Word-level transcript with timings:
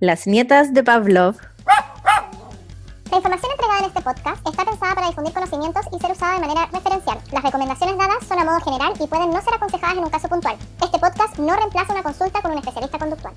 Las 0.00 0.26
nietas 0.26 0.72
de 0.72 0.82
Pavlov. 0.82 1.36
La 3.10 3.16
información 3.18 3.52
entregada 3.52 3.80
en 3.80 3.84
este 3.84 4.00
podcast 4.00 4.48
está 4.48 4.64
pensada 4.64 4.94
para 4.94 5.08
difundir 5.08 5.34
conocimientos 5.34 5.84
y 5.92 5.98
ser 6.00 6.12
usada 6.12 6.36
de 6.36 6.40
manera 6.40 6.64
referencial. 6.72 7.18
Las 7.30 7.42
recomendaciones 7.42 7.98
dadas 7.98 8.26
son 8.26 8.38
a 8.38 8.44
modo 8.46 8.60
general 8.60 8.94
y 8.98 9.06
pueden 9.06 9.28
no 9.28 9.42
ser 9.42 9.52
aconsejadas 9.52 9.98
en 9.98 10.04
un 10.04 10.08
caso 10.08 10.26
puntual. 10.30 10.56
Este 10.82 10.98
podcast 10.98 11.38
no 11.38 11.54
reemplaza 11.54 11.92
una 11.92 12.02
consulta 12.02 12.40
con 12.40 12.52
un 12.52 12.56
especialista 12.56 12.98
conductual. 12.98 13.34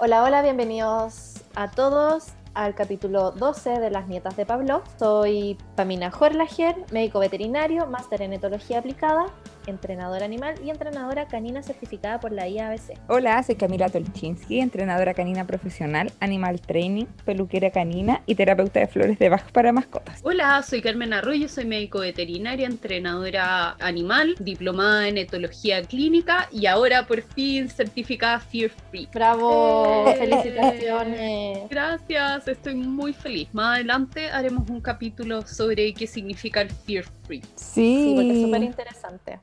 Hola, 0.00 0.22
hola, 0.22 0.42
bienvenidos 0.42 1.42
a 1.54 1.70
todos 1.70 2.34
al 2.52 2.74
capítulo 2.74 3.30
12 3.30 3.80
de 3.80 3.90
Las 3.90 4.06
Nietas 4.06 4.36
de 4.36 4.44
Pavlov. 4.44 4.82
Soy 4.98 5.56
Pamina 5.76 6.12
Horlager, 6.12 6.76
médico 6.92 7.20
veterinario, 7.20 7.86
máster 7.86 8.20
en 8.20 8.34
etología 8.34 8.80
aplicada 8.80 9.28
entrenadora 9.66 10.24
animal 10.24 10.54
y 10.64 10.70
entrenadora 10.70 11.26
canina 11.26 11.62
certificada 11.62 12.20
por 12.20 12.32
la 12.32 12.48
IABC. 12.48 12.98
Hola, 13.08 13.42
soy 13.42 13.56
Camila 13.56 13.88
Tolchinsky, 13.88 14.60
entrenadora 14.60 15.14
canina 15.14 15.46
profesional, 15.46 16.12
animal 16.20 16.60
training, 16.60 17.06
peluquera 17.24 17.70
canina 17.70 18.22
y 18.26 18.34
terapeuta 18.34 18.80
de 18.80 18.86
flores 18.86 19.18
de 19.18 19.28
Bach 19.28 19.50
para 19.52 19.72
mascotas. 19.72 20.20
Hola, 20.22 20.62
soy 20.62 20.82
Carmen 20.82 21.12
Arroyo, 21.12 21.48
soy 21.48 21.64
médico 21.64 22.00
veterinaria, 22.00 22.66
entrenadora 22.66 23.76
animal, 23.80 24.34
diplomada 24.40 25.08
en 25.08 25.18
etología 25.18 25.82
clínica 25.82 26.48
y 26.50 26.66
ahora 26.66 27.06
por 27.06 27.22
fin 27.22 27.68
certificada 27.68 28.40
Fear 28.40 28.70
Free. 28.90 29.08
¡Bravo! 29.12 30.06
Eh, 30.08 30.16
¡Felicitaciones! 30.16 31.68
Gracias, 31.70 32.48
estoy 32.48 32.74
muy 32.74 33.12
feliz. 33.12 33.48
Más 33.52 33.76
adelante 33.76 34.30
haremos 34.30 34.68
un 34.68 34.80
capítulo 34.80 35.46
sobre 35.46 35.92
qué 35.94 36.06
significa 36.06 36.60
el 36.60 36.70
Fear 36.70 37.04
Free. 37.26 37.42
Sí, 37.54 37.74
sí 37.74 38.12
porque 38.14 38.32
es 38.32 38.42
súper 38.42 38.62
interesante. 38.62 39.40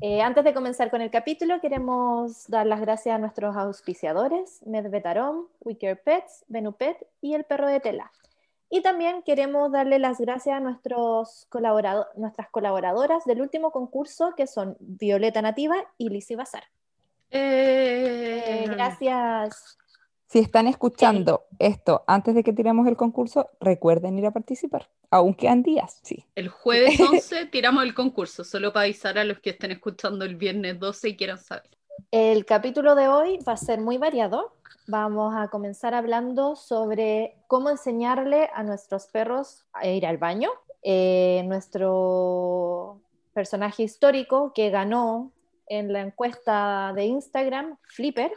Eh, 0.00 0.20
antes 0.20 0.44
de 0.44 0.54
comenzar 0.54 0.90
con 0.90 1.00
el 1.00 1.10
capítulo, 1.10 1.60
queremos 1.60 2.48
dar 2.48 2.66
las 2.66 2.80
gracias 2.80 3.14
a 3.14 3.18
nuestros 3.18 3.56
auspiciadores, 3.56 4.60
Medvetarom, 4.66 5.46
WeCare 5.60 5.96
Pets, 5.96 6.44
Benupet 6.48 7.06
y 7.20 7.34
el 7.34 7.44
perro 7.44 7.68
de 7.68 7.80
tela. 7.80 8.10
Y 8.68 8.80
también 8.80 9.22
queremos 9.22 9.70
darle 9.70 9.98
las 9.98 10.18
gracias 10.18 10.56
a 10.56 10.60
nuestros 10.60 11.46
nuestras 12.16 12.48
colaboradoras 12.50 13.24
del 13.26 13.42
último 13.42 13.70
concurso, 13.70 14.34
que 14.34 14.46
son 14.46 14.76
Violeta 14.80 15.42
Nativa 15.42 15.76
y 15.98 16.08
Lizzie 16.08 16.36
Bazar. 16.36 16.64
Eh, 17.30 18.64
eh, 18.64 18.64
gracias. 18.68 19.78
Si 20.32 20.38
están 20.38 20.66
escuchando 20.66 21.44
esto 21.58 22.04
antes 22.06 22.34
de 22.34 22.42
que 22.42 22.54
tiremos 22.54 22.86
el 22.86 22.96
concurso, 22.96 23.50
recuerden 23.60 24.18
ir 24.18 24.24
a 24.24 24.30
participar. 24.30 24.88
Aún 25.10 25.34
quedan 25.34 25.62
días, 25.62 26.00
sí. 26.02 26.24
El 26.34 26.48
jueves 26.48 26.98
11 27.12 27.48
tiramos 27.48 27.84
el 27.84 27.92
concurso, 27.92 28.42
solo 28.42 28.72
para 28.72 28.84
avisar 28.84 29.18
a 29.18 29.24
los 29.24 29.40
que 29.40 29.50
estén 29.50 29.72
escuchando 29.72 30.24
el 30.24 30.36
viernes 30.36 30.80
12 30.80 31.10
y 31.10 31.16
quieran 31.18 31.36
saber. 31.36 31.68
El 32.10 32.46
capítulo 32.46 32.94
de 32.94 33.08
hoy 33.08 33.40
va 33.46 33.52
a 33.52 33.56
ser 33.58 33.82
muy 33.82 33.98
variado. 33.98 34.54
Vamos 34.86 35.34
a 35.36 35.48
comenzar 35.48 35.92
hablando 35.92 36.56
sobre 36.56 37.36
cómo 37.46 37.68
enseñarle 37.68 38.48
a 38.54 38.62
nuestros 38.62 39.08
perros 39.08 39.66
a 39.74 39.86
ir 39.86 40.06
al 40.06 40.16
baño. 40.16 40.48
Eh, 40.82 41.42
nuestro 41.44 43.02
personaje 43.34 43.82
histórico 43.82 44.54
que 44.54 44.70
ganó 44.70 45.30
en 45.66 45.92
la 45.92 46.00
encuesta 46.00 46.94
de 46.94 47.04
Instagram, 47.04 47.76
Flipper, 47.82 48.32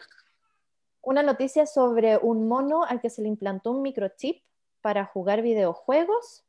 una 1.05 1.23
noticia 1.23 1.65
sobre 1.65 2.17
un 2.17 2.47
mono 2.47 2.83
al 2.83 2.99
que 2.99 3.09
se 3.09 3.21
le 3.21 3.29
implantó 3.29 3.71
un 3.71 3.83
microchip 3.83 4.43
para 4.81 5.05
jugar 5.05 5.41
videojuegos 5.41 6.43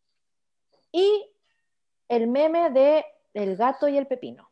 y 0.91 1.31
el 2.09 2.27
meme 2.27 2.71
de 2.71 3.05
el 3.35 3.57
gato 3.57 3.87
y 3.87 3.99
el 3.99 4.07
pepino. 4.07 4.51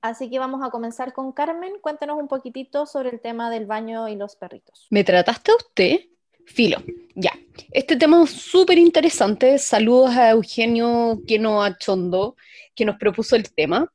Así 0.00 0.30
que 0.30 0.38
vamos 0.38 0.62
a 0.64 0.70
comenzar 0.70 1.12
con 1.12 1.32
Carmen. 1.32 1.74
Cuéntanos 1.80 2.16
un 2.16 2.28
poquitito 2.28 2.86
sobre 2.86 3.10
el 3.10 3.20
tema 3.20 3.50
del 3.50 3.66
baño 3.66 4.08
y 4.08 4.14
los 4.14 4.36
perritos. 4.36 4.86
¿Me 4.90 5.04
trataste 5.04 5.50
a 5.50 5.56
usted? 5.56 6.00
Filo, 6.46 6.78
ya. 7.14 7.32
Este 7.70 7.96
tema 7.96 8.22
es 8.22 8.30
súper 8.30 8.78
interesante. 8.78 9.58
Saludos 9.58 10.10
a 10.16 10.30
Eugenio 10.30 11.20
Queno 11.26 11.62
Achondo, 11.62 12.36
que 12.74 12.84
nos 12.84 12.96
propuso 12.96 13.36
el 13.36 13.52
tema. 13.52 13.92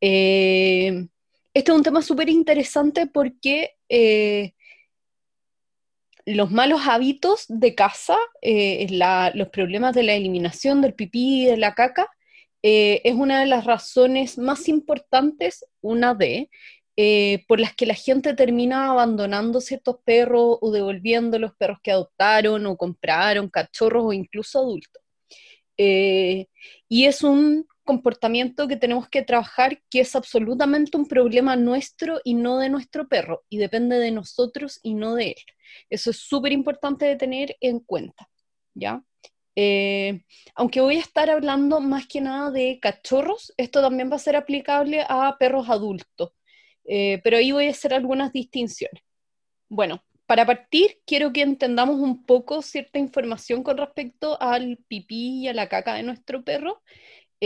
Eh, 0.00 1.06
este 1.54 1.70
es 1.70 1.76
un 1.76 1.84
tema 1.84 2.02
súper 2.02 2.28
interesante 2.28 3.06
porque 3.06 3.76
eh, 3.88 4.52
los 6.26 6.50
malos 6.50 6.82
hábitos 6.86 7.44
de 7.48 7.74
casa, 7.74 8.16
eh, 8.40 8.86
los 9.34 9.48
problemas 9.48 9.94
de 9.94 10.04
la 10.04 10.14
eliminación 10.14 10.80
del 10.80 10.94
pipí 10.94 11.42
y 11.42 11.46
de 11.46 11.56
la 11.56 11.74
caca, 11.74 12.08
eh, 12.62 13.02
es 13.04 13.14
una 13.14 13.40
de 13.40 13.46
las 13.46 13.64
razones 13.64 14.38
más 14.38 14.68
importantes, 14.68 15.66
una 15.82 16.14
de, 16.14 16.48
por 17.46 17.60
las 17.60 17.74
que 17.74 17.86
la 17.86 17.94
gente 17.94 18.34
termina 18.34 18.90
abandonando 18.90 19.60
ciertos 19.60 19.96
perros 20.04 20.58
o 20.60 20.70
devolviendo 20.70 21.38
los 21.38 21.54
perros 21.56 21.78
que 21.82 21.90
adoptaron 21.90 22.64
o 22.66 22.76
compraron, 22.76 23.50
cachorros 23.50 24.04
o 24.06 24.12
incluso 24.12 24.60
adultos. 24.60 25.02
y 25.76 27.04
es 27.04 27.22
un 27.22 27.66
comportamiento 27.84 28.66
que 28.66 28.76
tenemos 28.76 29.08
que 29.08 29.22
trabajar 29.22 29.80
que 29.90 30.00
es 30.00 30.16
absolutamente 30.16 30.96
un 30.96 31.06
problema 31.06 31.56
nuestro 31.56 32.20
y 32.24 32.34
no 32.34 32.58
de 32.58 32.68
nuestro 32.68 33.08
perro, 33.08 33.44
y 33.48 33.58
depende 33.58 33.98
de 33.98 34.10
nosotros 34.10 34.80
y 34.82 34.94
no 34.94 35.14
de 35.14 35.28
él. 35.28 35.44
Eso 35.90 36.10
es 36.10 36.18
súper 36.18 36.52
importante 36.52 37.04
de 37.06 37.16
tener 37.16 37.56
en 37.60 37.80
cuenta, 37.80 38.28
¿ya? 38.74 39.02
Eh, 39.56 40.24
aunque 40.56 40.80
voy 40.80 40.96
a 40.96 41.00
estar 41.00 41.30
hablando 41.30 41.80
más 41.80 42.06
que 42.08 42.20
nada 42.20 42.50
de 42.50 42.80
cachorros, 42.80 43.52
esto 43.56 43.80
también 43.80 44.10
va 44.10 44.16
a 44.16 44.18
ser 44.18 44.34
aplicable 44.34 45.04
a 45.08 45.36
perros 45.38 45.68
adultos, 45.68 46.32
eh, 46.84 47.20
pero 47.22 47.36
ahí 47.36 47.52
voy 47.52 47.66
a 47.68 47.70
hacer 47.70 47.94
algunas 47.94 48.32
distinciones. 48.32 49.02
Bueno, 49.68 50.04
para 50.26 50.46
partir, 50.46 51.00
quiero 51.06 51.32
que 51.32 51.42
entendamos 51.42 52.00
un 52.00 52.24
poco 52.24 52.62
cierta 52.62 52.98
información 52.98 53.62
con 53.62 53.76
respecto 53.76 54.40
al 54.40 54.78
pipí 54.88 55.42
y 55.42 55.48
a 55.48 55.52
la 55.52 55.68
caca 55.68 55.94
de 55.94 56.02
nuestro 56.02 56.42
perro 56.42 56.82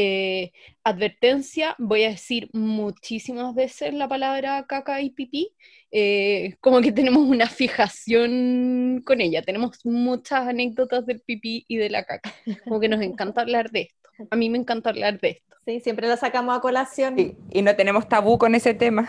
eh, 0.01 0.53
advertencia, 0.85 1.75
voy 1.77 2.05
a 2.05 2.11
decir 2.11 2.51
muchísimas 2.53 3.53
veces 3.53 3.93
la 3.95 4.07
palabra 4.07 4.65
caca 4.69 5.01
y 5.01 5.11
pipí, 5.11 5.51
eh, 5.91 6.55
como 6.61 6.81
que 6.81 6.93
tenemos 6.93 7.27
una 7.27 7.49
fijación 7.49 9.03
con 9.05 9.21
ella, 9.21 9.43
tenemos 9.43 9.85
muchas 9.85 10.47
anécdotas 10.47 11.05
del 11.05 11.21
pipí 11.21 11.65
y 11.67 11.79
de 11.79 11.91
la 11.91 12.05
caca, 12.05 12.33
como 12.63 12.79
que 12.79 12.89
nos 12.89 13.03
encanta 13.03 13.41
hablar 13.41 13.73
de 13.73 13.81
esto. 13.81 14.09
A 14.31 14.37
mí 14.37 14.49
me 14.51 14.59
encanta 14.59 14.91
hablar 14.91 15.19
de 15.21 15.31
esto. 15.31 15.57
Sí, 15.67 15.81
siempre 15.81 16.07
la 16.07 16.17
sacamos 16.17 16.57
a 16.57 16.61
colación. 16.61 17.37
y 17.51 17.63
no 17.63 17.75
tenemos 17.75 18.09
tabú 18.09 18.39
con 18.39 18.55
ese 18.55 18.75
tema. 18.75 19.09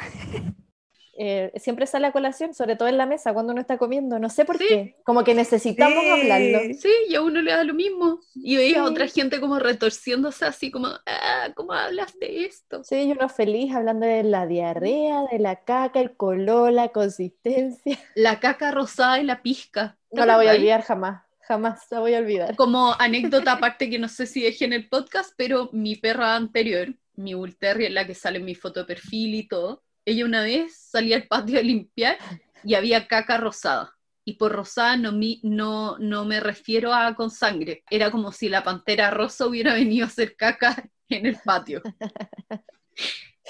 Eh, 1.21 1.51
siempre 1.59 1.85
sale 1.85 2.07
a 2.07 2.13
colación, 2.13 2.53
sobre 2.53 2.77
todo 2.77 2.87
en 2.87 2.97
la 2.97 3.05
mesa 3.05 3.33
cuando 3.33 3.51
uno 3.51 3.59
está 3.59 3.77
comiendo, 3.77 4.19
no 4.19 4.29
sé 4.29 4.45
por 4.45 4.57
qué, 4.57 4.95
como 5.03 5.25
que 5.25 5.35
necesitamos 5.35 6.01
hablarlo. 6.09 6.59
Sí, 6.79 6.89
y 7.09 7.15
a 7.15 7.21
uno 7.21 7.41
le 7.41 7.51
da 7.51 7.65
lo 7.65 7.73
mismo. 7.73 8.21
Y 8.35 8.55
veía 8.55 8.79
a 8.79 8.83
otra 8.85 9.05
gente 9.05 9.41
como 9.41 9.59
retorciéndose 9.59 10.45
así 10.45 10.71
como, 10.71 10.87
ah, 10.87 11.49
¿cómo 11.55 11.73
hablas 11.73 12.17
de 12.21 12.45
esto? 12.45 12.85
Sí, 12.85 13.01
y 13.01 13.11
uno 13.11 13.27
feliz 13.27 13.75
hablando 13.75 14.05
de 14.05 14.23
la 14.23 14.47
diarrea, 14.47 15.25
de 15.29 15.39
la 15.39 15.57
caca, 15.57 15.99
el 15.99 16.15
color, 16.15 16.71
la 16.71 16.87
consistencia. 16.87 17.99
La 18.15 18.39
caca 18.39 18.71
rosada 18.71 19.19
y 19.19 19.25
la 19.25 19.41
pizca. 19.41 19.97
No 20.11 20.25
la 20.25 20.37
voy 20.37 20.47
a 20.47 20.53
olvidar 20.53 20.83
jamás. 20.83 21.23
Jamás 21.41 21.81
la 21.91 21.99
voy 21.99 22.13
a 22.13 22.19
olvidar. 22.19 22.55
Como 22.55 22.95
anécdota 22.97 23.51
aparte 23.51 23.89
que 23.89 23.99
no 23.99 24.07
sé 24.07 24.25
si 24.25 24.41
dejé 24.41 24.63
en 24.63 24.73
el 24.73 24.87
podcast, 24.87 25.33
pero 25.35 25.69
mi 25.73 25.97
perra 25.97 26.37
anterior, 26.37 26.95
mi 27.15 27.33
Bull 27.33 27.57
Terrier, 27.57 27.91
la 27.91 28.07
que 28.07 28.15
sale 28.15 28.39
en 28.39 28.45
mi 28.45 28.55
foto 28.55 28.79
de 28.79 28.85
perfil 28.85 29.35
y 29.35 29.47
todo, 29.49 29.83
ella 30.09 30.25
una 30.25 30.43
vez 30.43 30.75
salía 30.75 31.17
al 31.17 31.27
patio 31.27 31.59
a 31.59 31.63
limpiar 31.63 32.17
y 32.63 32.75
había 32.75 33.07
caca 33.07 33.37
rosada. 33.37 33.95
Y 34.25 34.33
por 34.33 34.51
rosada 34.51 34.97
no, 34.97 35.11
no, 35.43 35.97
no 35.97 36.25
me 36.25 36.39
refiero 36.39 36.93
a 36.93 37.15
con 37.15 37.31
sangre. 37.31 37.83
Era 37.89 38.11
como 38.11 38.31
si 38.31 38.49
la 38.49 38.63
pantera 38.63 39.09
rosa 39.09 39.47
hubiera 39.47 39.73
venido 39.73 40.05
a 40.05 40.07
hacer 40.07 40.35
caca 40.35 40.89
en 41.09 41.25
el 41.25 41.37
patio. 41.43 41.81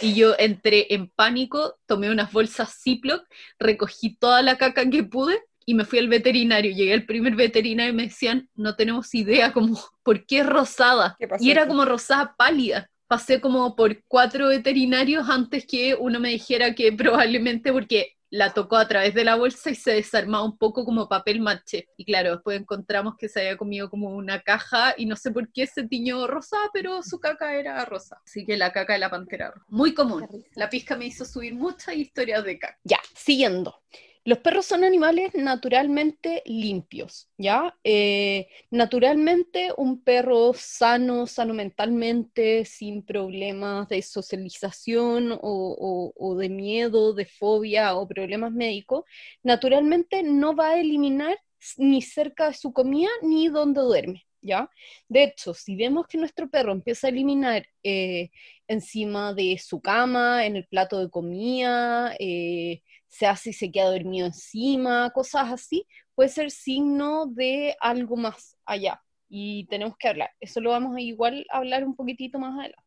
Y 0.02 0.14
yo 0.14 0.34
entré 0.38 0.94
en 0.94 1.10
pánico, 1.10 1.78
tomé 1.86 2.10
unas 2.10 2.32
bolsas 2.32 2.80
Ziploc, 2.82 3.28
recogí 3.60 4.16
toda 4.16 4.42
la 4.42 4.58
caca 4.58 4.90
que 4.90 5.04
pude 5.04 5.44
y 5.66 5.74
me 5.74 5.84
fui 5.84 6.00
al 6.00 6.08
veterinario. 6.08 6.72
Llegué 6.72 6.94
al 6.94 7.06
primer 7.06 7.36
veterinario 7.36 7.92
y 7.92 7.96
me 7.96 8.04
decían, 8.04 8.50
no 8.56 8.78
tenemos 8.78 9.14
idea 9.14 9.52
como, 9.52 9.78
¿por 10.04 10.26
qué 10.26 10.40
es 10.40 10.46
rosada? 10.46 11.18
y 11.42 11.52
era 11.52 11.68
como 11.68 11.84
rosada 11.84 12.34
pálida 12.38 12.90
pasé 13.10 13.42
como 13.42 13.76
por 13.76 14.04
cuatro 14.08 14.50
veterinarios 14.50 15.28
antes 15.28 15.66
que 15.66 15.96
uno 15.96 16.20
me 16.20 16.30
dijera 16.30 16.76
que 16.76 16.94
probablemente 16.94 17.74
porque 17.74 18.16
la 18.30 18.54
tocó 18.54 18.78
a 18.78 18.88
través 18.88 19.16
de 19.16 19.24
la 19.24 19.36
bolsa 19.36 19.72
y 19.72 19.76
se 19.76 19.94
desarmaba 19.94 20.46
un 20.46 20.60
poco 20.60 20.86
como 20.86 21.10
papel 21.10 21.42
maché. 21.42 21.90
Y 21.98 22.06
claro, 22.06 22.34
después 22.34 22.62
encontramos 22.62 23.16
que 23.18 23.28
se 23.28 23.40
había 23.40 23.58
comido 23.58 23.90
como 23.90 24.16
una 24.16 24.42
caja 24.42 24.94
y 24.96 25.08
no 25.08 25.16
sé 25.16 25.32
por 25.32 25.52
qué 25.52 25.66
se 25.66 25.88
tiñó 25.88 26.28
rosa, 26.28 26.58
pero 26.72 27.02
su 27.02 27.20
caca 27.20 27.56
era 27.56 27.84
rosa. 27.84 28.22
Así 28.24 28.46
que 28.46 28.58
la 28.58 28.72
caca 28.72 28.94
de 28.94 29.00
la 29.00 29.10
pantera 29.10 29.50
rosa. 29.50 29.66
Muy 29.70 29.96
común. 29.96 30.28
La 30.54 30.70
pizca 30.70 30.96
me 30.96 31.08
hizo 31.08 31.26
subir 31.26 31.56
muchas 31.56 31.96
historias 31.96 32.44
de 32.44 32.60
caca. 32.60 32.78
Ya, 32.84 33.00
siguiendo. 33.16 33.82
Los 34.26 34.40
perros 34.40 34.66
son 34.66 34.84
animales 34.84 35.32
naturalmente 35.34 36.44
limpios, 36.46 37.30
¿ya? 37.38 37.76
Eh, 37.84 38.48
naturalmente 38.70 39.70
un 39.78 40.04
perro 40.04 40.54
sano, 40.54 41.26
sano 41.26 41.54
mentalmente, 41.54 42.66
sin 42.66 43.04
problemas 43.04 43.88
de 43.88 44.02
socialización 44.02 45.40
o, 45.42 46.36
de 46.38 46.50
miedo, 46.50 47.14
de 47.14 47.26
fobia 47.26 47.96
o 47.96 48.08
problemas 48.08 48.52
médicos, 48.52 49.06
naturalmente 49.42 50.22
no 50.22 50.56
va 50.56 50.72
a 50.72 50.80
eliminar 50.80 51.38
ni 51.78 52.02
cerca 52.02 52.50
de 52.50 52.54
su 52.54 52.74
comida 52.74 53.10
ni 53.22 53.48
donde 53.48 53.82
duerme, 53.82 54.26
¿ya? 54.42 54.70
De 55.08 55.24
hecho, 55.24 55.54
si 55.54 55.76
vemos 55.76 56.08
que 56.08 56.18
nuestro 56.18 56.50
perro 56.50 56.72
empieza 56.74 57.08
a 57.08 57.10
eliminar 57.10 57.68
eh, 57.84 58.32
encima 58.68 59.34
de 59.34 59.58
su 59.58 59.82
cama, 59.82 60.46
en 60.46 60.58
el 60.58 60.68
plato 60.68 61.00
de 61.00 61.10
comida, 61.10 62.16
eh, 62.20 62.82
se 63.10 63.26
hace 63.26 63.50
y 63.50 63.54
se 63.54 63.72
queda 63.72 63.92
dormido 63.92 64.28
encima, 64.28 65.12
cosas 65.12 65.52
así, 65.52 65.86
puede 66.16 66.30
ser 66.30 66.52
signo 66.52 67.26
de 67.26 67.76
algo 67.82 68.16
más 68.16 68.58
allá. 68.66 69.02
Y 69.28 69.66
tenemos 69.68 69.96
que 69.98 70.08
hablar. 70.08 70.32
Eso 70.40 70.62
lo 70.62 70.72
vamos 70.72 70.96
a 70.96 71.02
igual 71.02 71.46
hablar 71.52 71.84
un 71.86 71.96
poquitito 71.96 72.40
más 72.40 72.58
adelante. 72.58 72.84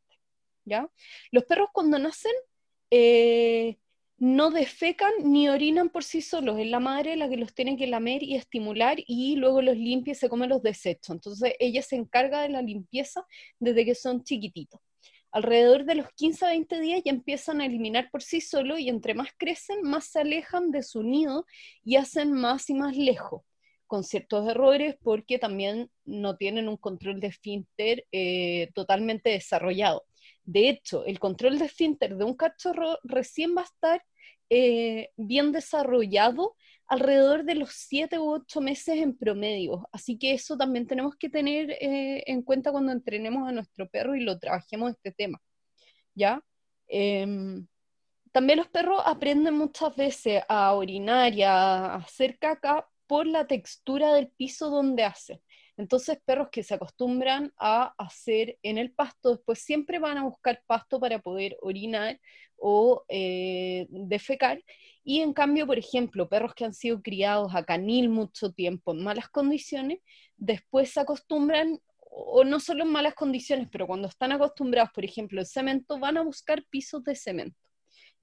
¿Ya? 0.65 0.89
Los 1.33 1.45
perros 1.45 1.69
cuando 1.73 1.99
nacen 1.99 2.33
eh, 2.91 3.79
no 4.19 4.51
defecan 4.51 5.13
ni 5.25 5.49
orinan 5.49 5.89
por 5.89 6.05
sí 6.05 6.23
solos, 6.23 6.57
es 6.61 6.69
la 6.69 6.79
madre 6.79 7.17
la 7.17 7.29
que 7.29 7.37
los 7.37 7.55
tiene 7.55 7.77
que 7.77 7.89
lamer 7.89 8.23
y 8.23 8.37
estimular 8.37 8.99
y 9.05 9.35
luego 9.35 9.63
los 9.63 9.77
limpia 9.77 10.13
y 10.13 10.15
se 10.15 10.29
come 10.29 10.47
los 10.47 10.63
desechos. 10.63 11.15
Entonces 11.17 11.55
ella 11.59 11.83
se 11.83 11.97
encarga 11.97 12.43
de 12.43 12.51
la 12.51 12.63
limpieza 12.63 13.27
desde 13.59 13.85
que 13.85 13.97
son 13.97 14.23
chiquititos. 14.23 14.81
Alrededor 15.32 15.84
de 15.87 15.94
los 15.94 16.12
15 16.12 16.44
a 16.44 16.49
20 16.49 16.79
días 16.81 17.02
ya 17.05 17.11
empiezan 17.11 17.61
a 17.61 17.67
eliminar 17.67 18.11
por 18.11 18.23
sí 18.23 18.43
solos 18.43 18.79
y 18.79 18.90
entre 18.90 19.14
más 19.14 19.31
crecen, 19.38 19.82
más 19.82 20.05
se 20.05 20.20
alejan 20.20 20.70
de 20.70 20.82
su 20.82 21.02
nido 21.02 21.46
y 21.82 21.96
hacen 21.96 22.32
más 22.32 22.69
y 22.69 22.75
más 22.75 22.96
lejos, 22.96 23.43
con 23.87 24.05
ciertos 24.05 24.46
errores 24.46 24.96
porque 25.02 25.38
también 25.38 25.90
no 26.05 26.37
tienen 26.37 26.69
un 26.69 26.76
control 26.76 27.19
de 27.19 27.29
esfínter 27.29 28.06
eh, 28.12 28.70
totalmente 28.75 29.31
desarrollado. 29.31 30.05
De 30.44 30.69
hecho, 30.69 31.05
el 31.06 31.19
control 31.19 31.58
de 31.58 31.64
esfínter 31.64 32.17
de 32.17 32.25
un 32.25 32.35
cachorro 32.35 32.99
recién 33.02 33.56
va 33.56 33.62
a 33.62 33.64
estar 33.64 34.05
eh, 34.50 35.11
bien 35.17 35.50
desarrollado 35.50 36.56
alrededor 36.93 37.44
de 37.44 37.55
los 37.55 37.71
siete 37.73 38.19
u 38.19 38.31
ocho 38.31 38.61
meses 38.61 38.99
en 38.99 39.17
promedio. 39.17 39.89
Así 39.93 40.19
que 40.19 40.35
eso 40.35 40.59
también 40.59 40.87
tenemos 40.87 41.17
que 41.17 41.31
tener 41.31 41.71
eh, 41.71 42.23
en 42.27 42.43
cuenta 42.43 42.71
cuando 42.71 42.93
entrenemos 42.93 43.49
a 43.49 43.53
nuestro 43.53 43.89
perro 43.89 44.15
y 44.15 44.21
lo 44.21 44.39
trabajemos 44.39 44.91
este 44.91 45.11
tema. 45.11 45.41
¿Ya? 46.15 46.43
Em, 46.89 47.67
también 48.31 48.59
los 48.59 48.69
perros 48.69 49.03
aprenden 49.06 49.55
muchas 49.55 49.97
veces 49.97 50.43
a 50.49 50.75
orinar 50.75 51.33
y 51.33 51.43
a 51.44 51.94
hacer 51.94 52.39
caca 52.39 52.87
por 53.06 53.27
la 53.27 53.47
textura 53.47 54.12
del 54.12 54.29
piso 54.29 54.69
donde 54.69 55.05
hacen. 55.05 55.41
Entonces, 55.79 56.19
perros 56.27 56.49
que 56.53 56.62
se 56.62 56.75
acostumbran 56.75 57.55
a 57.56 57.95
hacer 57.97 58.59
en 58.62 58.77
el 58.77 58.93
pasto, 58.93 59.31
después 59.31 59.61
siempre 59.61 59.99
van 59.99 60.19
a 60.19 60.25
buscar 60.25 60.62
pasto 60.67 61.00
para 61.00 61.21
poder 61.21 61.56
orinar 61.62 62.21
o 62.59 63.03
eh, 63.09 63.87
defecar. 63.88 64.62
Y 65.04 65.20
en 65.20 65.32
cambio, 65.32 65.66
por 65.66 65.78
ejemplo, 65.78 66.28
perros 66.28 66.54
que 66.54 66.64
han 66.64 66.75
sido 66.75 67.02
criados 67.02 67.54
a 67.54 67.64
canil 67.64 68.08
mucho 68.08 68.52
tiempo 68.52 68.93
en 68.93 69.02
malas 69.02 69.28
condiciones, 69.28 69.99
después 70.37 70.90
se 70.90 71.00
acostumbran, 71.00 71.81
o 71.99 72.44
no 72.44 72.60
solo 72.60 72.84
en 72.84 72.90
malas 72.90 73.14
condiciones, 73.14 73.69
pero 73.70 73.87
cuando 73.87 74.08
están 74.08 74.32
acostumbrados, 74.32 74.90
por 74.94 75.04
ejemplo, 75.04 75.40
al 75.40 75.46
cemento, 75.46 75.99
van 75.99 76.19
a 76.19 76.22
buscar 76.22 76.64
pisos 76.70 77.02
de 77.04 77.16
cemento. 77.16 77.58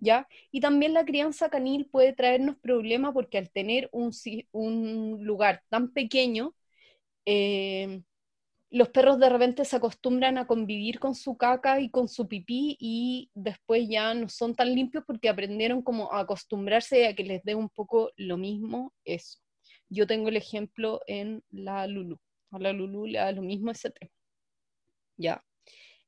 ¿Ya? 0.02 0.28
Y 0.52 0.62
también 0.62 0.94
la 0.94 1.04
crianza 1.04 1.50
canil 1.50 1.90
puede 1.92 2.14
traernos 2.14 2.58
problemas 2.58 3.14
porque 3.14 3.38
al 3.38 3.50
tener 3.52 3.90
un, 3.92 4.12
un 4.54 5.26
lugar 5.26 5.62
tan 5.70 5.92
pequeño, 5.92 6.56
eh, 7.26 8.02
los 8.72 8.90
perros 8.90 9.20
de 9.20 9.30
repente 9.30 9.66
se 9.66 9.76
acostumbran 9.76 10.38
a 10.38 10.46
convivir 10.46 11.00
con 11.00 11.16
su 11.16 11.38
caca 11.38 11.80
y 11.80 11.90
con 11.90 12.08
su 12.08 12.28
pipí 12.28 12.78
y 12.80 13.32
después 13.34 13.88
ya 13.90 14.14
no 14.14 14.30
son 14.30 14.56
tan 14.56 14.74
limpios 14.74 15.04
porque 15.08 15.30
aprendieron 15.30 15.82
como 15.82 16.12
a 16.14 16.20
acostumbrarse 16.20 17.08
a 17.08 17.16
que 17.16 17.24
les 17.24 17.44
dé 17.44 17.56
un 17.56 17.70
poco 17.70 18.12
lo 18.16 18.38
mismo 18.38 18.94
eso. 19.06 19.40
Yo 19.90 20.06
tengo 20.06 20.30
el 20.30 20.38
ejemplo 20.38 21.02
en 21.08 21.44
la 21.50 21.88
Lulu. 21.88 22.20
A 22.52 22.60
la 22.60 22.72
Lulu 22.74 23.08
le 23.08 23.20
da 23.20 23.32
lo 23.32 23.42
mismo 23.42 23.72
ese 23.72 23.90
tema. 23.90 24.12
Ya. 25.18 25.44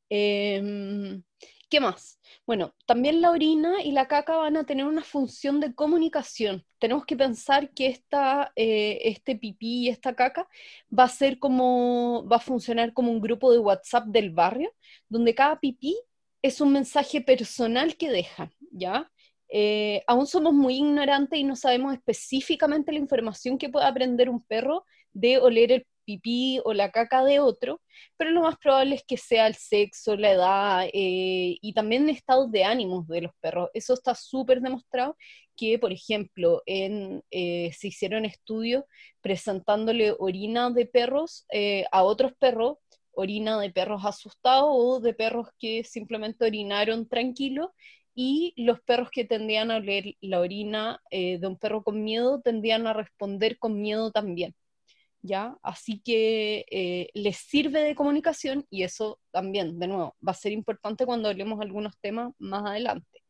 Em, 0.09 1.23
¿Qué 1.71 1.79
más? 1.79 2.19
Bueno, 2.45 2.75
también 2.85 3.21
la 3.21 3.31
orina 3.31 3.81
y 3.81 3.93
la 3.93 4.09
caca 4.09 4.35
van 4.35 4.57
a 4.57 4.65
tener 4.65 4.85
una 4.85 5.03
función 5.03 5.61
de 5.61 5.73
comunicación. 5.73 6.65
Tenemos 6.79 7.05
que 7.05 7.15
pensar 7.15 7.71
que 7.73 7.87
esta, 7.87 8.51
eh, 8.57 8.99
este 9.03 9.37
pipí 9.37 9.85
y 9.85 9.89
esta 9.89 10.13
caca 10.13 10.49
va 10.91 11.05
a 11.05 11.07
ser 11.07 11.39
como, 11.39 12.27
va 12.27 12.35
a 12.35 12.39
funcionar 12.39 12.91
como 12.91 13.09
un 13.09 13.21
grupo 13.21 13.53
de 13.53 13.59
WhatsApp 13.59 14.07
del 14.07 14.31
barrio, 14.31 14.73
donde 15.07 15.33
cada 15.33 15.61
pipí 15.61 15.97
es 16.41 16.59
un 16.59 16.73
mensaje 16.73 17.21
personal 17.21 17.95
que 17.95 18.11
dejan, 18.11 18.51
¿ya? 18.73 19.09
Eh, 19.47 20.03
aún 20.07 20.27
somos 20.27 20.53
muy 20.53 20.75
ignorantes 20.75 21.39
y 21.39 21.45
no 21.45 21.55
sabemos 21.55 21.93
específicamente 21.93 22.91
la 22.91 22.99
información 22.99 23.57
que 23.57 23.69
puede 23.69 23.85
aprender 23.85 24.29
un 24.29 24.43
perro 24.43 24.85
de 25.13 25.37
oler 25.37 25.71
el 25.71 25.87
pipí 26.05 26.59
o 26.63 26.73
la 26.73 26.91
caca 26.91 27.23
de 27.23 27.39
otro, 27.39 27.81
pero 28.17 28.31
lo 28.31 28.41
más 28.41 28.57
probable 28.57 28.95
es 28.95 29.03
que 29.03 29.17
sea 29.17 29.47
el 29.47 29.55
sexo, 29.55 30.15
la 30.15 30.31
edad 30.31 30.85
eh, 30.93 31.57
y 31.61 31.73
también 31.73 32.09
estados 32.09 32.51
de 32.51 32.63
ánimos 32.63 33.07
de 33.07 33.21
los 33.21 33.31
perros. 33.39 33.69
Eso 33.73 33.93
está 33.93 34.15
súper 34.15 34.61
demostrado 34.61 35.17
que, 35.55 35.79
por 35.79 35.91
ejemplo, 35.91 36.61
en, 36.65 37.23
eh, 37.31 37.71
se 37.77 37.87
hicieron 37.89 38.25
estudios 38.25 38.83
presentándole 39.21 40.15
orina 40.17 40.69
de 40.71 40.85
perros 40.85 41.45
eh, 41.51 41.85
a 41.91 42.03
otros 42.03 42.33
perros, 42.39 42.77
orina 43.13 43.59
de 43.59 43.71
perros 43.71 44.03
asustados 44.05 44.69
o 44.69 44.99
de 44.99 45.13
perros 45.13 45.47
que 45.59 45.83
simplemente 45.83 46.45
orinaron 46.45 47.07
tranquilo 47.07 47.73
y 48.15 48.53
los 48.57 48.81
perros 48.81 49.09
que 49.11 49.25
tendían 49.25 49.71
a 49.71 49.77
oler 49.77 50.15
la 50.21 50.39
orina 50.41 51.01
de 51.11 51.39
un 51.47 51.57
perro 51.57 51.83
con 51.83 52.03
miedo 52.03 52.41
tendían 52.41 52.87
a 52.87 52.93
responder 52.93 53.57
con 53.57 53.81
miedo 53.81 54.11
también. 54.11 54.53
¿Ya? 55.21 55.55
Así 55.63 56.01
que 56.01 56.65
eh, 56.71 57.09
les 57.13 57.37
sirve 57.37 57.81
de 57.81 57.95
comunicación 57.95 58.65
y 58.69 58.83
eso 58.83 59.19
también, 59.31 59.79
de 59.79 59.87
nuevo, 59.87 60.15
va 60.25 60.31
a 60.31 60.35
ser 60.35 60.51
importante 60.51 61.05
cuando 61.05 61.29
hablemos 61.29 61.61
algunos 61.61 61.97
temas 61.99 62.33
más 62.39 62.63
adelante. 62.65 63.23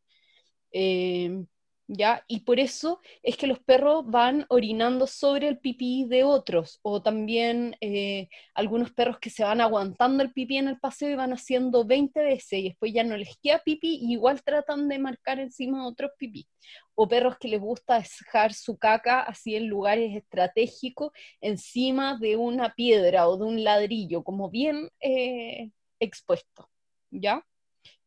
Eh, 0.72 1.46
¿Ya? 1.94 2.24
Y 2.26 2.42
por 2.42 2.62
eso 2.62 3.02
es 3.22 3.36
que 3.36 3.48
los 3.48 3.60
perros 3.60 4.06
van 4.08 4.46
orinando 4.48 5.08
sobre 5.08 5.50
el 5.50 5.60
pipí 5.60 6.06
de 6.08 6.24
otros, 6.24 6.80
o 6.84 7.02
también 7.02 7.76
eh, 7.82 8.30
algunos 8.54 8.94
perros 8.94 9.20
que 9.20 9.30
se 9.30 9.44
van 9.44 9.60
aguantando 9.60 10.24
el 10.24 10.32
pipí 10.32 10.56
en 10.56 10.70
el 10.70 10.80
paseo 10.80 11.10
y 11.10 11.16
van 11.16 11.34
haciendo 11.34 11.84
20 11.84 12.22
veces 12.22 12.60
y 12.60 12.70
después 12.70 12.94
ya 12.94 13.04
no 13.04 13.18
les 13.18 13.38
queda 13.44 13.60
pipí 13.60 14.00
y 14.04 14.14
igual 14.14 14.42
tratan 14.42 14.88
de 14.88 15.00
marcar 15.00 15.40
encima 15.40 15.86
otros 15.86 16.12
pipí. 16.18 16.48
O 16.96 17.10
perros 17.10 17.38
que 17.38 17.50
les 17.50 17.60
gusta 17.60 18.00
dejar 18.00 18.54
su 18.54 18.78
caca 18.78 19.24
así 19.24 19.56
en 19.58 19.68
lugares 19.68 20.16
estratégicos 20.16 21.12
encima 21.42 22.18
de 22.18 22.38
una 22.38 22.74
piedra 22.74 23.28
o 23.28 23.36
de 23.36 23.44
un 23.44 23.66
ladrillo, 23.66 24.24
como 24.24 24.50
bien 24.50 24.90
eh, 25.02 25.72
expuesto. 26.00 26.70
¿Ya? 27.10 27.46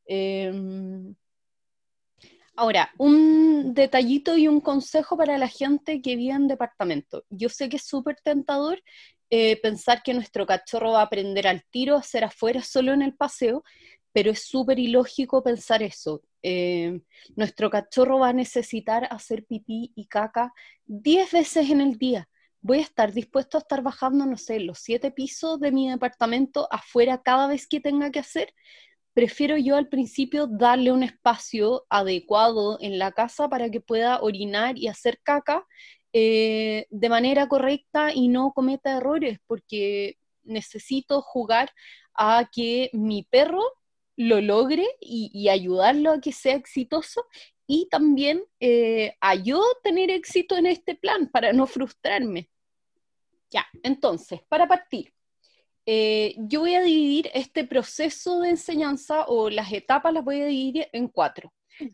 Em, 0.07 1.15
Ahora, 2.57 2.93
un 2.99 3.75
detallito 3.75 4.37
y 4.37 4.47
un 4.47 4.61
consejo 4.61 5.17
para 5.17 5.39
la 5.39 5.49
gente 5.49 6.01
que 6.01 6.15
vive 6.15 6.35
en 6.35 6.47
departamento. 6.47 7.25
Yo 7.29 7.49
sé 7.49 7.69
que 7.69 7.77
es 7.77 7.85
súper 7.85 8.17
tentador 8.23 8.81
eh, 9.31 9.61
pensar 9.61 10.03
que 10.05 10.15
nuestro 10.15 10.47
cachorro 10.47 10.93
va 10.93 11.01
a 11.01 11.05
aprender 11.05 11.49
al 11.49 11.65
tiro 11.71 11.97
a 11.97 12.01
hacer 12.01 12.23
afuera 12.23 12.63
solo 12.63 12.93
en 12.93 13.03
el 13.03 13.15
paseo, 13.15 13.65
pero 14.13 14.31
es 14.31 14.45
súper 14.45 14.79
ilógico 14.79 15.43
pensar 15.43 15.83
eso. 15.83 16.23
Eh, 16.43 17.01
nuestro 17.35 17.71
cachorro 17.71 18.21
va 18.21 18.29
a 18.29 18.33
necesitar 18.33 19.09
hacer 19.11 19.45
pipí 19.45 19.93
y 19.97 20.07
caca 20.07 20.53
10 20.87 21.33
veces 21.33 21.71
en 21.71 21.81
el 21.81 21.99
día. 21.99 22.29
Voy 22.61 22.79
a 22.79 22.83
estar 22.83 23.13
dispuesto 23.13 23.59
a 23.59 23.63
estar 23.63 23.83
bajando, 23.83 24.27
no 24.27 24.37
sé, 24.37 24.61
los 24.61 24.79
siete 24.79 25.11
pisos 25.11 25.59
de 25.59 25.73
mi 25.73 25.91
departamento 25.91 26.69
afuera 26.71 27.21
cada 27.23 27.49
vez 27.49 27.67
que 27.67 27.81
tenga 27.81 28.11
que 28.11 28.21
hacer 28.21 28.55
prefiero 29.15 29.57
yo 29.57 29.77
al 29.77 29.89
principio 29.89 30.47
darle 30.47 30.93
un 30.93 31.03
espacio 31.03 31.87
adecuado 31.89 32.79
en 32.81 32.99
la 32.99 33.13
casa 33.13 33.49
para 33.49 33.71
que 33.71 33.81
pueda 33.81 34.21
orinar 34.21 34.77
y 34.77 34.89
hacer 34.89 35.21
caca 35.23 35.65
eh, 36.13 36.87
de 36.91 37.09
manera 37.09 37.49
correcta 37.49 38.13
y 38.13 38.29
no 38.29 38.53
cometa 38.53 38.97
errores, 38.97 39.39
porque 39.47 40.19
necesito 40.43 41.23
jugar 41.23 41.71
a 42.15 42.49
que 42.53 42.91
mi 42.93 43.23
perro 43.25 43.63
lo 44.17 44.41
logre 44.41 44.87
y, 45.01 45.49
ayudarlo 45.49 46.13
a 46.13 46.21
que 46.21 46.33
sea 46.33 46.55
exitoso 46.55 47.25
y 47.67 47.89
también 47.91 48.45
eh, 48.61 49.17
a 49.21 49.35
yo 49.35 49.61
tener 49.83 50.11
éxito 50.11 50.57
en 50.57 50.67
este 50.67 50.95
plan 50.95 51.29
para 51.31 51.53
no 51.53 51.67
frustrarme. 51.67 52.51
Ya, 53.51 53.67
entonces, 53.83 54.41
para 54.49 54.69
partir, 54.69 55.13
eh, 55.87 56.35
yo 56.39 56.61
voy 56.61 56.75
a 56.75 56.83
dividir 56.83 57.31
este 57.35 57.65
proceso 57.65 58.41
de 58.41 58.51
enseñanza 58.51 59.25
o 59.27 59.51
las 59.51 59.73
etapas 59.73 60.13
las 60.13 60.25
voy 60.25 60.41
a 60.41 60.47
dividir 60.47 60.89
en 60.93 61.09
cuatro. 61.09 61.53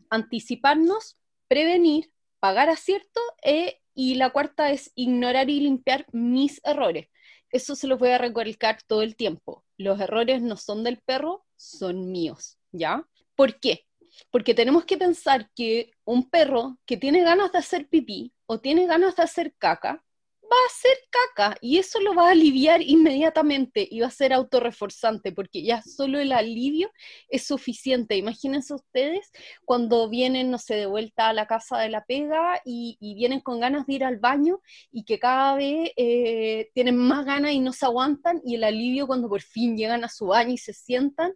Anticiparnos, 0.09 1.17
prevenir, 1.47 2.11
pagar 2.39 2.69
acierto 2.69 3.19
eh, 3.43 3.79
y 3.93 4.15
la 4.15 4.29
cuarta 4.31 4.71
es 4.71 4.91
ignorar 4.95 5.49
y 5.49 5.59
limpiar 5.59 6.05
mis 6.11 6.61
errores. 6.63 7.07
Eso 7.51 7.75
se 7.75 7.87
los 7.87 7.99
voy 7.99 8.09
a 8.09 8.17
recalcar 8.17 8.81
todo 8.87 9.01
el 9.01 9.15
tiempo. 9.15 9.65
Los 9.77 9.99
errores 9.99 10.41
no 10.41 10.55
son 10.55 10.83
del 10.83 10.99
perro, 10.99 11.45
son 11.57 12.11
míos, 12.11 12.57
¿ya? 12.71 13.05
¿Por 13.35 13.59
qué? 13.59 13.85
Porque 14.29 14.53
tenemos 14.53 14.85
que 14.85 14.97
pensar 14.97 15.49
que 15.53 15.91
un 16.05 16.29
perro 16.29 16.77
que 16.85 16.97
tiene 16.97 17.23
ganas 17.23 17.51
de 17.51 17.59
hacer 17.59 17.87
pipí 17.89 18.33
o 18.45 18.59
tiene 18.59 18.85
ganas 18.85 19.15
de 19.15 19.23
hacer 19.23 19.53
caca, 19.57 20.03
va 20.51 20.55
a 20.55 20.67
hacer 20.67 20.97
caca 21.09 21.57
y 21.61 21.77
eso 21.77 21.99
lo 22.01 22.13
va 22.13 22.27
a 22.27 22.31
aliviar 22.31 22.81
inmediatamente 22.81 23.87
y 23.89 24.01
va 24.01 24.07
a 24.07 24.11
ser 24.11 24.33
autorreforzante 24.33 25.31
porque 25.31 25.63
ya 25.63 25.81
solo 25.81 26.19
el 26.19 26.31
alivio 26.33 26.91
es 27.29 27.45
suficiente. 27.47 28.17
Imagínense 28.17 28.73
ustedes 28.73 29.31
cuando 29.65 30.09
vienen, 30.09 30.51
no 30.51 30.57
sé, 30.57 30.75
de 30.75 30.85
vuelta 30.87 31.29
a 31.29 31.33
la 31.33 31.47
casa 31.47 31.77
de 31.79 31.89
la 31.89 32.03
pega 32.05 32.61
y, 32.65 32.97
vienen 33.21 33.41
con 33.41 33.59
ganas 33.59 33.85
de 33.85 33.93
ir 33.93 34.03
al 34.03 34.17
baño 34.17 34.61
y 34.91 35.03
que 35.05 35.19
cada 35.19 35.55
vez 35.55 35.91
eh, 35.95 36.69
tienen 36.73 36.97
más 36.97 37.25
ganas 37.25 37.51
y 37.51 37.59
no 37.59 37.71
se 37.71 37.85
aguantan 37.85 38.41
y 38.43 38.55
el 38.55 38.63
alivio 38.63 39.05
cuando 39.07 39.29
por 39.29 39.41
fin 39.41 39.77
llegan 39.77 40.03
a 40.03 40.09
su 40.09 40.27
baño 40.27 40.53
y 40.53 40.57
se 40.57 40.73
sientan. 40.73 41.33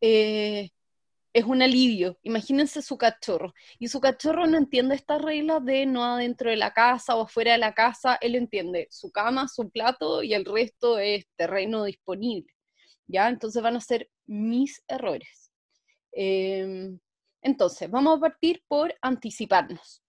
Eh, 0.00 0.70
es 1.32 1.44
un 1.44 1.62
alivio. 1.62 2.18
Imagínense 2.22 2.82
su 2.82 2.96
cachorro. 2.98 3.54
Y 3.78 3.88
su 3.88 4.00
cachorro 4.00 4.46
no 4.46 4.58
entiende 4.58 4.94
esta 4.94 5.18
regla 5.18 5.60
de 5.60 5.86
no 5.86 6.04
adentro 6.04 6.50
de 6.50 6.56
la 6.56 6.72
casa 6.72 7.16
o 7.16 7.22
afuera 7.22 7.52
de 7.52 7.58
la 7.58 7.74
casa. 7.74 8.18
Él 8.20 8.34
entiende 8.34 8.88
su 8.90 9.10
cama, 9.10 9.48
su 9.48 9.70
plato 9.70 10.22
y 10.22 10.34
el 10.34 10.44
resto 10.44 10.98
es 10.98 11.26
terreno 11.36 11.84
disponible. 11.84 12.52
¿Ya? 13.06 13.28
Entonces 13.28 13.62
van 13.62 13.76
a 13.76 13.80
ser 13.80 14.10
mis 14.26 14.82
errores. 14.88 15.52
Em, 16.12 16.98
entonces, 17.42 17.90
vamos 17.90 18.18
a 18.18 18.20
partir 18.20 18.62
por 18.68 18.94
anticiparnos 19.00 20.02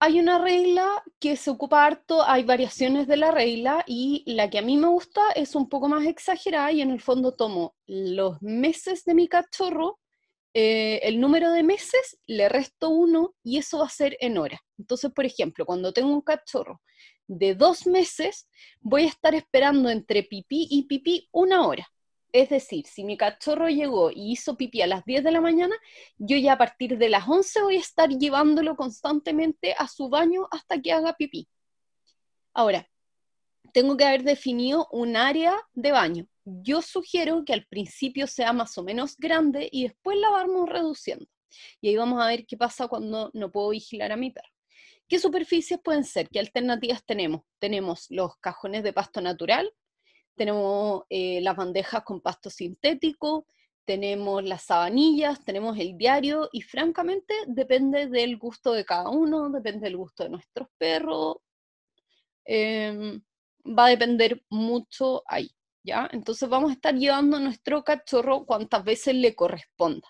hay 0.00 0.20
una 0.20 0.38
regla 0.38 1.02
que 1.18 1.36
se 1.36 1.50
ocupa 1.50 1.84
harto, 1.84 2.22
hay 2.22 2.44
variaciones 2.44 3.08
de 3.08 3.16
la 3.16 3.32
regla 3.32 3.84
y 3.86 4.22
la 4.26 4.48
que 4.48 4.58
a 4.58 4.62
mí 4.62 4.76
me 4.76 4.88
gusta 4.88 5.20
es 5.34 5.54
un 5.54 5.68
poco 5.68 5.88
más 5.88 6.06
exagerada 6.06 6.70
y 6.70 6.80
en 6.80 6.90
el 6.90 7.00
fondo 7.00 7.32
tomo 7.34 7.74
los 7.86 8.40
meses 8.40 9.04
de 9.04 9.14
mi 9.14 9.26
cachorro, 9.26 9.98
eh, 10.54 11.00
el 11.02 11.20
número 11.20 11.50
de 11.50 11.64
meses, 11.64 12.18
le 12.26 12.48
resto 12.48 12.90
uno 12.90 13.34
y 13.42 13.58
eso 13.58 13.78
va 13.78 13.86
a 13.86 13.90
ser 13.90 14.16
en 14.20 14.38
hora. 14.38 14.60
Entonces, 14.78 15.10
por 15.12 15.26
ejemplo, 15.26 15.66
cuando 15.66 15.92
tengo 15.92 16.12
un 16.12 16.22
cachorro 16.22 16.80
de 17.26 17.54
dos 17.54 17.86
meses, 17.86 18.48
voy 18.80 19.04
a 19.04 19.08
estar 19.08 19.34
esperando 19.34 19.90
entre 19.90 20.22
pipí 20.22 20.68
y 20.70 20.84
pipí 20.84 21.28
una 21.32 21.66
hora. 21.66 21.86
Es 22.32 22.50
decir, 22.50 22.86
si 22.86 23.04
mi 23.04 23.16
cachorro 23.16 23.68
llegó 23.68 24.10
y 24.10 24.32
hizo 24.32 24.56
pipí 24.56 24.82
a 24.82 24.86
las 24.86 25.04
10 25.04 25.24
de 25.24 25.30
la 25.30 25.40
mañana, 25.40 25.74
yo 26.18 26.36
ya 26.36 26.54
a 26.54 26.58
partir 26.58 26.98
de 26.98 27.08
las 27.08 27.26
11 27.26 27.62
voy 27.62 27.76
a 27.76 27.80
estar 27.80 28.10
llevándolo 28.10 28.76
constantemente 28.76 29.74
a 29.78 29.88
su 29.88 30.10
baño 30.10 30.46
hasta 30.50 30.80
que 30.80 30.92
haga 30.92 31.14
pipí. 31.14 31.48
Ahora, 32.52 32.88
tengo 33.72 33.96
que 33.96 34.04
haber 34.04 34.24
definido 34.24 34.88
un 34.90 35.16
área 35.16 35.56
de 35.72 35.92
baño. 35.92 36.26
Yo 36.44 36.82
sugiero 36.82 37.44
que 37.44 37.52
al 37.52 37.66
principio 37.66 38.26
sea 38.26 38.52
más 38.52 38.76
o 38.78 38.82
menos 38.82 39.16
grande 39.16 39.68
y 39.70 39.84
después 39.84 40.18
la 40.18 40.30
vamos 40.30 40.68
reduciendo. 40.68 41.26
Y 41.80 41.88
ahí 41.88 41.96
vamos 41.96 42.22
a 42.22 42.26
ver 42.26 42.46
qué 42.46 42.56
pasa 42.56 42.88
cuando 42.88 43.30
no 43.32 43.50
puedo 43.50 43.70
vigilar 43.70 44.12
a 44.12 44.16
mi 44.16 44.30
perro. 44.30 44.48
¿Qué 45.08 45.18
superficies 45.18 45.80
pueden 45.82 46.04
ser? 46.04 46.28
¿Qué 46.28 46.38
alternativas 46.38 47.04
tenemos? 47.04 47.42
Tenemos 47.58 48.06
los 48.10 48.36
cajones 48.38 48.82
de 48.82 48.92
pasto 48.92 49.22
natural, 49.22 49.72
tenemos 50.38 51.02
eh, 51.10 51.40
las 51.42 51.56
bandejas 51.56 52.02
con 52.04 52.22
pasto 52.22 52.48
sintético, 52.48 53.46
tenemos 53.84 54.44
las 54.44 54.64
sabanillas, 54.64 55.44
tenemos 55.44 55.78
el 55.78 55.98
diario 55.98 56.48
y 56.52 56.62
francamente 56.62 57.34
depende 57.46 58.06
del 58.06 58.38
gusto 58.38 58.72
de 58.72 58.84
cada 58.84 59.08
uno, 59.10 59.50
depende 59.50 59.86
del 59.86 59.96
gusto 59.96 60.24
de 60.24 60.30
nuestros 60.30 60.68
perros, 60.78 61.36
em, 62.44 63.20
va 63.64 63.86
a 63.86 63.90
depender 63.90 64.42
mucho 64.50 65.22
ahí, 65.26 65.50
¿ya? 65.82 66.08
Entonces 66.12 66.48
vamos 66.48 66.70
a 66.70 66.74
estar 66.74 66.94
llevando 66.94 67.38
nuestro 67.40 67.84
cachorro 67.84 68.46
cuantas 68.46 68.84
veces 68.84 69.14
le 69.14 69.34
corresponda. 69.34 70.08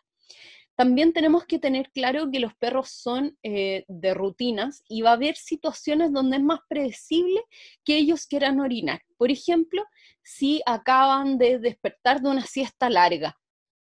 También 0.78 1.12
tenemos 1.12 1.44
que 1.44 1.58
tener 1.58 1.90
claro 1.90 2.30
que 2.30 2.38
los 2.38 2.54
perros 2.54 2.90
son 2.90 3.37
eh, 3.42 3.85
de 3.88 4.14
rutinas 4.14 4.85
y 4.88 5.02
va 5.02 5.11
a 5.11 5.14
haber 5.14 5.35
situaciones 5.35 6.12
donde 6.12 6.37
es 6.37 6.42
más 6.44 6.61
predecible 6.68 7.42
que 7.85 7.97
ellos 7.97 8.26
quieran 8.26 8.61
orinar. 8.61 9.00
Por 9.16 9.32
ejemplo, 9.32 9.82
si 10.23 10.62
acaban 10.66 11.37
de 11.37 11.58
despertar 11.58 12.20
de 12.23 12.28
una 12.28 12.47
siesta 12.47 12.88
larga, 12.90 13.37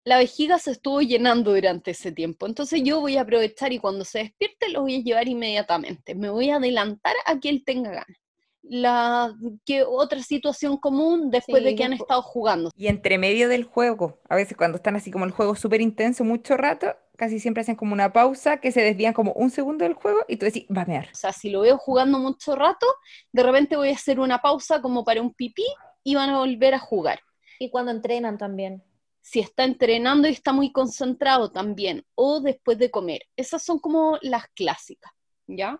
la 0.04 0.18
vejiga 0.18 0.58
se 0.58 0.72
estuvo 0.72 1.00
llenando 1.00 1.54
durante 1.54 1.92
ese 1.92 2.10
tiempo. 2.10 2.48
Entonces 2.48 2.82
yo 2.82 3.00
voy 3.00 3.18
a 3.18 3.20
aprovechar 3.20 3.72
y 3.72 3.78
cuando 3.78 4.04
se 4.04 4.18
despierte 4.18 4.70
lo 4.70 4.80
voy 4.80 4.96
a 4.96 5.00
llevar 5.00 5.28
inmediatamente. 5.28 6.16
Me 6.16 6.28
voy 6.28 6.50
a 6.50 6.56
adelantar 6.56 7.14
a 7.24 7.38
que 7.38 7.50
él 7.50 7.62
tenga 7.64 7.90
ganas 7.90 8.18
la 8.62 9.34
que 9.64 9.82
otra 9.82 10.22
situación 10.22 10.76
común 10.76 11.30
después 11.30 11.64
de 11.64 11.74
que 11.74 11.84
han 11.84 11.92
estado 11.92 12.22
jugando. 12.22 12.70
Y 12.76 12.88
entre 12.88 13.18
medio 13.18 13.48
del 13.48 13.64
juego, 13.64 14.20
a 14.28 14.36
veces 14.36 14.56
cuando 14.56 14.76
están 14.76 14.96
así 14.96 15.10
como 15.10 15.24
el 15.24 15.30
juego 15.30 15.54
súper 15.54 15.80
intenso 15.80 16.24
mucho 16.24 16.56
rato, 16.56 16.94
casi 17.16 17.40
siempre 17.40 17.62
hacen 17.62 17.76
como 17.76 17.92
una 17.92 18.12
pausa 18.12 18.58
que 18.58 18.72
se 18.72 18.82
desvían 18.82 19.12
como 19.12 19.32
un 19.32 19.50
segundo 19.50 19.84
del 19.84 19.94
juego 19.94 20.20
y 20.28 20.36
tú 20.36 20.46
decís, 20.46 20.66
va 20.74 20.82
a 20.82 20.86
mear. 20.86 21.08
O 21.12 21.16
sea, 21.16 21.32
si 21.32 21.50
lo 21.50 21.60
veo 21.60 21.78
jugando 21.78 22.18
mucho 22.18 22.54
rato, 22.54 22.86
de 23.32 23.42
repente 23.42 23.76
voy 23.76 23.90
a 23.90 23.94
hacer 23.94 24.20
una 24.20 24.38
pausa 24.38 24.80
como 24.80 25.04
para 25.04 25.20
un 25.20 25.34
pipí 25.34 25.66
y 26.02 26.14
van 26.14 26.30
a 26.30 26.38
volver 26.38 26.74
a 26.74 26.78
jugar. 26.78 27.20
Y 27.58 27.70
cuando 27.70 27.90
entrenan 27.90 28.38
también. 28.38 28.82
Si 29.22 29.38
está 29.38 29.64
entrenando 29.64 30.28
y 30.28 30.32
está 30.32 30.54
muy 30.54 30.72
concentrado 30.72 31.52
también, 31.52 32.06
o 32.14 32.40
después 32.40 32.78
de 32.78 32.90
comer. 32.90 33.26
Esas 33.36 33.62
son 33.62 33.78
como 33.78 34.18
las 34.22 34.46
clásicas, 34.54 35.12
¿ya? 35.46 35.78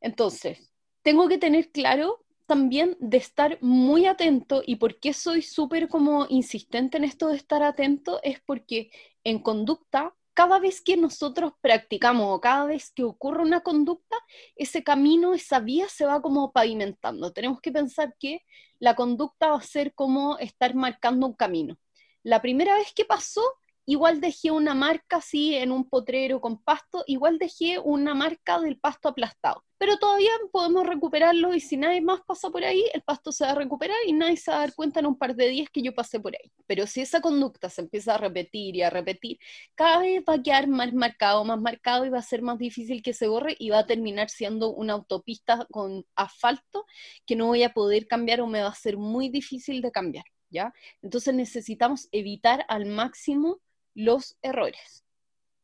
Entonces, 0.00 0.69
tengo 1.02 1.28
que 1.28 1.38
tener 1.38 1.70
claro 1.70 2.24
también 2.46 2.96
de 2.98 3.16
estar 3.16 3.58
muy 3.60 4.06
atento 4.06 4.62
y 4.66 4.76
por 4.76 4.98
qué 4.98 5.12
soy 5.12 5.42
súper 5.42 5.88
como 5.88 6.26
insistente 6.28 6.96
en 6.96 7.04
esto 7.04 7.28
de 7.28 7.36
estar 7.36 7.62
atento 7.62 8.20
es 8.22 8.40
porque 8.40 8.90
en 9.22 9.38
conducta, 9.40 10.14
cada 10.34 10.58
vez 10.58 10.80
que 10.80 10.96
nosotros 10.96 11.52
practicamos 11.60 12.26
o 12.28 12.40
cada 12.40 12.66
vez 12.66 12.90
que 12.90 13.04
ocurre 13.04 13.42
una 13.42 13.60
conducta, 13.60 14.16
ese 14.56 14.82
camino, 14.82 15.34
esa 15.34 15.60
vía 15.60 15.88
se 15.88 16.06
va 16.06 16.22
como 16.22 16.52
pavimentando. 16.52 17.32
Tenemos 17.32 17.60
que 17.60 17.70
pensar 17.70 18.16
que 18.18 18.42
la 18.78 18.96
conducta 18.96 19.50
va 19.50 19.58
a 19.58 19.62
ser 19.62 19.94
como 19.94 20.38
estar 20.38 20.74
marcando 20.74 21.26
un 21.26 21.34
camino. 21.34 21.78
La 22.22 22.42
primera 22.42 22.74
vez 22.74 22.92
que 22.94 23.04
pasó, 23.04 23.42
igual 23.90 24.20
dejé 24.20 24.52
una 24.52 24.72
marca 24.72 25.16
así 25.16 25.56
en 25.56 25.72
un 25.72 25.88
potrero 25.88 26.40
con 26.40 26.62
pasto, 26.62 27.02
igual 27.08 27.38
dejé 27.38 27.80
una 27.80 28.14
marca 28.14 28.60
del 28.60 28.78
pasto 28.78 29.08
aplastado. 29.08 29.64
Pero 29.78 29.96
todavía 29.96 30.30
podemos 30.52 30.86
recuperarlo 30.86 31.54
y 31.54 31.60
si 31.60 31.76
nadie 31.76 32.00
más 32.00 32.20
pasa 32.24 32.50
por 32.50 32.62
ahí, 32.62 32.84
el 32.94 33.02
pasto 33.02 33.32
se 33.32 33.44
va 33.44 33.50
a 33.50 33.54
recuperar 33.56 33.96
y 34.06 34.12
nadie 34.12 34.36
se 34.36 34.52
va 34.52 34.58
a 34.58 34.60
dar 34.60 34.74
cuenta 34.74 35.00
en 35.00 35.06
un 35.06 35.18
par 35.18 35.34
de 35.34 35.48
días 35.48 35.68
que 35.72 35.82
yo 35.82 35.92
pasé 35.92 36.20
por 36.20 36.34
ahí. 36.34 36.52
Pero 36.68 36.86
si 36.86 37.00
esa 37.00 37.20
conducta 37.20 37.68
se 37.68 37.80
empieza 37.80 38.14
a 38.14 38.18
repetir 38.18 38.76
y 38.76 38.82
a 38.82 38.90
repetir, 38.90 39.38
cada 39.74 39.98
vez 39.98 40.22
va 40.28 40.34
a 40.34 40.42
quedar 40.42 40.68
más 40.68 40.92
marcado, 40.92 41.44
más 41.44 41.60
marcado 41.60 42.04
y 42.04 42.10
va 42.10 42.18
a 42.18 42.22
ser 42.22 42.42
más 42.42 42.58
difícil 42.58 43.02
que 43.02 43.12
se 43.12 43.26
borre 43.26 43.56
y 43.58 43.70
va 43.70 43.80
a 43.80 43.86
terminar 43.86 44.30
siendo 44.30 44.72
una 44.72 44.92
autopista 44.92 45.66
con 45.72 46.04
asfalto 46.14 46.86
que 47.26 47.34
no 47.34 47.46
voy 47.46 47.64
a 47.64 47.72
poder 47.72 48.06
cambiar 48.06 48.40
o 48.40 48.46
me 48.46 48.62
va 48.62 48.68
a 48.68 48.74
ser 48.74 48.98
muy 48.98 49.30
difícil 49.30 49.82
de 49.82 49.90
cambiar. 49.90 50.26
¿Ya? 50.52 50.72
Entonces 51.02 51.32
necesitamos 51.32 52.08
evitar 52.10 52.64
al 52.68 52.86
máximo 52.86 53.60
los 53.94 54.36
errores. 54.42 55.04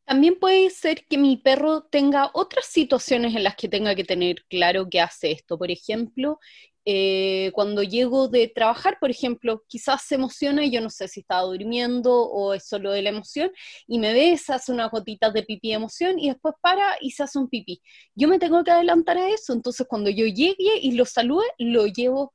También 0.05 0.39
puede 0.39 0.71
ser 0.71 1.05
que 1.07 1.19
mi 1.19 1.37
perro 1.37 1.83
tenga 1.83 2.31
otras 2.33 2.67
situaciones 2.67 3.35
en 3.35 3.43
las 3.43 3.57
que 3.57 3.69
tenga 3.69 3.95
que 3.97 4.05
tener 4.05 4.45
claro 4.49 4.89
que 4.89 5.01
hace 5.01 5.33
esto. 5.33 5.59
Por 5.59 5.71
ejemplo, 5.71 6.39
eh, 6.89 7.51
cuando 7.55 7.83
llego 7.83 8.29
de 8.29 8.47
trabajar, 8.47 8.99
por 9.01 9.11
ejemplo, 9.11 9.65
quizás 9.67 10.03
se 10.03 10.15
emociona 10.15 10.65
y 10.65 10.71
yo 10.71 10.81
no 10.81 10.91
sé 10.91 11.09
si 11.09 11.21
está 11.21 11.41
durmiendo 11.41 12.15
o 12.15 12.55
es 12.55 12.69
solo 12.69 12.93
de 12.93 13.03
la 13.03 13.09
emoción, 13.09 13.51
y 13.89 13.99
me 13.99 14.13
ve, 14.13 14.39
se 14.39 14.53
hace 14.53 14.71
unas 14.71 14.93
gotitas 14.93 15.33
de 15.33 15.43
pipí 15.43 15.71
de 15.71 15.75
emoción 15.75 16.21
y 16.21 16.29
después 16.29 16.55
para 16.61 16.97
y 17.01 17.11
se 17.11 17.25
hace 17.25 17.41
un 17.41 17.49
pipí. 17.49 17.83
Yo 18.15 18.29
me 18.29 18.39
tengo 18.39 18.63
que 18.63 18.71
adelantar 18.71 19.19
a 19.19 19.29
eso, 19.31 19.53
entonces 19.53 19.87
cuando 19.89 20.11
yo 20.11 20.27
llegue 20.27 20.79
y 20.81 20.93
lo 20.93 21.05
salude, 21.05 21.47
lo 21.59 21.87
llevo 21.89 22.33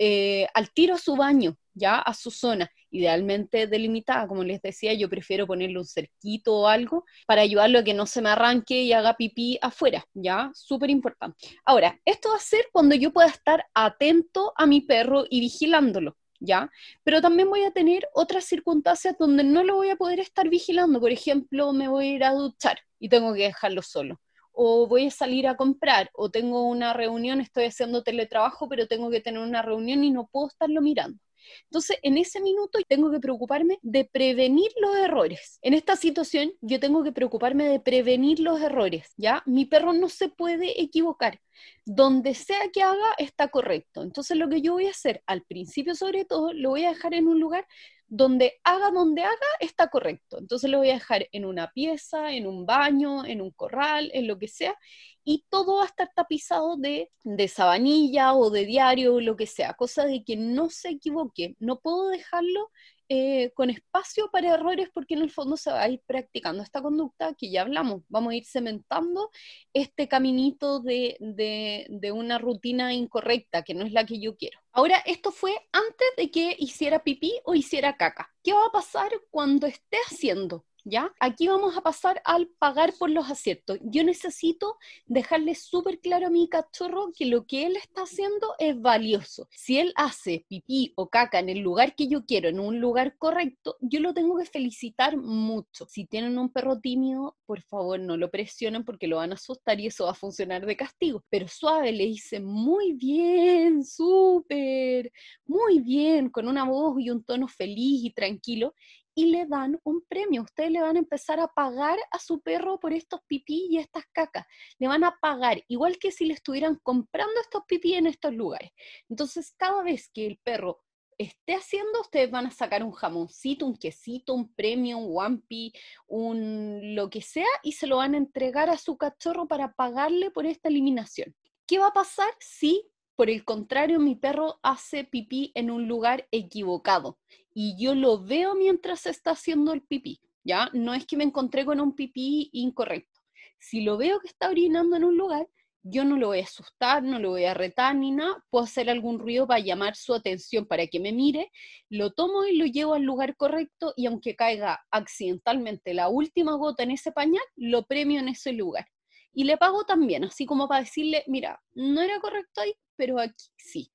eh, 0.00 0.48
al 0.54 0.72
tiro 0.72 0.96
a 0.96 0.98
su 0.98 1.14
baño, 1.14 1.56
ya 1.74 2.00
a 2.00 2.12
su 2.14 2.32
zona, 2.32 2.68
idealmente 2.92 3.66
delimitada, 3.66 4.28
como 4.28 4.44
les 4.44 4.62
decía, 4.62 4.92
yo 4.92 5.08
prefiero 5.08 5.46
ponerle 5.46 5.78
un 5.78 5.86
cerquito 5.86 6.54
o 6.54 6.68
algo 6.68 7.04
para 7.26 7.42
ayudarlo 7.42 7.80
a 7.80 7.84
que 7.84 7.94
no 7.94 8.06
se 8.06 8.22
me 8.22 8.28
arranque 8.28 8.82
y 8.82 8.92
haga 8.92 9.16
pipí 9.16 9.58
afuera, 9.60 10.04
ya, 10.14 10.50
súper 10.54 10.90
importante. 10.90 11.36
Ahora, 11.64 11.98
esto 12.04 12.28
va 12.30 12.36
a 12.36 12.40
ser 12.40 12.66
cuando 12.70 12.94
yo 12.94 13.12
pueda 13.12 13.28
estar 13.28 13.64
atento 13.74 14.52
a 14.56 14.66
mi 14.66 14.82
perro 14.82 15.24
y 15.28 15.40
vigilándolo. 15.40 16.16
¿Ya? 16.44 16.68
Pero 17.04 17.20
también 17.20 17.48
voy 17.48 17.62
a 17.62 17.70
tener 17.70 18.08
otras 18.14 18.44
circunstancias 18.46 19.14
donde 19.16 19.44
no 19.44 19.62
lo 19.62 19.76
voy 19.76 19.90
a 19.90 19.96
poder 19.96 20.18
estar 20.18 20.48
vigilando. 20.48 20.98
Por 20.98 21.12
ejemplo, 21.12 21.72
me 21.72 21.86
voy 21.86 22.06
a 22.06 22.12
ir 22.14 22.24
a 22.24 22.32
duchar 22.32 22.80
y 22.98 23.08
tengo 23.08 23.32
que 23.32 23.44
dejarlo 23.44 23.80
solo 23.80 24.20
o 24.52 24.86
voy 24.86 25.06
a 25.06 25.10
salir 25.10 25.46
a 25.46 25.56
comprar, 25.56 26.10
o 26.14 26.30
tengo 26.30 26.64
una 26.64 26.92
reunión, 26.92 27.40
estoy 27.40 27.64
haciendo 27.64 28.02
teletrabajo, 28.02 28.68
pero 28.68 28.86
tengo 28.86 29.10
que 29.10 29.20
tener 29.20 29.40
una 29.40 29.62
reunión 29.62 30.04
y 30.04 30.10
no 30.10 30.28
puedo 30.30 30.48
estarlo 30.48 30.80
mirando. 30.82 31.18
Entonces, 31.64 31.98
en 32.02 32.18
ese 32.18 32.40
minuto 32.40 32.78
tengo 32.88 33.10
que 33.10 33.20
preocuparme 33.20 33.78
de 33.82 34.04
prevenir 34.04 34.70
los 34.80 34.96
errores. 34.96 35.58
En 35.62 35.74
esta 35.74 35.96
situación, 35.96 36.52
yo 36.60 36.80
tengo 36.80 37.02
que 37.02 37.12
preocuparme 37.12 37.68
de 37.68 37.80
prevenir 37.80 38.40
los 38.40 38.60
errores, 38.60 39.12
¿ya? 39.16 39.42
Mi 39.46 39.64
perro 39.64 39.92
no 39.92 40.08
se 40.08 40.28
puede 40.28 40.80
equivocar. 40.80 41.40
Donde 41.84 42.34
sea 42.34 42.70
que 42.72 42.82
haga, 42.82 43.14
está 43.18 43.48
correcto. 43.48 44.02
Entonces, 44.02 44.36
lo 44.36 44.48
que 44.48 44.62
yo 44.62 44.72
voy 44.72 44.86
a 44.86 44.90
hacer, 44.90 45.22
al 45.26 45.42
principio 45.42 45.94
sobre 45.94 46.24
todo, 46.24 46.52
lo 46.52 46.70
voy 46.70 46.84
a 46.84 46.90
dejar 46.90 47.14
en 47.14 47.28
un 47.28 47.40
lugar 47.40 47.66
donde 48.14 48.60
haga 48.62 48.90
donde 48.90 49.22
haga 49.22 49.46
está 49.58 49.88
correcto. 49.88 50.36
Entonces 50.38 50.70
lo 50.70 50.78
voy 50.78 50.90
a 50.90 50.94
dejar 50.94 51.28
en 51.32 51.46
una 51.46 51.72
pieza, 51.72 52.32
en 52.32 52.46
un 52.46 52.66
baño, 52.66 53.24
en 53.24 53.40
un 53.40 53.50
corral, 53.52 54.10
en 54.12 54.26
lo 54.26 54.38
que 54.38 54.48
sea, 54.48 54.76
y 55.24 55.46
todo 55.48 55.76
va 55.76 55.84
a 55.84 55.86
estar 55.86 56.10
tapizado 56.14 56.76
de, 56.76 57.10
de 57.24 57.48
sabanilla 57.48 58.34
o 58.34 58.50
de 58.50 58.66
diario 58.66 59.14
o 59.14 59.20
lo 59.22 59.34
que 59.34 59.46
sea, 59.46 59.72
cosa 59.72 60.04
de 60.04 60.24
que 60.24 60.36
no 60.36 60.68
se 60.68 60.90
equivoque. 60.90 61.56
No 61.58 61.80
puedo 61.80 62.10
dejarlo 62.10 62.70
eh, 63.14 63.52
con 63.52 63.68
espacio 63.68 64.30
para 64.30 64.54
errores 64.54 64.88
porque 64.94 65.12
en 65.12 65.20
el 65.20 65.30
fondo 65.30 65.58
se 65.58 65.70
va 65.70 65.82
a 65.82 65.88
ir 65.90 66.00
practicando 66.06 66.62
esta 66.62 66.80
conducta 66.80 67.34
que 67.34 67.50
ya 67.50 67.60
hablamos. 67.60 68.04
Vamos 68.08 68.32
a 68.32 68.36
ir 68.36 68.46
cementando 68.46 69.28
este 69.74 70.08
caminito 70.08 70.80
de, 70.80 71.18
de, 71.20 71.86
de 71.90 72.10
una 72.10 72.38
rutina 72.38 72.94
incorrecta 72.94 73.64
que 73.64 73.74
no 73.74 73.84
es 73.84 73.92
la 73.92 74.06
que 74.06 74.18
yo 74.18 74.34
quiero. 74.38 74.58
Ahora, 74.72 74.96
esto 75.04 75.30
fue 75.30 75.52
antes 75.72 76.08
de 76.16 76.30
que 76.30 76.56
hiciera 76.58 77.04
pipí 77.04 77.38
o 77.44 77.54
hiciera 77.54 77.98
caca. 77.98 78.32
¿Qué 78.42 78.54
va 78.54 78.64
a 78.64 78.72
pasar 78.72 79.10
cuando 79.30 79.66
esté 79.66 79.98
haciendo? 80.10 80.64
¿Ya? 80.84 81.12
Aquí 81.20 81.48
vamos 81.48 81.76
a 81.76 81.82
pasar 81.82 82.20
al 82.24 82.48
pagar 82.58 82.92
por 82.98 83.10
los 83.10 83.30
aciertos. 83.30 83.78
Yo 83.82 84.04
necesito 84.04 84.78
dejarle 85.06 85.54
súper 85.54 86.00
claro 86.00 86.26
a 86.26 86.30
mi 86.30 86.48
cachorro 86.48 87.12
que 87.16 87.26
lo 87.26 87.46
que 87.46 87.66
él 87.66 87.76
está 87.76 88.02
haciendo 88.02 88.54
es 88.58 88.80
valioso. 88.80 89.48
Si 89.50 89.78
él 89.78 89.92
hace 89.96 90.44
pipí 90.48 90.92
o 90.96 91.08
caca 91.08 91.38
en 91.38 91.48
el 91.48 91.58
lugar 91.58 91.94
que 91.94 92.08
yo 92.08 92.24
quiero, 92.24 92.48
en 92.48 92.60
un 92.60 92.80
lugar 92.80 93.16
correcto, 93.18 93.76
yo 93.80 94.00
lo 94.00 94.14
tengo 94.14 94.38
que 94.38 94.46
felicitar 94.46 95.16
mucho. 95.16 95.86
Si 95.86 96.06
tienen 96.06 96.38
un 96.38 96.50
perro 96.50 96.80
tímido, 96.80 97.36
por 97.46 97.62
favor 97.62 98.00
no 98.00 98.16
lo 98.16 98.30
presionen 98.30 98.84
porque 98.84 99.06
lo 99.06 99.16
van 99.16 99.32
a 99.32 99.34
asustar 99.34 99.80
y 99.80 99.86
eso 99.86 100.04
va 100.04 100.12
a 100.12 100.14
funcionar 100.14 100.66
de 100.66 100.76
castigo. 100.76 101.24
Pero 101.30 101.48
suave 101.48 101.92
le 101.92 102.06
dice 102.06 102.40
muy 102.40 102.92
bien, 102.94 103.84
súper, 103.84 105.12
muy 105.46 105.80
bien, 105.80 106.30
con 106.30 106.48
una 106.48 106.64
voz 106.64 106.96
y 107.00 107.10
un 107.10 107.22
tono 107.24 107.48
feliz 107.48 108.04
y 108.04 108.10
tranquilo 108.10 108.74
y 109.14 109.26
le 109.26 109.46
dan 109.46 109.78
un 109.84 110.02
premio. 110.08 110.42
Ustedes 110.42 110.70
le 110.70 110.82
van 110.82 110.96
a 110.96 111.00
empezar 111.00 111.40
a 111.40 111.48
pagar 111.48 111.98
a 112.10 112.18
su 112.18 112.40
perro 112.40 112.78
por 112.80 112.92
estos 112.92 113.20
pipí 113.26 113.66
y 113.70 113.78
estas 113.78 114.04
cacas. 114.12 114.46
Le 114.78 114.88
van 114.88 115.04
a 115.04 115.16
pagar, 115.20 115.62
igual 115.68 115.98
que 115.98 116.10
si 116.10 116.24
le 116.24 116.34
estuvieran 116.34 116.78
comprando 116.82 117.40
estos 117.40 117.62
pipí 117.66 117.94
en 117.94 118.06
estos 118.06 118.32
lugares. 118.32 118.70
Entonces, 119.08 119.54
cada 119.56 119.82
vez 119.82 120.10
que 120.12 120.26
el 120.26 120.38
perro 120.38 120.82
esté 121.18 121.54
haciendo, 121.54 122.00
ustedes 122.00 122.30
van 122.30 122.46
a 122.46 122.50
sacar 122.50 122.82
un 122.82 122.92
jamoncito, 122.92 123.66
un 123.66 123.76
quesito, 123.76 124.34
un 124.34 124.52
premio, 124.54 124.98
un 124.98 125.06
wampi, 125.08 125.72
un 126.06 126.94
lo 126.94 127.10
que 127.10 127.22
sea, 127.22 127.46
y 127.62 127.72
se 127.72 127.86
lo 127.86 127.98
van 127.98 128.14
a 128.14 128.18
entregar 128.18 128.70
a 128.70 128.78
su 128.78 128.96
cachorro 128.96 129.46
para 129.46 129.72
pagarle 129.72 130.30
por 130.30 130.46
esta 130.46 130.68
eliminación. 130.68 131.34
¿Qué 131.66 131.78
va 131.78 131.88
a 131.88 131.92
pasar 131.92 132.30
si 132.40 132.92
por 133.14 133.28
el 133.28 133.44
contrario, 133.44 134.00
mi 134.00 134.16
perro 134.16 134.58
hace 134.62 135.04
pipí 135.04 135.52
en 135.54 135.70
un 135.70 135.86
lugar 135.86 136.26
equivocado 136.32 137.18
y 137.54 137.76
yo 137.82 137.94
lo 137.94 138.22
veo 138.22 138.54
mientras 138.54 139.06
está 139.06 139.32
haciendo 139.32 139.72
el 139.72 139.82
pipí, 139.82 140.20
¿ya? 140.44 140.70
No 140.72 140.94
es 140.94 141.06
que 141.06 141.16
me 141.16 141.24
encontré 141.24 141.64
con 141.64 141.80
un 141.80 141.94
pipí 141.94 142.50
incorrecto. 142.52 143.20
Si 143.58 143.82
lo 143.82 143.96
veo 143.96 144.20
que 144.20 144.28
está 144.28 144.48
orinando 144.48 144.96
en 144.96 145.04
un 145.04 145.16
lugar, 145.16 145.46
yo 145.84 146.04
no 146.04 146.16
lo 146.16 146.28
voy 146.28 146.40
a 146.40 146.44
asustar, 146.44 147.02
no 147.02 147.18
lo 147.18 147.30
voy 147.30 147.44
a 147.44 147.54
retar 147.54 147.94
ni 147.96 148.12
nada, 148.12 148.42
puedo 148.50 148.64
hacer 148.64 148.88
algún 148.88 149.18
ruido 149.18 149.46
para 149.46 149.60
llamar 149.60 149.96
su 149.96 150.14
atención, 150.14 150.66
para 150.66 150.86
que 150.86 151.00
me 151.00 151.12
mire, 151.12 151.50
lo 151.90 152.12
tomo 152.12 152.44
y 152.44 152.56
lo 152.56 152.66
llevo 152.66 152.94
al 152.94 153.02
lugar 153.02 153.36
correcto 153.36 153.92
y 153.96 154.06
aunque 154.06 154.36
caiga 154.36 154.80
accidentalmente 154.90 155.92
la 155.92 156.08
última 156.08 156.54
gota 156.54 156.84
en 156.84 156.92
ese 156.92 157.10
pañal, 157.10 157.42
lo 157.56 157.84
premio 157.84 158.20
en 158.20 158.28
ese 158.28 158.52
lugar. 158.52 158.86
Y 159.34 159.44
le 159.44 159.56
pago 159.56 159.84
también, 159.84 160.24
así 160.24 160.46
como 160.46 160.68
para 160.68 160.82
decirle, 160.82 161.24
mira, 161.26 161.60
no 161.74 162.00
era 162.00 162.20
correcto 162.20 162.60
ahí, 162.60 162.74
pero 162.96 163.18
aquí 163.18 163.46
sí. 163.56 163.90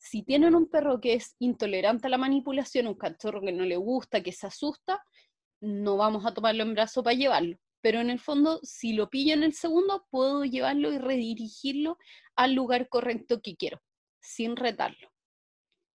Si 0.00 0.22
tienen 0.22 0.54
un 0.54 0.66
perro 0.66 0.98
que 0.98 1.12
es 1.12 1.36
intolerante 1.38 2.06
a 2.06 2.10
la 2.10 2.16
manipulación, 2.16 2.86
un 2.86 2.94
cachorro 2.94 3.42
que 3.42 3.52
no 3.52 3.64
le 3.64 3.76
gusta, 3.76 4.22
que 4.22 4.32
se 4.32 4.46
asusta, 4.46 5.04
no 5.60 5.98
vamos 5.98 6.24
a 6.24 6.32
tomarlo 6.32 6.62
en 6.62 6.72
brazo 6.72 7.02
para 7.02 7.14
llevarlo. 7.14 7.58
Pero 7.82 8.00
en 8.00 8.08
el 8.08 8.18
fondo, 8.18 8.60
si 8.62 8.94
lo 8.94 9.10
pillo 9.10 9.34
en 9.34 9.42
el 9.42 9.52
segundo, 9.52 10.06
puedo 10.10 10.44
llevarlo 10.46 10.90
y 10.90 10.98
redirigirlo 10.98 11.98
al 12.34 12.54
lugar 12.54 12.88
correcto 12.88 13.42
que 13.42 13.56
quiero, 13.56 13.82
sin 14.20 14.56
retarlo. 14.56 15.12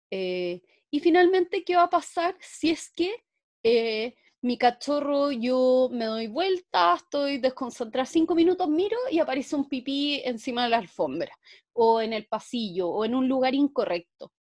Eh, 0.10 0.62
y 0.90 1.00
finalmente, 1.00 1.64
¿qué 1.64 1.76
va 1.76 1.84
a 1.84 1.90
pasar 1.90 2.36
si 2.42 2.72
es 2.72 2.92
que 2.92 3.24
eh, 3.64 4.16
mi 4.42 4.58
cachorro, 4.58 5.32
yo 5.32 5.90
me 5.92 6.06
doy 6.06 6.26
vuelta, 6.26 6.96
estoy 6.96 7.38
desconcentrada 7.38 8.08
cinco 8.08 8.34
minutos, 8.34 8.68
miro 8.68 8.98
y 9.12 9.20
aparece 9.20 9.56
un 9.56 9.70
pipí 9.70 10.22
encima 10.26 10.64
de 10.64 10.70
la 10.70 10.78
alfombra, 10.80 11.32
o 11.74 12.02
en 12.02 12.14
el 12.14 12.28
pasillo, 12.28 12.90
o 12.90 13.06
en 13.06 13.16
un 13.16 13.28
lugar 13.28 13.56
incorrecto. 13.56 14.32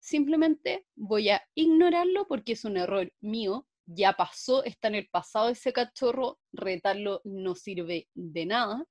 Simplemente 0.00 0.86
voy 0.96 1.28
a 1.28 1.42
ignorarlo 1.54 2.26
porque 2.26 2.52
es 2.52 2.64
un 2.64 2.76
error 2.76 3.12
mío, 3.20 3.66
ya 3.86 4.14
pasó, 4.14 4.64
está 4.64 4.88
en 4.88 4.96
el 4.96 5.08
pasado 5.08 5.48
ese 5.48 5.72
cachorro, 5.72 6.38
retarlo 6.52 7.20
no 7.24 7.54
sirve 7.54 8.08
de 8.14 8.46
nada. 8.46 8.84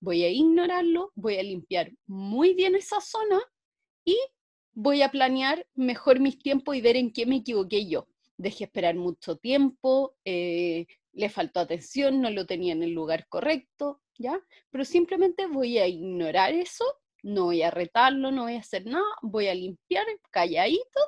Voy 0.00 0.24
a 0.24 0.30
ignorarlo, 0.30 1.12
voy 1.14 1.36
a 1.36 1.42
limpiar 1.42 1.92
muy 2.06 2.54
bien 2.54 2.74
esa 2.74 3.00
zona 3.00 3.40
y 4.04 4.16
voy 4.72 5.02
a 5.02 5.10
planear 5.10 5.66
mejor 5.74 6.20
mis 6.20 6.38
tiempos 6.38 6.76
y 6.76 6.80
ver 6.80 6.96
en 6.96 7.12
qué 7.12 7.26
me 7.26 7.36
equivoqué 7.36 7.88
yo 7.88 8.08
dejé 8.42 8.64
esperar 8.64 8.94
mucho 8.96 9.36
tiempo, 9.36 10.16
eh, 10.24 10.86
le 11.12 11.28
faltó 11.28 11.60
atención, 11.60 12.20
no 12.20 12.30
lo 12.30 12.46
tenía 12.46 12.72
en 12.72 12.82
el 12.82 12.90
lugar 12.90 13.26
correcto, 13.28 14.02
¿ya? 14.18 14.40
Pero 14.70 14.84
simplemente 14.84 15.46
voy 15.46 15.78
a 15.78 15.86
ignorar 15.86 16.52
eso, 16.52 16.84
no 17.22 17.44
voy 17.44 17.62
a 17.62 17.70
retarlo, 17.70 18.30
no 18.30 18.42
voy 18.42 18.56
a 18.56 18.60
hacer 18.60 18.86
nada, 18.86 19.04
voy 19.22 19.48
a 19.48 19.54
limpiar 19.54 20.04
calladito 20.30 21.00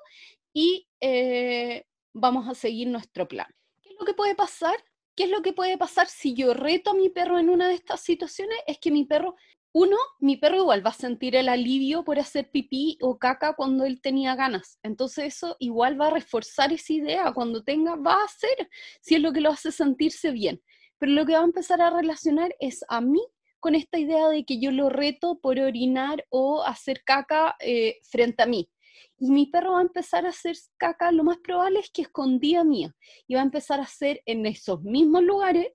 y 0.52 0.86
eh, 1.00 1.84
vamos 2.12 2.48
a 2.48 2.54
seguir 2.54 2.88
nuestro 2.88 3.28
plan. 3.28 3.48
¿Qué 3.82 3.90
es 3.90 3.96
lo 3.98 4.06
que 4.06 4.14
puede 4.14 4.34
pasar? 4.34 4.76
¿Qué 5.16 5.24
es 5.24 5.30
lo 5.30 5.42
que 5.42 5.52
puede 5.52 5.78
pasar 5.78 6.08
si 6.08 6.34
yo 6.34 6.54
reto 6.54 6.90
a 6.90 6.94
mi 6.94 7.08
perro 7.08 7.38
en 7.38 7.48
una 7.48 7.68
de 7.68 7.74
estas 7.74 8.00
situaciones? 8.00 8.58
Es 8.66 8.78
que 8.78 8.90
mi 8.90 9.04
perro 9.04 9.36
uno, 9.76 9.96
mi 10.20 10.36
perro 10.36 10.58
igual 10.58 10.86
va 10.86 10.90
a 10.90 10.94
sentir 10.94 11.34
el 11.34 11.48
alivio 11.48 12.04
por 12.04 12.20
hacer 12.20 12.48
pipí 12.48 12.96
o 13.00 13.18
caca 13.18 13.54
cuando 13.56 13.84
él 13.84 14.00
tenía 14.00 14.36
ganas. 14.36 14.78
Entonces 14.84 15.34
eso 15.34 15.56
igual 15.58 16.00
va 16.00 16.06
a 16.06 16.10
reforzar 16.10 16.72
esa 16.72 16.92
idea. 16.92 17.32
Cuando 17.32 17.64
tenga, 17.64 17.96
va 17.96 18.14
a 18.14 18.24
hacer, 18.24 18.70
si 19.00 19.16
es 19.16 19.20
lo 19.20 19.32
que 19.32 19.40
lo 19.40 19.50
hace 19.50 19.72
sentirse 19.72 20.30
bien. 20.30 20.62
Pero 20.98 21.10
lo 21.10 21.26
que 21.26 21.32
va 21.32 21.40
a 21.40 21.44
empezar 21.44 21.80
a 21.80 21.90
relacionar 21.90 22.54
es 22.60 22.84
a 22.88 23.00
mí 23.00 23.20
con 23.64 23.74
esta 23.74 23.98
idea 23.98 24.28
de 24.28 24.44
que 24.44 24.60
yo 24.60 24.70
lo 24.72 24.90
reto 24.90 25.38
por 25.40 25.58
orinar 25.58 26.26
o 26.28 26.62
hacer 26.62 27.02
caca 27.02 27.56
eh, 27.60 27.96
frente 28.02 28.42
a 28.42 28.46
mí. 28.46 28.68
Y 29.18 29.30
mi 29.30 29.46
perro 29.46 29.72
va 29.72 29.78
a 29.78 29.82
empezar 29.84 30.26
a 30.26 30.28
hacer 30.28 30.54
caca, 30.76 31.10
lo 31.12 31.24
más 31.24 31.38
probable 31.38 31.80
es 31.80 31.88
que 31.90 32.02
escondía 32.02 32.62
mía. 32.62 32.94
Y 33.26 33.36
va 33.36 33.40
a 33.40 33.44
empezar 33.44 33.80
a 33.80 33.84
hacer 33.84 34.20
en 34.26 34.44
esos 34.44 34.82
mismos 34.82 35.22
lugares 35.22 35.68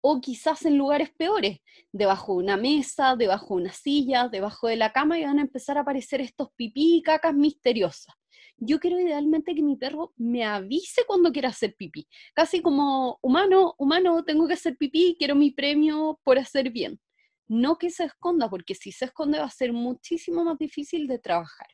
o 0.00 0.18
quizás 0.22 0.64
en 0.64 0.78
lugares 0.78 1.10
peores, 1.10 1.58
debajo 1.92 2.32
de 2.32 2.44
una 2.44 2.56
mesa, 2.56 3.16
debajo 3.16 3.56
de 3.56 3.64
una 3.64 3.72
silla, 3.74 4.28
debajo 4.28 4.68
de 4.68 4.76
la 4.76 4.94
cama 4.94 5.18
y 5.18 5.24
van 5.24 5.38
a 5.38 5.42
empezar 5.42 5.76
a 5.76 5.82
aparecer 5.82 6.22
estos 6.22 6.48
pipí 6.56 6.96
y 6.96 7.02
cacas 7.02 7.34
misteriosas. 7.34 8.14
Yo 8.56 8.80
quiero 8.80 8.98
idealmente 8.98 9.54
que 9.54 9.62
mi 9.62 9.76
perro 9.76 10.14
me 10.16 10.42
avise 10.42 11.02
cuando 11.06 11.32
quiera 11.32 11.50
hacer 11.50 11.74
pipí, 11.76 12.08
casi 12.32 12.62
como 12.62 13.18
humano, 13.20 13.74
humano, 13.76 14.24
tengo 14.24 14.48
que 14.48 14.54
hacer 14.54 14.78
pipí, 14.78 15.16
quiero 15.18 15.34
mi 15.34 15.50
premio 15.50 16.18
por 16.24 16.38
hacer 16.38 16.70
bien. 16.70 16.98
No 17.48 17.78
que 17.78 17.90
se 17.90 18.04
esconda, 18.04 18.48
porque 18.48 18.74
si 18.74 18.92
se 18.92 19.06
esconde 19.06 19.38
va 19.38 19.44
a 19.44 19.50
ser 19.50 19.72
muchísimo 19.72 20.44
más 20.44 20.58
difícil 20.58 21.06
de 21.06 21.18
trabajar. 21.18 21.68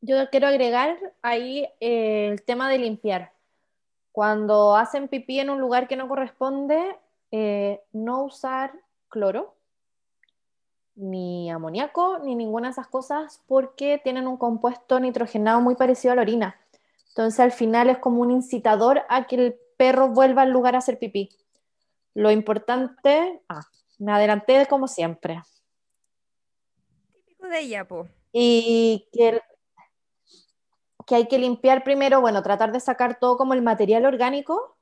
Yo 0.00 0.16
quiero 0.30 0.48
agregar 0.48 0.98
ahí 1.22 1.66
eh, 1.80 2.28
el 2.30 2.42
tema 2.42 2.68
de 2.68 2.78
limpiar. 2.78 3.32
Cuando 4.12 4.76
hacen 4.76 5.08
pipí 5.08 5.40
en 5.40 5.50
un 5.50 5.60
lugar 5.60 5.88
que 5.88 5.96
no 5.96 6.08
corresponde, 6.08 6.96
eh, 7.30 7.80
no 7.92 8.24
usar 8.24 8.72
cloro, 9.08 9.54
ni 10.96 11.50
amoníaco, 11.50 12.18
ni 12.20 12.34
ninguna 12.34 12.68
de 12.68 12.72
esas 12.72 12.86
cosas, 12.86 13.42
porque 13.46 14.00
tienen 14.02 14.26
un 14.26 14.36
compuesto 14.36 15.00
nitrogenado 15.00 15.60
muy 15.60 15.74
parecido 15.74 16.12
a 16.12 16.16
la 16.16 16.22
orina. 16.22 16.60
Entonces 17.08 17.40
al 17.40 17.52
final 17.52 17.90
es 17.90 17.98
como 17.98 18.20
un 18.20 18.30
incitador 18.30 19.02
a 19.08 19.26
que 19.26 19.36
el 19.36 19.56
perro 19.76 20.08
vuelva 20.08 20.42
al 20.42 20.50
lugar 20.50 20.74
a 20.74 20.78
hacer 20.78 20.98
pipí. 20.98 21.30
Lo 22.14 22.30
importante, 22.30 23.40
ah, 23.48 23.62
me 23.98 24.12
adelanté 24.12 24.66
como 24.66 24.88
siempre. 24.88 25.42
Típico 27.14 27.48
de 27.48 27.60
ella, 27.60 27.84
po. 27.86 28.08
Y 28.32 29.08
que, 29.12 29.40
que 31.06 31.14
hay 31.14 31.28
que 31.28 31.38
limpiar 31.38 31.84
primero, 31.84 32.20
bueno, 32.20 32.42
tratar 32.42 32.72
de 32.72 32.80
sacar 32.80 33.18
todo 33.18 33.36
como 33.36 33.54
el 33.54 33.62
material 33.62 34.06
orgánico 34.06 34.76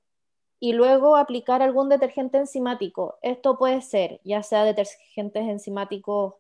y 0.59 0.73
luego 0.73 1.17
aplicar 1.17 1.61
algún 1.61 1.89
detergente 1.89 2.39
enzimático. 2.39 3.19
Esto 3.23 3.59
puede 3.59 3.83
ser 3.83 4.21
ya 4.25 4.43
sea 4.43 4.65
detergentes 4.65 5.49
enzimáticos 5.49 6.35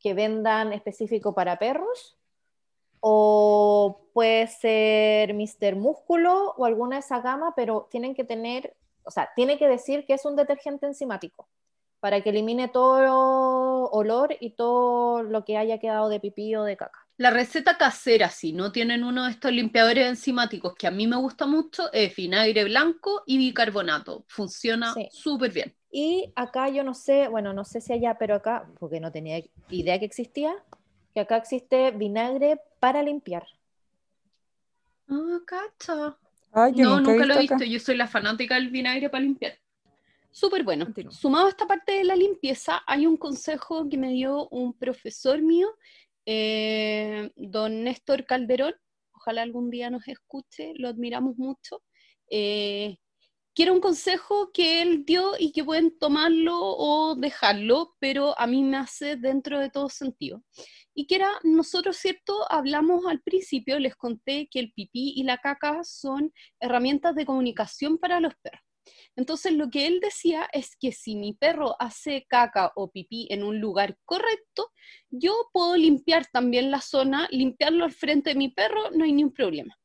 que 0.00 0.14
vendan 0.14 0.72
específico 0.72 1.34
para 1.34 1.58
perros 1.58 2.16
o 3.00 4.00
puede 4.12 4.46
ser 4.46 5.34
Mr. 5.34 5.76
Músculo 5.76 6.54
o 6.56 6.64
alguna 6.64 6.96
de 6.96 7.00
esa 7.00 7.20
gama, 7.20 7.52
pero 7.54 7.86
tienen 7.90 8.14
que 8.14 8.24
tener, 8.24 8.74
o 9.04 9.10
sea, 9.10 9.30
tiene 9.36 9.58
que 9.58 9.68
decir 9.68 10.06
que 10.06 10.14
es 10.14 10.24
un 10.24 10.36
detergente 10.36 10.86
enzimático 10.86 11.46
para 12.06 12.20
que 12.20 12.30
elimine 12.30 12.68
todo 12.68 13.90
olor 13.90 14.36
y 14.38 14.50
todo 14.50 15.24
lo 15.24 15.44
que 15.44 15.56
haya 15.56 15.78
quedado 15.78 16.08
de 16.08 16.20
pipí 16.20 16.54
o 16.54 16.62
de 16.62 16.76
caca. 16.76 17.04
La 17.16 17.30
receta 17.30 17.76
casera, 17.76 18.30
si 18.30 18.52
no 18.52 18.70
tienen 18.70 19.02
uno 19.02 19.24
de 19.24 19.32
estos 19.32 19.50
limpiadores 19.50 20.06
enzimáticos 20.06 20.76
que 20.76 20.86
a 20.86 20.92
mí 20.92 21.08
me 21.08 21.16
gusta 21.16 21.46
mucho, 21.48 21.92
es 21.92 22.14
vinagre 22.14 22.62
blanco 22.62 23.24
y 23.26 23.38
bicarbonato. 23.38 24.24
Funciona 24.28 24.94
Sí. 24.94 25.08
súper 25.10 25.50
bien. 25.50 25.74
Y 25.90 26.32
acá 26.36 26.68
yo 26.68 26.84
no 26.84 26.94
sé, 26.94 27.26
bueno, 27.26 27.52
no 27.52 27.64
sé 27.64 27.80
si 27.80 27.92
allá, 27.92 28.16
pero 28.20 28.36
acá, 28.36 28.68
porque 28.78 29.00
no 29.00 29.10
tenía 29.10 29.42
idea 29.70 29.98
que 29.98 30.04
existía, 30.04 30.54
que 31.12 31.18
acá 31.18 31.38
existe 31.38 31.90
vinagre 31.90 32.60
para 32.78 33.02
limpiar. 33.02 33.48
Ah, 35.08 35.40
cacha. 35.44 36.16
Ay, 36.52 36.72
yo 36.76 36.84
no, 36.84 37.00
nunca, 37.00 37.10
nunca 37.10 37.26
lo 37.26 37.34
he 37.34 37.44
acá. 37.44 37.56
visto. 37.56 37.64
Yo 37.64 37.80
soy 37.80 37.96
la 37.96 38.06
fanática 38.06 38.54
del 38.54 38.70
vinagre 38.70 39.10
para 39.10 39.24
limpiar. 39.24 39.54
Súper 40.36 40.64
bueno. 40.64 40.84
Continúa. 40.84 41.12
Sumado 41.12 41.46
a 41.46 41.48
esta 41.48 41.66
parte 41.66 41.92
de 41.92 42.04
la 42.04 42.14
limpieza, 42.14 42.82
hay 42.86 43.06
un 43.06 43.16
consejo 43.16 43.88
que 43.88 43.96
me 43.96 44.12
dio 44.12 44.48
un 44.50 44.74
profesor 44.76 45.40
mío, 45.40 45.66
eh, 46.26 47.30
don 47.36 47.84
Néstor 47.84 48.26
Calderón. 48.26 48.74
Ojalá 49.12 49.40
algún 49.40 49.70
día 49.70 49.88
nos 49.88 50.06
escuche, 50.06 50.74
lo 50.76 50.88
admiramos 50.88 51.38
mucho. 51.38 51.82
Eh, 52.30 52.98
que 53.54 53.62
era 53.62 53.72
un 53.72 53.80
consejo 53.80 54.50
que 54.52 54.82
él 54.82 55.06
dio 55.06 55.32
y 55.38 55.52
que 55.52 55.64
pueden 55.64 55.98
tomarlo 55.98 56.54
o 56.60 57.14
dejarlo, 57.14 57.96
pero 57.98 58.38
a 58.38 58.46
mí 58.46 58.62
me 58.62 58.76
hace 58.76 59.16
dentro 59.16 59.58
de 59.58 59.70
todo 59.70 59.88
sentido. 59.88 60.42
Y 60.94 61.06
que 61.06 61.14
era, 61.14 61.30
nosotros, 61.44 61.96
¿cierto? 61.96 62.44
Hablamos 62.52 63.06
al 63.06 63.22
principio, 63.22 63.78
les 63.78 63.96
conté 63.96 64.48
que 64.50 64.60
el 64.60 64.74
pipí 64.74 65.14
y 65.16 65.22
la 65.22 65.38
caca 65.38 65.82
son 65.82 66.30
herramientas 66.60 67.14
de 67.14 67.24
comunicación 67.24 67.96
para 67.96 68.20
los 68.20 68.34
perros. 68.42 68.65
Entonces, 69.16 69.52
lo 69.52 69.70
que 69.70 69.86
él 69.86 70.00
decía 70.00 70.48
es 70.52 70.76
que 70.76 70.92
si 70.92 71.16
mi 71.16 71.32
perro 71.32 71.76
hace 71.80 72.26
caca 72.28 72.72
o 72.76 72.90
pipí 72.90 73.26
en 73.30 73.42
un 73.42 73.60
lugar 73.60 73.98
correcto, 74.04 74.72
yo 75.10 75.48
puedo 75.52 75.76
limpiar 75.76 76.26
también 76.26 76.70
la 76.70 76.80
zona, 76.80 77.28
limpiarlo 77.30 77.84
al 77.84 77.92
frente 77.92 78.30
de 78.30 78.36
mi 78.36 78.48
perro, 78.48 78.90
no 78.90 79.04
hay 79.04 79.12
ningún 79.12 79.32
problema. 79.32 79.78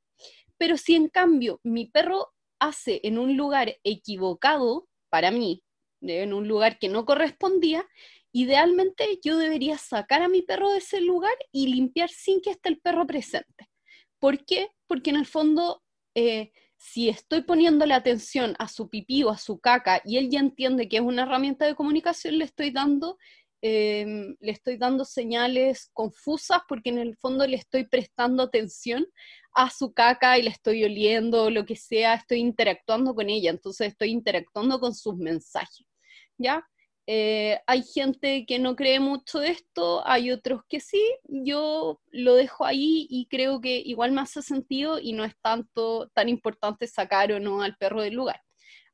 Pero 0.58 0.78
si 0.78 0.96
en 0.96 1.10
cambio 1.10 1.60
mi 1.64 1.88
perro 1.88 2.30
hace 2.60 3.02
en 3.04 3.18
un 3.18 3.36
lugar 3.36 3.78
equivocado 3.84 4.88
para 5.10 5.32
mí, 5.32 5.64
en 6.02 6.34
un 6.34 6.48
lugar 6.48 6.80
que 6.80 6.90
no 6.90 7.06
correspondía, 7.06 7.88
idealmente 8.32 9.20
yo 9.24 9.38
debería 9.38 9.78
sacar 9.78 10.22
a 10.22 10.30
mi 10.30 10.42
perro 10.42 10.72
de 10.72 10.80
ese 10.80 11.02
lugar 11.02 11.36
y 11.52 11.68
limpiar 11.68 12.10
sin 12.10 12.42
que 12.42 12.52
esté 12.52 12.70
el 12.70 12.80
perro 12.80 13.06
presente. 13.06 13.70
¿Por 14.20 14.46
qué? 14.46 14.70
Porque 14.88 15.10
en 15.10 15.16
el 15.18 15.26
fondo, 15.26 15.84
eh, 16.16 16.52
si 16.82 17.10
estoy 17.10 17.44
poniéndole 17.44 17.94
atención 17.94 18.56
a 18.58 18.68
su 18.68 18.90
pipí 18.90 19.24
o 19.24 19.30
a 19.30 19.38
su 19.38 19.60
caca 19.60 20.02
y 20.04 20.18
él 20.18 20.32
ya 20.32 20.40
entiende 20.40 20.90
que 20.90 20.98
es 20.98 21.04
una 21.04 21.22
herramienta 21.24 21.66
de 21.66 21.76
comunicación, 21.76 22.40
le 22.40 22.46
estoy 22.46 22.72
dando, 22.72 23.20
eh, 23.62 24.36
le 24.40 24.52
estoy 24.52 24.78
dando 24.78 25.06
señales 25.06 25.92
confusas 25.94 26.62
porque 26.68 26.90
en 26.90 26.98
el 26.98 27.16
fondo 27.18 27.46
le 27.46 27.58
estoy 27.58 27.86
prestando 27.86 28.42
atención 28.42 29.06
a 29.54 29.70
su 29.70 29.94
caca 29.94 30.40
y 30.40 30.42
la 30.42 30.50
estoy 30.50 30.84
oliendo, 30.84 31.52
lo 31.52 31.66
que 31.68 31.76
sea, 31.76 32.16
estoy 32.16 32.40
interactuando 32.40 33.14
con 33.14 33.30
ella, 33.30 33.52
entonces 33.52 33.90
estoy 33.90 34.10
interactuando 34.10 34.80
con 34.80 34.96
sus 34.96 35.16
mensajes, 35.16 35.86
¿ya? 36.40 36.68
Eh, 37.14 37.60
hay 37.68 37.84
gente 37.84 38.46
que 38.46 38.58
no 38.58 38.78
cree 38.78 39.02
mucho 39.02 39.42
esto, 39.42 40.02
hay 40.08 40.32
otros 40.32 40.62
que 40.70 40.80
sí, 40.80 41.04
yo 41.28 42.00
lo 42.10 42.36
dejo 42.36 42.66
ahí 42.66 43.06
y 43.10 43.26
creo 43.26 43.60
que 43.60 43.80
igual 43.80 44.14
me 44.14 44.22
hace 44.22 44.42
sentido 44.42 44.98
y 44.98 45.12
no 45.12 45.26
es 45.26 45.34
tanto 45.42 46.10
tan 46.14 46.30
importante 46.30 46.88
sacar 46.88 47.34
o 47.34 47.42
no 47.42 47.64
al 47.64 47.76
perro 47.76 48.02
del 48.02 48.14
lugar. 48.14 48.42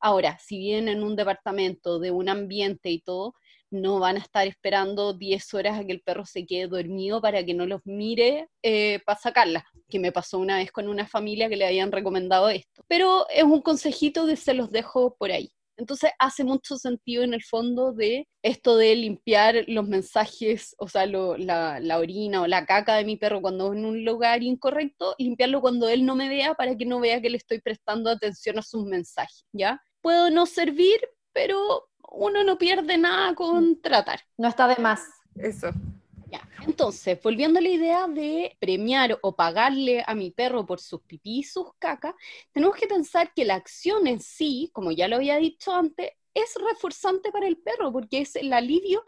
Ahora, 0.00 0.36
si 0.40 0.58
vienen 0.58 0.96
en 0.96 1.04
un 1.04 1.14
departamento 1.14 2.00
de 2.00 2.10
un 2.10 2.28
ambiente 2.28 2.90
y 2.90 3.00
todo, 3.00 3.36
no 3.70 4.00
van 4.00 4.16
a 4.16 4.20
estar 4.20 4.48
esperando 4.48 5.12
10 5.12 5.54
horas 5.54 5.78
a 5.78 5.84
que 5.84 5.92
el 5.92 6.02
perro 6.02 6.26
se 6.26 6.44
quede 6.44 6.66
dormido 6.66 7.22
para 7.22 7.44
que 7.44 7.54
no 7.54 7.66
los 7.66 7.82
mire 7.84 8.48
eh, 8.64 8.98
para 9.06 9.20
sacarla, 9.20 9.64
que 9.88 10.00
me 10.00 10.10
pasó 10.10 10.40
una 10.40 10.56
vez 10.56 10.72
con 10.72 10.88
una 10.88 11.06
familia 11.06 11.48
que 11.48 11.56
le 11.56 11.68
habían 11.68 11.92
recomendado 11.92 12.48
esto. 12.48 12.82
Pero 12.88 13.28
es 13.30 13.44
un 13.44 13.62
consejito 13.62 14.26
que 14.26 14.34
se 14.34 14.54
los 14.54 14.72
dejo 14.72 15.14
por 15.16 15.30
ahí. 15.30 15.52
Entonces 15.78 16.10
hace 16.18 16.44
mucho 16.44 16.76
sentido 16.76 17.22
en 17.22 17.32
el 17.34 17.42
fondo 17.42 17.92
de 17.92 18.28
esto 18.42 18.76
de 18.76 18.94
limpiar 18.96 19.64
los 19.68 19.86
mensajes, 19.88 20.74
o 20.78 20.88
sea, 20.88 21.06
lo- 21.06 21.36
la, 21.38 21.80
la 21.80 21.98
orina 21.98 22.42
o 22.42 22.46
la 22.46 22.66
caca 22.66 22.96
de 22.96 23.04
mi 23.04 23.16
perro 23.16 23.40
cuando 23.40 23.72
en 23.72 23.84
un 23.84 24.04
lugar 24.04 24.42
incorrecto, 24.42 25.14
limpiarlo 25.18 25.60
cuando 25.60 25.88
él 25.88 26.04
no 26.04 26.16
me 26.16 26.28
vea 26.28 26.54
para 26.54 26.76
que 26.76 26.84
no 26.84 27.00
vea 27.00 27.20
que 27.22 27.30
le 27.30 27.36
estoy 27.38 27.60
prestando 27.60 28.10
atención 28.10 28.58
a 28.58 28.62
sus 28.62 28.84
mensajes, 28.84 29.46
¿ya? 29.52 29.80
Puedo 30.02 30.30
no 30.30 30.46
servir, 30.46 31.00
pero 31.32 31.88
uno 32.10 32.44
no 32.44 32.58
pierde 32.58 32.98
nada 32.98 33.34
con 33.34 33.80
tratar. 33.80 34.20
No 34.36 34.48
está 34.48 34.66
de 34.68 34.76
más. 34.82 35.02
Eso. 35.36 35.70
Entonces, 36.66 37.18
volviendo 37.22 37.58
a 37.58 37.62
la 37.62 37.68
idea 37.68 38.06
de 38.06 38.56
premiar 38.60 39.18
o 39.22 39.34
pagarle 39.34 40.02
a 40.06 40.14
mi 40.14 40.30
perro 40.30 40.66
por 40.66 40.80
sus 40.80 41.00
pipí 41.02 41.38
y 41.38 41.42
sus 41.42 41.72
cacas, 41.78 42.14
tenemos 42.52 42.76
que 42.76 42.86
pensar 42.86 43.32
que 43.34 43.44
la 43.44 43.54
acción 43.54 44.06
en 44.06 44.20
sí, 44.20 44.70
como 44.72 44.92
ya 44.92 45.08
lo 45.08 45.16
había 45.16 45.36
dicho 45.36 45.72
antes, 45.72 46.12
es 46.34 46.54
reforzante 46.54 47.32
para 47.32 47.48
el 47.48 47.56
perro, 47.56 47.92
porque 47.92 48.20
es 48.20 48.36
el 48.36 48.52
alivio, 48.52 49.04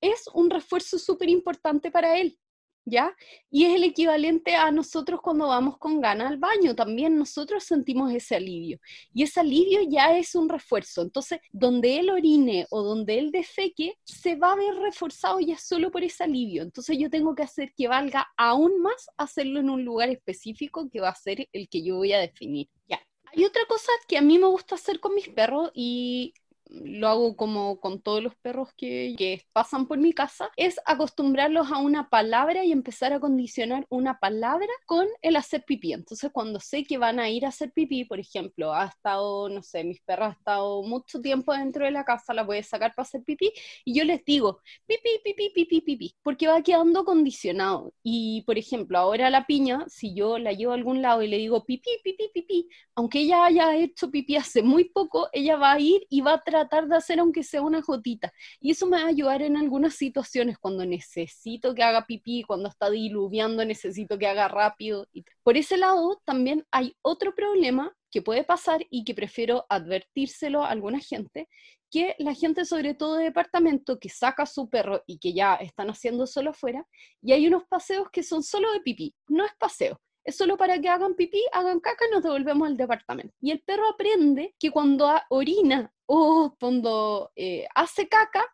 es 0.00 0.28
un 0.34 0.50
refuerzo 0.50 0.98
súper 0.98 1.30
importante 1.30 1.90
para 1.90 2.18
él, 2.18 2.38
¿ya? 2.84 3.14
Y 3.50 3.64
es 3.64 3.74
el 3.74 3.84
equivalente 3.84 4.54
a 4.56 4.70
nosotros 4.70 5.20
cuando 5.22 5.48
vamos 5.48 5.78
con 5.78 6.00
ganas 6.00 6.30
al 6.30 6.38
baño, 6.38 6.74
también 6.74 7.18
nosotros 7.18 7.64
sentimos 7.64 8.12
ese 8.12 8.36
alivio. 8.36 8.78
Y 9.12 9.22
ese 9.22 9.40
alivio 9.40 9.80
ya 9.88 10.16
es 10.16 10.34
un 10.34 10.48
refuerzo. 10.48 11.02
Entonces, 11.02 11.40
donde 11.52 11.98
él 11.98 12.10
orine 12.10 12.66
o 12.70 12.82
donde 12.82 13.18
él 13.18 13.30
defeque, 13.30 13.98
se 14.04 14.36
va 14.36 14.52
a 14.52 14.56
ver 14.56 14.74
reforzado 14.76 15.40
ya 15.40 15.58
solo 15.58 15.90
por 15.90 16.04
ese 16.04 16.24
alivio. 16.24 16.62
Entonces, 16.62 16.98
yo 16.98 17.10
tengo 17.10 17.34
que 17.34 17.42
hacer 17.42 17.72
que 17.76 17.88
valga 17.88 18.26
aún 18.36 18.80
más 18.80 19.06
hacerlo 19.16 19.60
en 19.60 19.70
un 19.70 19.84
lugar 19.84 20.10
específico 20.10 20.88
que 20.90 21.00
va 21.00 21.08
a 21.10 21.14
ser 21.14 21.48
el 21.52 21.68
que 21.68 21.82
yo 21.82 21.96
voy 21.96 22.12
a 22.12 22.18
definir. 22.18 22.68
Ya. 22.88 23.00
Hay 23.36 23.44
otra 23.44 23.62
cosa 23.66 23.90
que 24.06 24.16
a 24.16 24.22
mí 24.22 24.38
me 24.38 24.46
gusta 24.46 24.76
hacer 24.76 25.00
con 25.00 25.14
mis 25.14 25.28
perros 25.28 25.70
y 25.74 26.34
lo 26.66 27.08
hago 27.08 27.36
como 27.36 27.80
con 27.80 28.00
todos 28.00 28.22
los 28.22 28.34
perros 28.36 28.70
que, 28.76 29.14
que 29.16 29.42
pasan 29.52 29.86
por 29.86 29.98
mi 29.98 30.12
casa, 30.12 30.50
es 30.56 30.80
acostumbrarlos 30.86 31.70
a 31.70 31.78
una 31.78 32.08
palabra 32.08 32.64
y 32.64 32.72
empezar 32.72 33.12
a 33.12 33.20
condicionar 33.20 33.86
una 33.90 34.18
palabra 34.18 34.68
con 34.86 35.06
el 35.22 35.36
hacer 35.36 35.64
pipí. 35.64 35.92
Entonces, 35.92 36.30
cuando 36.32 36.60
sé 36.60 36.84
que 36.84 36.98
van 36.98 37.20
a 37.20 37.28
ir 37.30 37.44
a 37.44 37.48
hacer 37.48 37.72
pipí, 37.72 38.04
por 38.04 38.18
ejemplo, 38.18 38.72
ha 38.72 38.86
estado, 38.86 39.48
no 39.48 39.62
sé, 39.62 39.84
mis 39.84 40.00
perros 40.00 40.26
han 40.28 40.32
estado 40.32 40.82
mucho 40.82 41.20
tiempo 41.20 41.52
dentro 41.52 41.84
de 41.84 41.90
la 41.90 42.04
casa, 42.04 42.34
la 42.34 42.42
voy 42.42 42.58
a 42.58 42.62
sacar 42.62 42.94
para 42.94 43.04
hacer 43.04 43.22
pipí, 43.24 43.52
y 43.84 43.94
yo 43.94 44.04
les 44.04 44.24
digo, 44.24 44.60
pipí, 44.86 45.20
pipí, 45.22 45.50
pipí, 45.50 45.80
pipí, 45.80 46.16
porque 46.22 46.48
va 46.48 46.62
quedando 46.62 47.04
condicionado. 47.04 47.92
Y, 48.02 48.42
por 48.46 48.58
ejemplo, 48.58 48.98
ahora 48.98 49.30
la 49.30 49.46
piña, 49.46 49.84
si 49.88 50.14
yo 50.14 50.38
la 50.38 50.52
llevo 50.52 50.72
a 50.72 50.76
algún 50.76 51.02
lado 51.02 51.22
y 51.22 51.28
le 51.28 51.38
digo 51.38 51.64
pipí, 51.64 51.90
pipí, 52.02 52.30
pipí, 52.32 52.68
aunque 52.94 53.20
ella 53.20 53.44
haya 53.44 53.76
hecho 53.76 54.10
pipí 54.10 54.36
hace 54.36 54.62
muy 54.62 54.84
poco, 54.84 55.28
ella 55.32 55.56
va 55.56 55.72
a 55.72 55.80
ir 55.80 56.06
y 56.08 56.20
va 56.20 56.34
a 56.34 56.42
tratar 56.42 56.63
de 56.68 56.96
hacer 56.96 57.20
aunque 57.20 57.42
sea 57.42 57.62
una 57.62 57.80
gotita. 57.80 58.32
Y 58.60 58.72
eso 58.72 58.86
me 58.86 58.98
va 58.98 59.04
a 59.04 59.08
ayudar 59.08 59.42
en 59.42 59.56
algunas 59.56 59.94
situaciones 59.94 60.58
cuando 60.58 60.84
necesito 60.84 61.74
que 61.74 61.82
haga 61.82 62.06
pipí, 62.06 62.42
cuando 62.42 62.68
está 62.68 62.90
diluviando, 62.90 63.64
necesito 63.64 64.18
que 64.18 64.26
haga 64.26 64.48
rápido. 64.48 65.06
Por 65.42 65.56
ese 65.56 65.76
lado, 65.76 66.20
también 66.24 66.66
hay 66.70 66.96
otro 67.02 67.34
problema 67.34 67.94
que 68.10 68.22
puede 68.22 68.44
pasar 68.44 68.86
y 68.90 69.04
que 69.04 69.14
prefiero 69.14 69.66
advertírselo 69.68 70.62
a 70.64 70.70
alguna 70.70 71.00
gente, 71.00 71.48
que 71.90 72.14
la 72.18 72.34
gente, 72.34 72.64
sobre 72.64 72.94
todo 72.94 73.16
de 73.16 73.24
departamento, 73.24 73.98
que 73.98 74.08
saca 74.08 74.44
a 74.44 74.46
su 74.46 74.68
perro 74.68 75.02
y 75.06 75.18
que 75.18 75.32
ya 75.32 75.54
están 75.56 75.90
haciendo 75.90 76.26
solo 76.26 76.50
afuera, 76.50 76.86
y 77.22 77.32
hay 77.32 77.46
unos 77.46 77.64
paseos 77.68 78.08
que 78.10 78.22
son 78.22 78.42
solo 78.42 78.72
de 78.72 78.80
pipí, 78.80 79.14
no 79.28 79.44
es 79.44 79.52
paseo. 79.58 80.00
Es 80.24 80.36
solo 80.36 80.56
para 80.56 80.80
que 80.80 80.88
hagan 80.88 81.14
pipí, 81.14 81.42
hagan 81.52 81.80
caca 81.80 82.06
y 82.08 82.14
nos 82.14 82.22
devolvemos 82.22 82.66
al 82.66 82.76
departamento. 82.76 83.34
Y 83.40 83.50
el 83.50 83.60
perro 83.60 83.88
aprende 83.88 84.54
que 84.58 84.70
cuando 84.70 85.08
orina 85.28 85.92
o 86.06 86.54
cuando 86.58 87.32
eh, 87.36 87.66
hace 87.74 88.08
caca, 88.08 88.44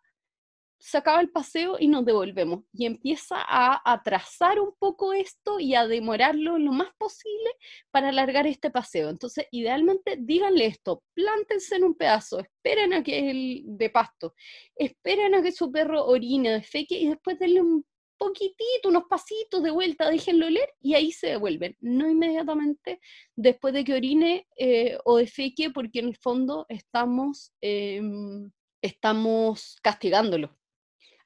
se 0.80 0.96
acaba 0.96 1.20
el 1.20 1.30
paseo 1.30 1.76
y 1.78 1.88
nos 1.88 2.04
devolvemos. 2.04 2.64
Y 2.72 2.86
empieza 2.86 3.36
a 3.38 3.80
atrasar 3.84 4.58
un 4.60 4.74
poco 4.78 5.12
esto 5.12 5.60
y 5.60 5.74
a 5.74 5.86
demorarlo 5.86 6.58
lo 6.58 6.72
más 6.72 6.88
posible 6.98 7.50
para 7.90 8.08
alargar 8.08 8.46
este 8.46 8.70
paseo. 8.70 9.10
Entonces, 9.10 9.46
idealmente, 9.50 10.16
díganle 10.18 10.66
esto, 10.66 11.02
plántense 11.14 11.76
en 11.76 11.84
un 11.84 11.94
pedazo, 11.94 12.40
esperen 12.40 12.94
a 12.94 13.02
que 13.02 13.30
el 13.30 13.62
de 13.66 13.90
pasto, 13.90 14.34
esperen 14.74 15.34
a 15.34 15.42
que 15.42 15.52
su 15.52 15.70
perro 15.70 16.06
orine, 16.06 16.50
defeque 16.50 16.98
y 16.98 17.08
después 17.08 17.38
denle 17.38 17.60
un 17.60 17.84
poquitito, 18.20 18.90
unos 18.90 19.04
pasitos 19.08 19.62
de 19.62 19.70
vuelta, 19.70 20.10
déjenlo 20.10 20.46
oler 20.46 20.68
y 20.82 20.94
ahí 20.94 21.10
se 21.10 21.28
devuelven. 21.28 21.74
No 21.80 22.08
inmediatamente 22.08 23.00
después 23.34 23.72
de 23.72 23.82
que 23.82 23.94
orine 23.94 24.46
eh, 24.58 24.98
o 25.04 25.16
defeque, 25.16 25.70
porque 25.70 26.00
en 26.00 26.08
el 26.08 26.16
fondo 26.16 26.66
estamos, 26.68 27.52
em, 27.62 28.50
estamos 28.82 29.78
castigándolo. 29.82 30.54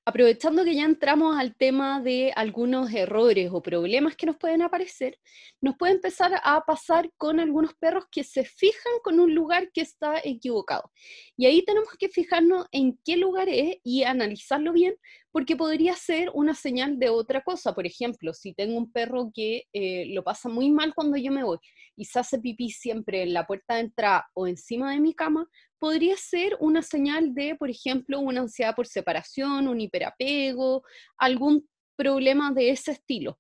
Aprovechando 0.07 0.65
que 0.65 0.75
ya 0.75 0.85
entramos 0.85 1.37
al 1.39 1.57
tema 1.57 2.01
de 2.01 2.33
algunos 2.37 2.93
errores 2.93 3.51
o 3.53 3.63
problemas 3.63 4.17
que 4.17 4.27
nos 4.27 4.37
pueden 4.37 4.61
aparecer, 4.61 5.19
nos 5.63 5.77
puede 5.77 5.95
empezar 5.95 6.33
a 6.43 6.61
pasar 6.67 7.11
con 7.17 7.41
algunos 7.41 7.75
perros 7.75 8.05
que 8.11 8.23
se 8.23 8.45
fijan 8.45 8.93
con 9.03 9.19
un 9.19 9.35
lugar 9.35 9.71
que 9.73 9.81
está 9.81 10.21
equivocado. 10.23 10.91
Y 11.37 11.47
ahí 11.47 11.65
tenemos 11.65 11.89
que 11.99 12.11
fijarnos 12.11 12.67
en 12.71 12.99
qué 13.03 13.17
lugar 13.17 13.49
es 13.49 13.77
y 13.83 14.03
analizarlo 14.03 14.75
bien, 14.75 14.95
porque 15.33 15.57
podría 15.57 15.97
ser 15.97 16.31
una 16.35 16.55
señal 16.55 16.99
de 16.99 17.09
otra 17.09 17.43
cosa. 17.43 17.75
Por 17.75 17.87
ejemplo, 17.87 18.35
si 18.35 18.53
tengo 18.53 18.77
un 18.77 18.93
perro 18.93 19.31
que 19.35 19.65
eh, 19.73 20.07
lo 20.13 20.23
pasa 20.23 20.49
muy 20.51 20.71
mal 20.71 20.95
cuando 20.95 21.17
yo 21.17 21.33
me 21.33 21.45
voy 21.45 21.59
y 21.97 22.05
se 22.05 22.19
hace 22.19 22.39
pipí 22.39 22.71
siempre 22.71 23.23
en 23.23 23.33
la 23.33 23.47
puerta 23.47 23.75
de 23.75 23.81
entrada 23.81 24.27
o 24.35 24.47
encima 24.47 24.93
de 24.93 25.01
mi 25.01 25.15
cama, 25.15 25.49
podría 25.85 26.17
ser 26.17 26.57
una 26.61 26.81
señal 26.81 27.35
de, 27.35 27.57
por 27.57 27.69
ejemplo, 27.69 28.19
una 28.19 28.41
ansiedad 28.41 28.75
por 28.75 28.87
separación, 28.87 29.69
un 29.69 29.83
hiperapego, 29.83 30.83
algún 31.19 31.69
problema 31.95 32.55
de 32.55 32.71
ese 32.71 32.93
estilo. 32.93 33.39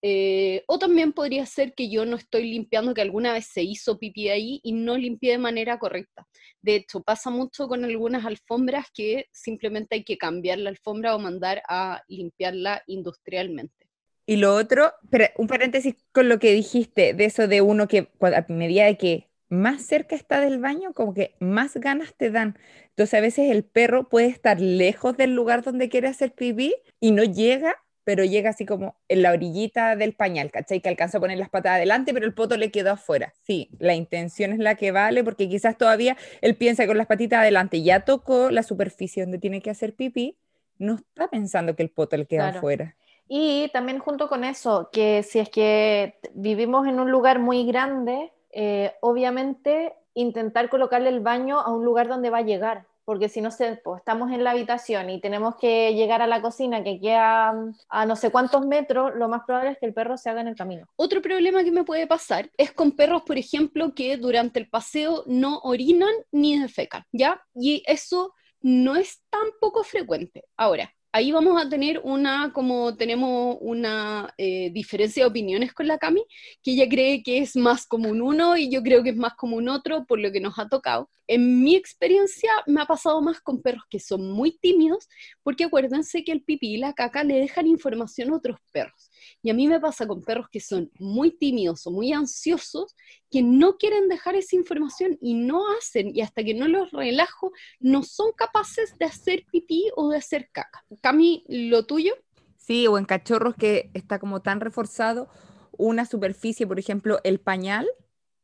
Eh, 0.00 0.64
o 0.68 0.78
también 0.78 1.12
podría 1.12 1.44
ser 1.44 1.74
que 1.74 1.90
yo 1.90 2.06
no 2.06 2.16
estoy 2.16 2.50
limpiando, 2.50 2.94
que 2.94 3.02
alguna 3.02 3.34
vez 3.34 3.48
se 3.52 3.62
hizo 3.62 3.98
pipí 3.98 4.30
ahí 4.30 4.58
y 4.62 4.72
no 4.72 4.96
limpié 4.96 5.32
de 5.32 5.38
manera 5.38 5.78
correcta. 5.78 6.26
De 6.62 6.76
hecho, 6.76 7.02
pasa 7.02 7.28
mucho 7.28 7.68
con 7.68 7.84
algunas 7.84 8.24
alfombras 8.24 8.86
que 8.94 9.26
simplemente 9.30 9.96
hay 9.96 10.04
que 10.04 10.16
cambiar 10.16 10.60
la 10.60 10.70
alfombra 10.70 11.14
o 11.14 11.18
mandar 11.18 11.62
a 11.68 12.02
limpiarla 12.08 12.82
industrialmente. 12.86 13.86
Y 14.24 14.36
lo 14.36 14.54
otro, 14.54 14.94
un 15.36 15.46
paréntesis 15.46 15.96
con 16.10 16.30
lo 16.30 16.38
que 16.38 16.54
dijiste, 16.54 17.12
de 17.12 17.26
eso 17.26 17.48
de 17.48 17.60
uno 17.60 17.86
que 17.86 18.08
a 18.18 18.46
medida 18.48 18.86
de 18.86 18.96
que 18.96 19.31
más 19.52 19.82
cerca 19.82 20.16
está 20.16 20.40
del 20.40 20.58
baño, 20.58 20.94
como 20.94 21.12
que 21.12 21.34
más 21.38 21.76
ganas 21.76 22.14
te 22.14 22.30
dan. 22.30 22.58
Entonces 22.88 23.14
a 23.14 23.20
veces 23.20 23.50
el 23.50 23.64
perro 23.64 24.08
puede 24.08 24.28
estar 24.28 24.58
lejos 24.58 25.14
del 25.18 25.34
lugar 25.34 25.62
donde 25.62 25.90
quiere 25.90 26.08
hacer 26.08 26.32
pipí 26.32 26.74
y 27.00 27.10
no 27.10 27.22
llega, 27.22 27.76
pero 28.02 28.24
llega 28.24 28.48
así 28.48 28.64
como 28.64 28.96
en 29.08 29.20
la 29.20 29.30
orillita 29.30 29.94
del 29.94 30.14
pañal, 30.14 30.50
¿cachai? 30.50 30.80
Que 30.80 30.88
alcanza 30.88 31.18
a 31.18 31.20
poner 31.20 31.36
las 31.36 31.50
patas 31.50 31.72
adelante, 31.72 32.14
pero 32.14 32.24
el 32.24 32.32
poto 32.32 32.56
le 32.56 32.70
quedó 32.70 32.92
afuera. 32.92 33.34
Sí, 33.42 33.68
la 33.78 33.94
intención 33.94 34.52
es 34.52 34.58
la 34.58 34.74
que 34.76 34.90
vale, 34.90 35.22
porque 35.22 35.50
quizás 35.50 35.76
todavía 35.76 36.16
él 36.40 36.56
piensa 36.56 36.84
que 36.84 36.88
con 36.88 36.96
las 36.96 37.06
patitas 37.06 37.40
adelante 37.40 37.82
ya 37.82 38.06
tocó 38.06 38.50
la 38.50 38.62
superficie 38.62 39.22
donde 39.22 39.38
tiene 39.38 39.60
que 39.60 39.68
hacer 39.68 39.94
pipí, 39.94 40.38
no 40.78 40.94
está 40.94 41.28
pensando 41.28 41.76
que 41.76 41.82
el 41.82 41.90
poto 41.90 42.16
le 42.16 42.24
queda 42.24 42.48
afuera. 42.48 42.96
Y 43.28 43.68
también 43.74 43.98
junto 43.98 44.28
con 44.28 44.44
eso, 44.44 44.88
que 44.90 45.22
si 45.22 45.40
es 45.40 45.50
que 45.50 46.18
vivimos 46.32 46.86
en 46.86 47.00
un 47.00 47.10
lugar 47.10 47.38
muy 47.38 47.66
grande, 47.66 48.32
eh, 48.52 48.92
obviamente 49.00 49.94
intentar 50.14 50.68
colocarle 50.68 51.08
el 51.08 51.20
baño 51.20 51.58
a 51.58 51.70
un 51.70 51.84
lugar 51.84 52.08
donde 52.08 52.30
va 52.30 52.38
a 52.38 52.42
llegar, 52.42 52.86
porque 53.04 53.28
si 53.28 53.40
no 53.40 53.50
sé, 53.50 53.80
pues, 53.82 53.98
estamos 53.98 54.30
en 54.30 54.44
la 54.44 54.52
habitación 54.52 55.10
y 55.10 55.20
tenemos 55.20 55.56
que 55.56 55.94
llegar 55.94 56.22
a 56.22 56.26
la 56.26 56.40
cocina 56.40 56.84
que 56.84 57.00
queda 57.00 57.52
mm, 57.52 57.74
a 57.88 58.06
no 58.06 58.16
sé 58.16 58.30
cuántos 58.30 58.66
metros, 58.66 59.12
lo 59.16 59.28
más 59.28 59.42
probable 59.44 59.70
es 59.70 59.78
que 59.78 59.86
el 59.86 59.94
perro 59.94 60.16
se 60.16 60.30
haga 60.30 60.40
en 60.42 60.48
el 60.48 60.56
camino. 60.56 60.86
Otro 60.96 61.20
problema 61.22 61.64
que 61.64 61.72
me 61.72 61.84
puede 61.84 62.06
pasar 62.06 62.50
es 62.56 62.72
con 62.72 62.92
perros, 62.92 63.22
por 63.22 63.38
ejemplo, 63.38 63.94
que 63.94 64.16
durante 64.16 64.60
el 64.60 64.68
paseo 64.68 65.24
no 65.26 65.58
orinan 65.60 66.14
ni 66.30 66.58
defecan, 66.58 67.04
¿ya? 67.12 67.42
Y 67.54 67.82
eso 67.86 68.34
no 68.60 68.94
es 68.94 69.22
tan 69.30 69.48
poco 69.60 69.82
frecuente. 69.82 70.44
Ahora, 70.56 70.92
ahí 71.12 71.30
vamos 71.30 71.62
a 71.62 71.68
tener 71.68 72.00
una, 72.04 72.52
como 72.52 72.96
tenemos 72.96 73.58
una 73.60 74.32
eh, 74.38 74.70
diferencia 74.72 75.24
de 75.24 75.30
opiniones 75.30 75.74
con 75.74 75.86
la 75.86 75.98
Cami, 75.98 76.24
que 76.62 76.72
ella 76.72 76.88
cree 76.88 77.22
que 77.22 77.38
es 77.38 77.54
más 77.54 77.86
común 77.86 78.22
uno 78.22 78.56
y 78.56 78.70
yo 78.70 78.82
creo 78.82 79.02
que 79.02 79.10
es 79.10 79.16
más 79.16 79.34
común 79.34 79.68
otro 79.68 80.06
por 80.06 80.18
lo 80.18 80.32
que 80.32 80.40
nos 80.40 80.58
ha 80.58 80.68
tocado. 80.68 81.10
En 81.28 81.62
mi 81.62 81.76
experiencia 81.76 82.50
me 82.66 82.80
ha 82.80 82.86
pasado 82.86 83.20
más 83.22 83.40
con 83.40 83.62
perros 83.62 83.84
que 83.88 84.00
son 84.00 84.30
muy 84.30 84.58
tímidos, 84.58 85.08
porque 85.42 85.64
acuérdense 85.64 86.24
que 86.24 86.32
el 86.32 86.42
pipí 86.42 86.74
y 86.74 86.76
la 86.78 86.94
caca 86.94 87.24
le 87.24 87.38
dejan 87.38 87.66
información 87.66 88.30
a 88.30 88.36
otros 88.36 88.58
perros. 88.72 89.10
Y 89.42 89.50
a 89.50 89.54
mí 89.54 89.68
me 89.68 89.80
pasa 89.80 90.06
con 90.06 90.22
perros 90.22 90.48
que 90.50 90.60
son 90.60 90.90
muy 90.98 91.30
tímidos 91.30 91.86
o 91.86 91.90
muy 91.90 92.12
ansiosos, 92.12 92.94
que 93.30 93.42
no 93.42 93.76
quieren 93.76 94.08
dejar 94.08 94.36
esa 94.36 94.56
información 94.56 95.16
y 95.20 95.34
no 95.34 95.62
hacen, 95.78 96.14
y 96.14 96.20
hasta 96.20 96.44
que 96.44 96.54
no 96.54 96.68
los 96.68 96.90
relajo, 96.90 97.52
no 97.80 98.02
son 98.02 98.32
capaces 98.36 98.96
de 98.98 99.06
hacer 99.06 99.44
pipí 99.50 99.90
o 99.96 100.10
de 100.10 100.18
hacer 100.18 100.50
caca. 100.52 100.84
Cami, 101.02 101.44
¿lo 101.48 101.84
tuyo? 101.84 102.14
Sí, 102.56 102.86
o 102.86 102.96
en 102.96 103.04
cachorros 103.04 103.56
que 103.56 103.90
está 103.92 104.20
como 104.20 104.40
tan 104.40 104.60
reforzado 104.60 105.28
una 105.76 106.06
superficie, 106.06 106.64
por 106.64 106.78
ejemplo, 106.78 107.18
el 107.24 107.40
pañal 107.40 107.88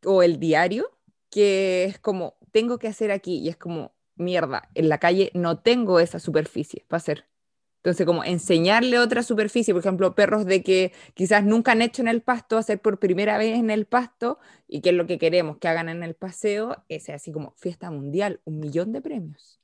o 0.05 0.25
el 0.25 0.40
diario, 0.40 0.90
que 1.31 1.85
es 1.85 2.01
como, 2.01 2.37
tengo 2.51 2.79
que 2.81 2.88
hacer 2.88 3.12
aquí, 3.12 3.38
y 3.38 3.49
es 3.49 3.57
como, 3.57 3.92
mierda, 4.16 4.68
en 4.75 4.88
la 4.88 4.99
calle 4.99 5.31
no 5.35 5.61
tengo 5.61 6.01
esa 6.01 6.18
superficie 6.18 6.85
para 6.88 6.99
hacer. 6.99 7.27
Entonces, 7.77 8.05
como 8.07 8.25
enseñarle 8.25 8.99
otra 8.99 9.23
superficie, 9.23 9.73
por 9.73 9.81
ejemplo, 9.81 10.16
perros 10.16 10.44
de 10.44 10.64
que 10.64 10.92
quizás 11.14 11.44
nunca 11.44 11.73
han 11.73 11.83
hecho 11.83 12.03
en 12.03 12.09
el 12.09 12.23
pasto, 12.23 12.59
hacer 12.59 12.83
por 12.83 12.99
primera 12.99 13.38
vez 13.38 13.57
en 13.57 13.71
el 13.71 13.87
pasto, 13.87 14.40
y 14.66 14.81
que 14.81 14.88
es 14.90 14.97
lo 14.97 15.07
que 15.07 15.18
queremos 15.18 15.59
que 15.59 15.68
hagan 15.68 15.88
en 15.88 16.03
el 16.03 16.14
paseo, 16.14 16.85
es 16.88 17.09
así 17.09 17.31
como 17.31 17.53
fiesta 17.57 17.88
mundial, 17.92 18.40
un 18.44 18.59
millón 18.59 18.92
de 18.92 19.01
premios. 19.01 19.61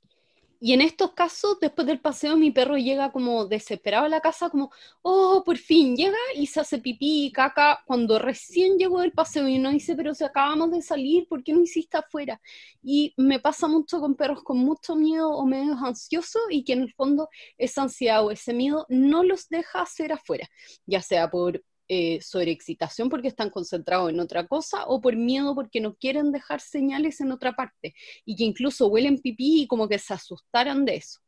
Y 0.65 0.73
en 0.73 0.81
estos 0.81 1.13
casos, 1.13 1.61
después 1.61 1.87
del 1.87 2.01
paseo, 2.01 2.39
mi 2.39 2.51
perro 2.51 2.79
llega 2.79 3.13
como 3.13 3.45
desesperado 3.45 4.07
a 4.07 4.09
la 4.09 4.23
casa, 4.23 4.49
como, 4.49 4.71
oh, 5.03 5.43
por 5.45 5.59
fin, 5.59 5.95
llega 5.95 6.17
y 6.37 6.47
se 6.47 6.59
hace 6.59 6.79
pipí 6.79 7.27
y 7.27 7.33
caca 7.33 7.83
cuando 7.85 8.19
recién 8.19 8.79
llegó 8.79 9.01
del 9.01 9.13
paseo 9.13 9.47
y 9.47 9.59
uno 9.59 9.71
dice, 9.71 9.95
pero 9.95 10.15
si 10.15 10.25
acabamos 10.25 10.71
de 10.71 10.81
salir, 10.81 11.29
¿por 11.29 11.45
qué 11.45 11.53
no 11.53 11.61
hiciste 11.61 11.99
afuera? 11.99 12.41
Y 12.83 13.13
me 13.19 13.41
pasa 13.41 13.69
mucho 13.69 14.01
con 14.01 14.15
perros 14.15 14.43
con 14.43 14.57
mucho 14.57 14.97
miedo 14.97 15.29
o 15.33 15.45
medio 15.45 15.75
ansiosos 15.75 16.41
y 16.49 16.65
que 16.65 16.73
en 16.73 16.81
el 16.85 16.95
fondo 16.95 17.29
esa 17.59 17.83
ansiedad 17.83 18.25
o 18.25 18.31
ese 18.31 18.55
miedo 18.55 18.87
no 18.89 19.23
los 19.23 19.51
deja 19.51 19.83
hacer 19.83 20.13
afuera, 20.13 20.49
ya 20.87 21.03
sea 21.03 21.31
por 21.31 21.63
eh, 21.89 22.21
sobreexcitación 22.23 23.09
porque 23.09 23.29
están 23.29 23.51
concentrados 23.51 24.11
en 24.11 24.21
otra 24.21 24.47
cosa 24.47 24.85
o 24.87 25.01
por 25.01 25.17
miedo 25.17 25.55
porque 25.55 25.81
no 25.81 25.95
quieren 25.95 26.33
dejar 26.33 26.61
señales 26.61 27.21
en 27.21 27.33
otra 27.33 27.53
parte 27.55 27.95
y 28.25 28.37
que 28.37 28.45
incluso 28.45 28.89
huelen 28.89 29.19
pipí 29.19 29.63
y 29.63 29.67
como 29.67 29.89
que 29.89 29.99
se 29.99 30.15
asustaran 30.15 30.85
de 30.85 30.97
eso. 30.97 31.21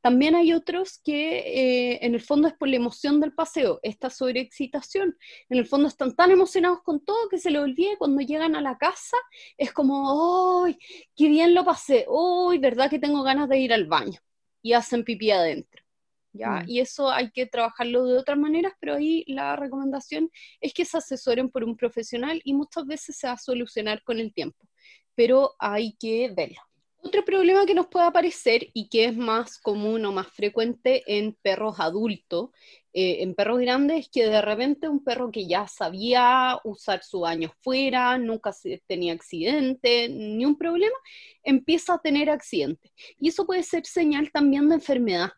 También 0.00 0.36
hay 0.36 0.52
otros 0.52 1.00
que 1.04 1.38
eh, 1.38 1.98
en 2.02 2.14
el 2.14 2.20
fondo 2.20 2.46
es 2.48 2.54
por 2.54 2.68
la 2.68 2.76
emoción 2.76 3.20
del 3.20 3.34
paseo, 3.34 3.80
esta 3.82 4.10
sobreexcitación. 4.10 5.18
En 5.48 5.58
el 5.58 5.66
fondo 5.66 5.88
están 5.88 6.14
tan 6.14 6.30
emocionados 6.30 6.82
con 6.82 7.04
todo 7.04 7.28
que 7.28 7.38
se 7.38 7.50
les 7.50 7.60
olvida 7.60 7.96
cuando 7.98 8.22
llegan 8.22 8.54
a 8.54 8.60
la 8.60 8.78
casa 8.78 9.16
es 9.56 9.72
como, 9.72 10.64
¡ay, 10.64 10.78
qué 11.16 11.28
bien 11.28 11.54
lo 11.54 11.64
pasé! 11.64 12.06
¡ay, 12.08 12.58
verdad 12.58 12.88
que 12.90 13.00
tengo 13.00 13.22
ganas 13.24 13.48
de 13.48 13.58
ir 13.58 13.72
al 13.72 13.86
baño! 13.86 14.20
Y 14.62 14.72
hacen 14.72 15.04
pipí 15.04 15.30
adentro. 15.30 15.87
¿Ya? 16.32 16.60
Mm. 16.60 16.68
Y 16.68 16.80
eso 16.80 17.10
hay 17.10 17.30
que 17.30 17.46
trabajarlo 17.46 18.04
de 18.04 18.18
otras 18.18 18.38
maneras, 18.38 18.72
pero 18.80 18.94
ahí 18.94 19.24
la 19.26 19.56
recomendación 19.56 20.30
es 20.60 20.72
que 20.72 20.84
se 20.84 20.98
asesoren 20.98 21.50
por 21.50 21.64
un 21.64 21.76
profesional 21.76 22.40
y 22.44 22.54
muchas 22.54 22.86
veces 22.86 23.16
se 23.16 23.26
va 23.26 23.34
a 23.34 23.38
solucionar 23.38 24.02
con 24.02 24.18
el 24.18 24.32
tiempo, 24.32 24.66
pero 25.14 25.54
hay 25.58 25.94
que 25.98 26.32
verlo. 26.34 26.60
Otro 27.00 27.24
problema 27.24 27.64
que 27.64 27.74
nos 27.74 27.86
puede 27.86 28.06
aparecer 28.06 28.66
y 28.74 28.88
que 28.88 29.04
es 29.04 29.16
más 29.16 29.58
común 29.58 30.04
o 30.04 30.12
más 30.12 30.26
frecuente 30.28 31.04
en 31.06 31.32
perros 31.40 31.78
adultos, 31.78 32.50
eh, 32.92 33.22
en 33.22 33.34
perros 33.34 33.60
grandes, 33.60 34.00
es 34.00 34.08
que 34.08 34.26
de 34.26 34.42
repente 34.42 34.88
un 34.88 35.04
perro 35.04 35.30
que 35.30 35.46
ya 35.46 35.68
sabía 35.68 36.58
usar 36.64 37.04
su 37.04 37.20
baño 37.20 37.52
fuera, 37.60 38.18
nunca 38.18 38.52
tenía 38.88 39.12
accidente, 39.12 40.08
ni 40.08 40.44
un 40.44 40.58
problema, 40.58 40.96
empieza 41.44 41.94
a 41.94 41.98
tener 42.00 42.30
accidente. 42.30 42.90
Y 43.20 43.28
eso 43.28 43.46
puede 43.46 43.62
ser 43.62 43.86
señal 43.86 44.32
también 44.32 44.68
de 44.68 44.74
enfermedad 44.74 45.30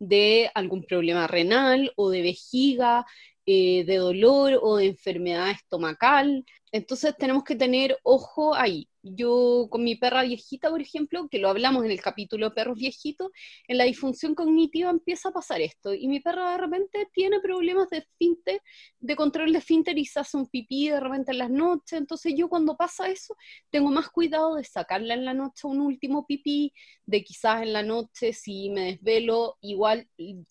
de 0.00 0.50
algún 0.54 0.82
problema 0.84 1.28
renal 1.28 1.92
o 1.96 2.10
de 2.10 2.22
vejiga, 2.22 3.06
eh, 3.46 3.84
de 3.84 3.96
dolor 3.96 4.58
o 4.62 4.76
de 4.78 4.86
enfermedad 4.86 5.50
estomacal. 5.50 6.44
Entonces 6.72 7.14
tenemos 7.16 7.44
que 7.44 7.54
tener 7.56 7.98
ojo 8.02 8.54
ahí. 8.54 8.88
Yo 9.02 9.68
con 9.70 9.82
mi 9.82 9.96
perra 9.96 10.22
viejita, 10.22 10.68
por 10.68 10.82
ejemplo, 10.82 11.28
que 11.30 11.38
lo 11.38 11.48
hablamos 11.48 11.84
en 11.84 11.90
el 11.90 12.02
capítulo 12.02 12.52
perros 12.52 12.76
viejitos, 12.76 13.30
en 13.66 13.78
la 13.78 13.84
disfunción 13.84 14.34
cognitiva 14.34 14.90
empieza 14.90 15.30
a 15.30 15.32
pasar 15.32 15.62
esto. 15.62 15.94
Y 15.94 16.06
mi 16.06 16.20
perra 16.20 16.52
de 16.52 16.58
repente 16.58 17.08
tiene 17.12 17.40
problemas 17.40 17.88
de 17.88 18.04
finte, 18.18 18.60
de 18.98 19.16
control 19.16 19.52
de 19.54 19.62
finter 19.62 19.96
y 19.98 20.04
se 20.04 20.20
hace 20.20 20.36
un 20.36 20.48
pipí 20.48 20.90
de 20.90 21.00
repente 21.00 21.32
en 21.32 21.38
las 21.38 21.50
noches. 21.50 21.98
Entonces 21.98 22.34
yo 22.36 22.48
cuando 22.48 22.76
pasa 22.76 23.08
eso, 23.08 23.34
tengo 23.70 23.90
más 23.90 24.10
cuidado 24.10 24.56
de 24.56 24.64
sacarla 24.64 25.14
en 25.14 25.24
la 25.24 25.32
noche 25.34 25.66
un 25.66 25.80
último 25.80 26.26
pipí, 26.26 26.72
de 27.06 27.24
quizás 27.24 27.62
en 27.62 27.72
la 27.72 27.82
noche 27.82 28.32
si 28.34 28.70
me 28.70 28.92
desvelo, 28.92 29.56
igual 29.62 30.08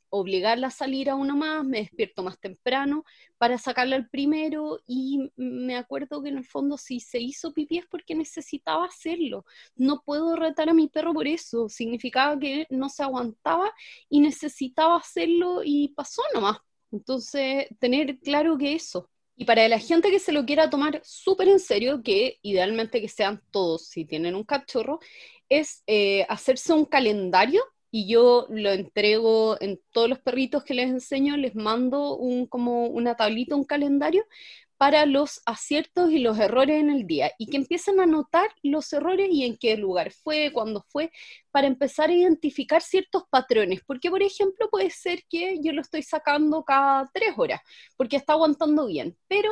obligarla 0.10 0.68
a 0.68 0.72
salir 0.72 1.10
a 1.10 1.16
uno 1.16 1.38
más, 1.38 1.64
me 1.64 1.80
despierto 1.82 2.24
más 2.24 2.40
temprano 2.40 3.04
para 3.38 3.58
sacarla 3.58 3.96
al 3.96 4.10
primero 4.10 4.80
y 4.86 5.32
me 5.38 5.78
acuerdo 5.78 6.22
que 6.22 6.30
en 6.30 6.38
el 6.38 6.46
fondo 6.46 6.78
si 6.78 7.00
se 7.00 7.20
hizo 7.20 7.54
pipí 7.54 7.78
es 7.78 7.86
porque 7.88 8.16
necesitaba 8.40 8.86
hacerlo. 8.86 9.46
No 9.76 10.02
puedo 10.06 10.36
retar 10.36 10.70
a 10.70 10.74
mi 10.74 10.88
perro 10.88 11.14
por 11.14 11.28
eso, 11.28 11.70
significaba 11.70 12.40
que 12.40 12.66
no 12.70 12.90
se 12.90 13.04
aguantaba 13.04 13.72
y 14.10 14.22
necesitaba 14.22 14.98
hacerlo 14.98 15.62
y 15.64 15.90
pasó 15.90 16.22
nomás. 16.34 16.58
Entonces, 16.92 17.68
tener 17.80 18.20
claro 18.20 18.58
que 18.58 18.74
eso. 18.74 19.10
Y 19.36 19.46
para 19.46 19.68
la 19.70 19.80
gente 19.80 20.12
que 20.12 20.20
se 20.20 20.32
lo 20.34 20.46
quiera 20.46 20.70
tomar 20.70 21.02
súper 21.04 21.48
en 21.48 21.60
serio, 21.60 22.02
que 22.04 22.40
idealmente 22.42 23.00
que 23.00 23.08
sean 23.08 23.42
todos 23.52 23.88
si 23.88 24.06
tienen 24.06 24.36
un 24.36 24.44
cachorro, 24.44 25.00
es 25.48 25.84
eh, 25.88 26.26
hacerse 26.28 26.74
un 26.74 26.86
calendario 26.86 27.64
y 27.92 28.08
yo 28.08 28.48
lo 28.50 28.70
entrego 28.72 29.58
en 29.62 29.80
todos 29.92 30.10
los 30.10 30.20
perritos 30.20 30.64
que 30.64 30.74
les 30.74 30.90
enseño, 30.90 31.38
les 31.38 31.56
mando 31.56 32.18
un, 32.18 32.48
como 32.48 32.88
una 32.88 33.16
tablita, 33.16 33.56
un 33.56 33.64
calendario 33.64 34.26
para 34.80 35.06
los 35.06 35.42
aciertos 35.46 36.10
y 36.10 36.20
los 36.20 36.40
errores 36.40 36.80
en 36.80 36.90
el 36.90 37.06
día 37.06 37.32
y 37.38 37.48
que 37.48 37.58
empiecen 37.58 38.00
a 38.00 38.08
notar 38.08 38.50
los 38.64 38.92
errores 38.94 39.30
y 39.32 39.44
en 39.44 39.58
qué 39.58 39.78
lugar 39.78 40.12
fue, 40.12 40.52
cuándo 40.52 40.84
fue, 40.88 41.12
para 41.52 41.68
empezar 41.68 42.10
a 42.10 42.14
identificar 42.14 42.82
ciertos 42.82 43.24
patrones. 43.30 43.82
Porque, 43.86 44.10
por 44.10 44.24
ejemplo, 44.24 44.70
puede 44.72 44.90
ser 44.90 45.24
que 45.30 45.60
yo 45.62 45.74
lo 45.74 45.82
estoy 45.82 46.02
sacando 46.02 46.64
cada 46.64 47.10
tres 47.14 47.34
horas, 47.38 47.62
porque 47.98 48.16
está 48.16 48.34
aguantando 48.34 48.88
bien, 48.88 49.16
pero 49.28 49.52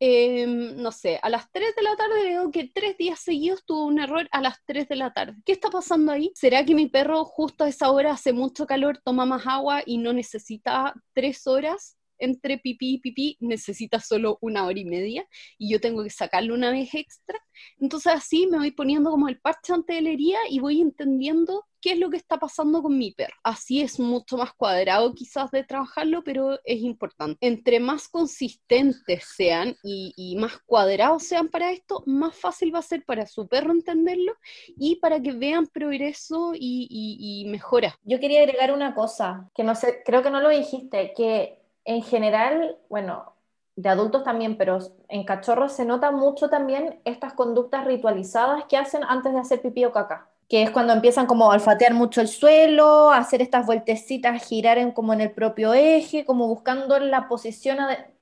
Em, 0.00 0.76
no 0.82 0.90
sé, 0.92 1.18
a 1.22 1.30
las 1.30 1.50
3 1.52 1.74
de 1.76 1.82
la 1.82 1.96
tarde 1.96 2.24
veo 2.24 2.50
que 2.50 2.68
tres 2.68 2.98
días 2.98 3.20
seguidos 3.20 3.64
tuvo 3.64 3.86
un 3.86 4.00
error 4.00 4.28
a 4.32 4.40
las 4.42 4.58
3 4.66 4.88
de 4.88 4.96
la 4.96 5.12
tarde. 5.12 5.36
¿Qué 5.46 5.52
está 5.52 5.70
pasando 5.70 6.12
ahí? 6.12 6.32
¿Será 6.34 6.64
que 6.64 6.74
mi 6.74 6.88
perro 6.88 7.24
justo 7.24 7.64
a 7.64 7.68
esa 7.68 7.90
hora 7.90 8.12
hace 8.12 8.32
mucho 8.32 8.66
calor, 8.66 9.00
toma 9.04 9.24
más 9.24 9.46
agua 9.46 9.82
y 9.86 9.98
no 9.98 10.12
necesita 10.12 10.94
tres 11.14 11.46
horas 11.46 11.96
entre 12.18 12.58
pipí 12.58 12.94
y 12.94 12.98
pipí 12.98 13.36
necesita 13.40 14.00
solo 14.00 14.38
una 14.40 14.66
hora 14.66 14.78
y 14.78 14.84
media 14.84 15.26
y 15.58 15.70
yo 15.70 15.80
tengo 15.80 16.02
que 16.02 16.10
sacarlo 16.10 16.54
una 16.54 16.70
vez 16.70 16.94
extra. 16.94 17.38
Entonces 17.78 18.12
así 18.12 18.46
me 18.46 18.58
voy 18.58 18.70
poniendo 18.70 19.10
como 19.10 19.28
el 19.28 19.40
parche 19.40 19.72
ante 19.72 19.98
herida 19.98 20.38
y 20.48 20.60
voy 20.60 20.80
entendiendo 20.80 21.66
qué 21.84 21.92
es 21.92 21.98
lo 21.98 22.08
que 22.08 22.16
está 22.16 22.38
pasando 22.38 22.82
con 22.82 22.96
mi 22.96 23.12
perro. 23.12 23.34
Así 23.42 23.82
es 23.82 24.00
mucho 24.00 24.38
más 24.38 24.54
cuadrado 24.54 25.12
quizás 25.12 25.50
de 25.50 25.64
trabajarlo, 25.64 26.24
pero 26.24 26.58
es 26.64 26.80
importante. 26.80 27.36
Entre 27.46 27.78
más 27.78 28.08
consistentes 28.08 29.24
sean 29.36 29.76
y, 29.82 30.34
más 30.38 30.58
cuadrados 30.64 31.24
sean 31.24 31.48
para 31.48 31.72
esto, 31.72 32.02
más 32.06 32.34
fácil 32.34 32.74
va 32.74 32.78
a 32.78 32.82
ser 32.82 33.04
para 33.04 33.26
su 33.26 33.46
perro 33.48 33.72
entenderlo 33.72 34.32
y 34.78 34.96
para 34.96 35.20
que 35.20 35.32
vean 35.32 35.66
progreso 35.66 36.52
y, 36.54 36.88
y 36.88 37.44
mejora. 37.50 37.94
Yo 38.02 38.18
quería 38.18 38.40
agregar 38.40 38.72
una 38.72 38.94
cosa, 38.94 39.50
que 39.54 39.62
no 39.62 39.74
sé, 39.74 40.02
creo 40.06 40.22
que 40.22 40.30
no 40.30 40.40
lo 40.40 40.48
dijiste, 40.48 41.12
que 41.14 41.63
en 41.84 42.02
general, 42.02 42.76
bueno, 42.88 43.34
de 43.76 43.88
adultos 43.88 44.24
también, 44.24 44.56
pero 44.56 44.78
en 45.08 45.24
cachorros 45.24 45.72
se 45.72 45.84
nota 45.84 46.10
mucho 46.10 46.48
también 46.48 47.00
estas 47.04 47.32
conductas 47.32 47.84
ritualizadas 47.84 48.64
que 48.64 48.76
hacen 48.76 49.02
antes 49.04 49.32
de 49.32 49.40
hacer 49.40 49.60
pipí 49.60 49.84
o 49.84 49.92
caca, 49.92 50.28
que 50.48 50.62
es 50.62 50.70
cuando 50.70 50.92
empiezan 50.92 51.26
como 51.26 51.50
a 51.50 51.54
olfatear 51.54 51.92
mucho 51.92 52.20
el 52.20 52.28
suelo, 52.28 53.10
a 53.10 53.18
hacer 53.18 53.42
estas 53.42 53.66
vueltecitas, 53.66 54.46
girar 54.46 54.78
en, 54.78 54.92
como 54.92 55.12
en 55.12 55.20
el 55.20 55.32
propio 55.32 55.74
eje, 55.74 56.24
como 56.24 56.46
buscando 56.46 56.98
la 57.00 57.28
posición 57.28 57.78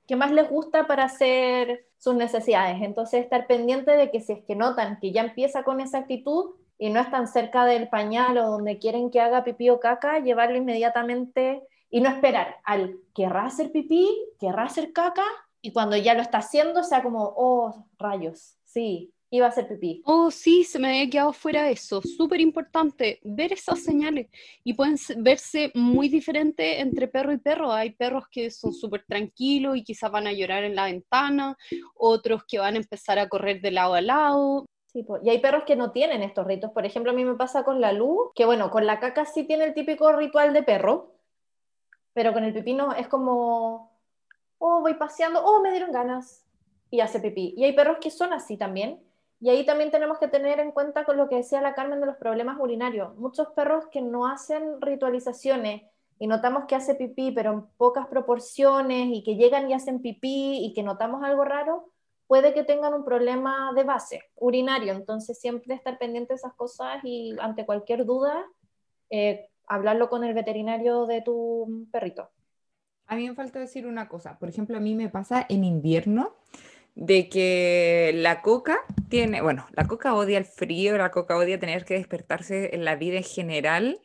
que 0.07 0.16
más 0.16 0.33
les 0.33 0.48
gusta 0.48 0.87
para 0.87 1.05
hacer 1.05 1.87
sus 1.98 2.14
necesidades. 2.14 2.81
Entonces, 2.81 3.22
estar 3.22 3.46
pendiente 3.46 3.92
de 3.92 4.11
que 4.11 4.20
si 4.20 4.33
es 4.33 4.44
que 4.44 4.57
notan 4.57 4.98
que 5.01 5.12
ya 5.12 5.22
empieza 5.22 5.62
con 5.62 5.81
esa 5.81 5.98
actitud 5.98 6.55
y 6.79 6.90
no 6.90 7.01
están 7.01 7.29
cerca 7.29 7.64
del 7.64 7.88
pañal 7.88 8.38
o 8.38 8.51
donde 8.51 8.79
quieren 8.79 9.11
que 9.11 9.20
haga 9.20 9.44
pipí 9.44 9.70
o 9.70 9.79
caca, 9.79 10.18
llevarlo 10.18 10.57
inmediatamente 10.57 11.62
y 11.92 12.00
no 12.00 12.09
esperar 12.09 12.57
al 12.64 12.98
querrá 13.14 13.44
hacer 13.44 13.70
pipí, 13.70 14.09
querrá 14.40 14.64
hacer 14.64 14.92
caca, 14.92 15.26
y 15.61 15.72
cuando 15.72 15.96
ya 15.96 16.14
lo 16.14 16.22
está 16.22 16.38
haciendo 16.38 16.83
sea 16.83 17.02
como, 17.02 17.35
oh, 17.37 17.87
rayos, 17.98 18.57
sí, 18.64 19.12
iba 19.31 19.46
a 19.46 19.50
hacer 19.50 19.68
pipí. 19.68 20.02
Oh, 20.07 20.31
sí, 20.31 20.64
se 20.64 20.78
me 20.78 20.88
había 20.88 21.11
quedado 21.11 21.33
fuera 21.35 21.70
eso. 21.70 22.00
Súper 22.02 22.40
importante 22.40 23.20
ver 23.22 23.52
esas 23.52 23.83
señales. 23.83 24.28
Y 24.64 24.74
pueden 24.74 24.96
verse 25.18 25.70
muy 25.74 26.09
diferentes 26.09 26.81
entre 26.81 27.09
perro 27.09 27.33
y 27.33 27.38
perro. 27.38 27.70
Hay 27.70 27.90
perros 27.90 28.24
que 28.31 28.50
son 28.50 28.72
súper 28.72 29.05
tranquilos 29.07 29.76
y 29.76 29.85
quizás 29.85 30.11
van 30.11 30.26
a 30.26 30.33
llorar 30.33 30.64
en 30.64 30.74
la 30.74 30.87
ventana, 30.87 31.57
otros 31.94 32.42
que 32.48 32.59
van 32.59 32.74
a 32.74 32.78
empezar 32.78 33.18
a 33.18 33.28
correr 33.28 33.61
de 33.61 33.70
lado 33.70 33.94
a 33.94 34.00
lado. 34.00 34.66
Sí, 34.87 35.07
y 35.22 35.31
hay 35.31 35.40
perros 35.40 35.64
que 35.64 35.76
no 35.76 35.92
tienen 35.92 36.22
estos 36.22 36.46
ritos. 36.46 36.70
Por 36.72 36.85
ejemplo, 36.85 37.12
a 37.12 37.14
mí 37.14 37.24
me 37.24 37.37
pasa 37.37 37.64
con 37.64 37.81
la 37.81 37.92
luz, 37.92 38.33
que 38.35 38.44
bueno, 38.44 38.70
con 38.70 38.87
la 38.87 38.98
caca 38.98 39.24
sí 39.26 39.44
tiene 39.44 39.64
el 39.64 39.74
típico 39.74 40.11
ritual 40.12 40.52
de 40.52 40.62
perro, 40.62 41.12
pero 42.12 42.33
con 42.33 42.44
el 42.44 42.53
pipino 42.53 42.92
es 42.92 43.09
como, 43.09 43.92
oh, 44.59 44.81
voy 44.81 44.94
paseando, 44.94 45.44
oh, 45.44 45.62
me 45.62 45.70
dieron 45.70 45.92
ganas, 45.92 46.42
y 46.92 47.01
hace 47.01 47.20
pipí. 47.20 47.55
Y 47.57 47.64
hay 47.64 47.72
perros 47.72 47.98
que 48.01 48.11
son 48.11 48.33
así 48.33 48.57
también. 48.57 49.03
Y 49.40 49.48
ahí 49.48 49.66
también 49.66 49.90
tenemos 49.90 50.18
que 50.18 50.29
tener 50.29 50.61
en 50.61 50.70
cuenta 50.70 51.05
con 51.05 51.16
lo 51.16 51.29
que 51.29 51.37
decía 51.37 51.61
la 51.61 51.75
Carmen 51.75 52.01
de 52.01 52.07
los 52.07 52.16
problemas 52.16 52.59
urinarios. 52.61 53.16
Muchos 53.16 53.48
perros 53.57 53.87
que 53.90 54.03
no 54.03 54.27
hacen 54.27 54.81
ritualizaciones 54.81 55.83
y 56.18 56.27
notamos 56.29 56.66
que 56.66 56.77
hace 56.77 56.94
pipí, 56.94 57.33
pero 57.33 57.53
en 57.53 57.62
pocas 57.77 58.07
proporciones, 58.07 59.09
y 59.11 59.25
que 59.25 59.35
llegan 59.35 59.68
y 59.68 59.75
hacen 59.75 60.01
pipí 60.01 60.64
y 60.64 60.75
que 60.75 60.83
notamos 60.85 61.25
algo 61.25 61.44
raro, 61.44 61.90
puede 62.29 62.55
que 62.55 62.62
tengan 62.62 62.94
un 62.94 63.05
problema 63.05 63.72
de 63.75 63.85
base 63.85 64.22
urinario. 64.37 64.92
Entonces 64.92 65.40
siempre 65.40 65.75
estar 65.75 65.98
pendiente 65.98 66.35
de 66.35 66.37
esas 66.37 66.55
cosas 66.55 67.01
y 67.03 67.35
ante 67.40 67.66
cualquier 67.66 68.05
duda, 68.05 68.44
eh, 69.11 69.48
hablarlo 69.66 70.09
con 70.09 70.25
el 70.25 70.35
veterinario 70.35 71.07
de 71.07 71.22
tu 71.22 71.87
perrito. 71.90 72.31
A 73.07 73.16
mí 73.16 73.29
me 73.29 73.35
falta 73.35 73.59
decir 73.59 73.87
una 73.87 74.09
cosa. 74.09 74.38
Por 74.38 74.48
ejemplo, 74.48 74.77
a 74.77 74.81
mí 74.81 74.94
me 74.94 75.09
pasa 75.09 75.44
en 75.48 75.64
invierno 75.64 76.35
de 76.94 77.29
que 77.29 78.12
la 78.14 78.42
coca 78.42 78.79
tiene, 79.09 79.42
bueno, 79.42 79.66
la 79.72 79.87
coca 79.87 80.14
odia 80.14 80.38
el 80.38 80.44
frío, 80.44 80.96
la 80.96 81.11
coca 81.11 81.37
odia 81.37 81.59
tener 81.59 81.85
que 81.85 81.94
despertarse 81.94 82.75
en 82.75 82.85
la 82.85 82.96
vida 82.96 83.18
en 83.18 83.25
general 83.25 84.01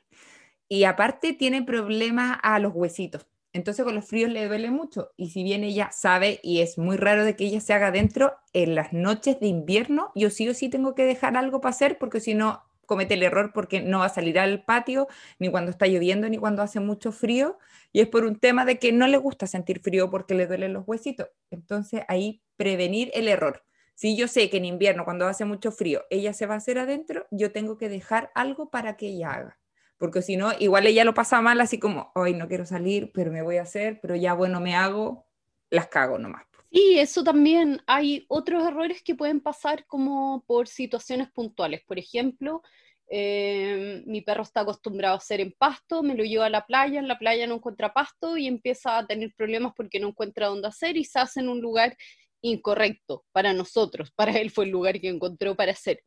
y 0.70 0.84
aparte 0.84 1.34
tiene 1.34 1.64
problemas 1.64 2.38
a 2.44 2.60
los 2.60 2.74
huesitos. 2.74 3.28
Entonces 3.54 3.84
con 3.86 3.96
los 3.96 4.06
fríos 4.06 4.30
le 4.30 4.48
duele 4.48 4.70
mucho 4.70 5.12
y 5.18 5.30
si 5.30 5.44
bien 5.44 5.64
ella 5.64 5.90
sabe 5.92 6.40
y 6.44 6.62
es 6.62 6.78
muy 6.78 6.98
raro 6.98 7.26
de 7.26 7.36
que 7.36 7.46
ella 7.46 7.60
se 7.60 7.74
haga 7.74 7.92
dentro, 7.92 8.36
en 8.54 8.76
las 8.76 8.94
noches 8.94 9.40
de 9.40 9.48
invierno 9.48 10.12
yo 10.16 10.30
sí 10.30 10.48
o 10.48 10.54
sí 10.54 10.70
tengo 10.70 10.94
que 10.94 11.06
dejar 11.06 11.36
algo 11.38 11.60
para 11.60 11.72
hacer 11.72 11.98
porque 11.98 12.20
si 12.20 12.36
no 12.36 12.67
comete 12.88 13.14
el 13.14 13.22
error 13.22 13.52
porque 13.54 13.82
no 13.82 14.00
va 14.00 14.06
a 14.06 14.10
salir 14.10 14.40
al 14.40 14.66
patio 14.66 15.08
ni 15.38 15.52
cuando 15.52 15.70
está 15.70 15.86
lloviendo 15.86 16.28
ni 16.28 16.40
cuando 16.40 16.64
hace 16.64 16.80
mucho 16.80 17.12
frío 17.12 17.60
y 17.92 18.02
es 18.02 18.08
por 18.08 18.26
un 18.26 18.40
tema 18.40 18.66
de 18.66 18.80
que 18.80 18.92
no 18.92 19.08
le 19.08 19.18
gusta 19.18 19.46
sentir 19.46 19.80
frío 19.82 20.10
porque 20.10 20.34
le 20.34 20.48
duelen 20.48 20.74
los 20.74 20.88
huesitos. 20.88 21.28
Entonces 21.52 22.02
ahí 22.08 22.42
prevenir 22.56 23.12
el 23.14 23.28
error. 23.28 23.64
Si 23.94 24.18
yo 24.18 24.28
sé 24.28 24.50
que 24.50 24.58
en 24.58 24.66
invierno 24.66 25.06
cuando 25.06 25.28
hace 25.28 25.46
mucho 25.46 25.72
frío 25.72 26.04
ella 26.10 26.34
se 26.34 26.48
va 26.48 26.56
a 26.56 26.58
hacer 26.58 26.80
adentro, 26.80 27.28
yo 27.30 27.52
tengo 27.52 27.78
que 27.78 27.90
dejar 27.90 28.32
algo 28.34 28.72
para 28.72 28.98
que 28.98 29.08
ella 29.08 29.32
haga. 29.32 29.60
Porque 29.98 30.22
si 30.22 30.38
no, 30.38 30.52
igual 30.58 30.88
ella 30.88 31.04
lo 31.04 31.14
pasa 31.14 31.42
mal 31.42 31.60
así 31.60 31.80
como, 31.80 32.12
hoy 32.16 32.34
no 32.34 32.48
quiero 32.48 32.66
salir, 32.66 33.12
pero 33.14 33.32
me 33.32 33.42
voy 33.42 33.58
a 33.58 33.64
hacer, 33.64 34.00
pero 34.02 34.16
ya 34.16 34.34
bueno, 34.34 34.60
me 34.60 34.76
hago, 34.76 35.28
las 35.70 35.88
cago 35.88 36.18
nomás. 36.20 36.48
Sí, 36.78 37.00
eso 37.00 37.24
también. 37.24 37.82
Hay 37.88 38.26
otros 38.28 38.64
errores 38.68 39.02
que 39.02 39.16
pueden 39.16 39.42
pasar 39.42 39.88
como 39.88 40.44
por 40.46 40.68
situaciones 40.68 41.28
puntuales. 41.32 41.82
Por 41.88 41.98
ejemplo, 41.98 42.62
eh, 43.10 44.04
mi 44.06 44.22
perro 44.22 44.44
está 44.44 44.62
acostumbrado 44.62 45.16
a 45.16 45.18
hacer 45.18 45.42
en 45.42 45.54
pasto, 45.58 46.04
me 46.04 46.14
lo 46.14 46.24
llevo 46.24 46.44
a 46.44 46.52
la 46.52 46.68
playa, 46.68 47.00
en 47.00 47.08
la 47.08 47.18
playa 47.18 47.48
no 47.48 47.56
encuentra 47.56 47.96
pasto 47.96 48.38
y 48.38 48.46
empieza 48.46 49.00
a 49.00 49.08
tener 49.08 49.34
problemas 49.36 49.74
porque 49.76 50.00
no 50.00 50.10
encuentra 50.10 50.48
dónde 50.50 50.68
hacer 50.68 50.98
y 50.98 51.04
se 51.06 51.18
hace 51.18 51.40
en 51.40 51.50
un 51.50 51.62
lugar 51.62 51.98
incorrecto 52.42 53.26
para 53.32 53.54
nosotros. 53.54 54.12
Para 54.16 54.34
él 54.38 54.52
fue 54.52 54.66
el 54.66 54.72
lugar 54.72 55.02
que 55.02 55.10
encontró 55.10 55.56
para 55.56 55.72
hacer. 55.72 56.04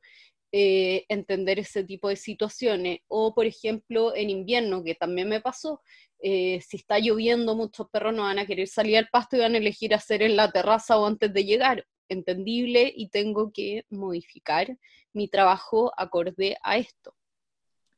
Eh, 0.53 1.05
entender 1.09 1.61
ese 1.61 1.85
tipo 1.85 2.09
de 2.09 2.17
situaciones. 2.17 3.01
O, 3.07 3.35
por 3.35 3.47
ejemplo, 3.47 4.17
en 4.17 4.31
invierno, 4.31 4.83
que 4.83 4.97
también 4.97 5.29
me 5.29 5.41
pasó, 5.41 5.81
eh, 6.21 6.61
si 6.61 6.77
está 6.77 6.99
lloviendo, 6.99 7.55
muchos 7.55 7.89
perros 7.89 8.15
no 8.15 8.23
van 8.23 8.41
a 8.41 8.47
querer 8.47 8.67
salir 8.67 8.99
al 8.99 9.09
pasto 9.09 9.37
y 9.37 9.41
van 9.41 9.55
a 9.55 9.59
elegir 9.59 9.95
hacer 9.95 10.23
en 10.23 10.35
la 10.35 10.51
terraza 10.51 10.99
o 10.99 11.07
antes 11.07 11.33
de 11.33 11.45
llegar. 11.45 11.87
Entendible 12.09 12.93
y 12.95 13.11
tengo 13.11 13.53
que 13.53 13.85
modificar 13.91 14.77
mi 15.13 15.29
trabajo 15.29 15.93
acorde 15.97 16.57
a 16.65 16.79
esto. 16.79 17.15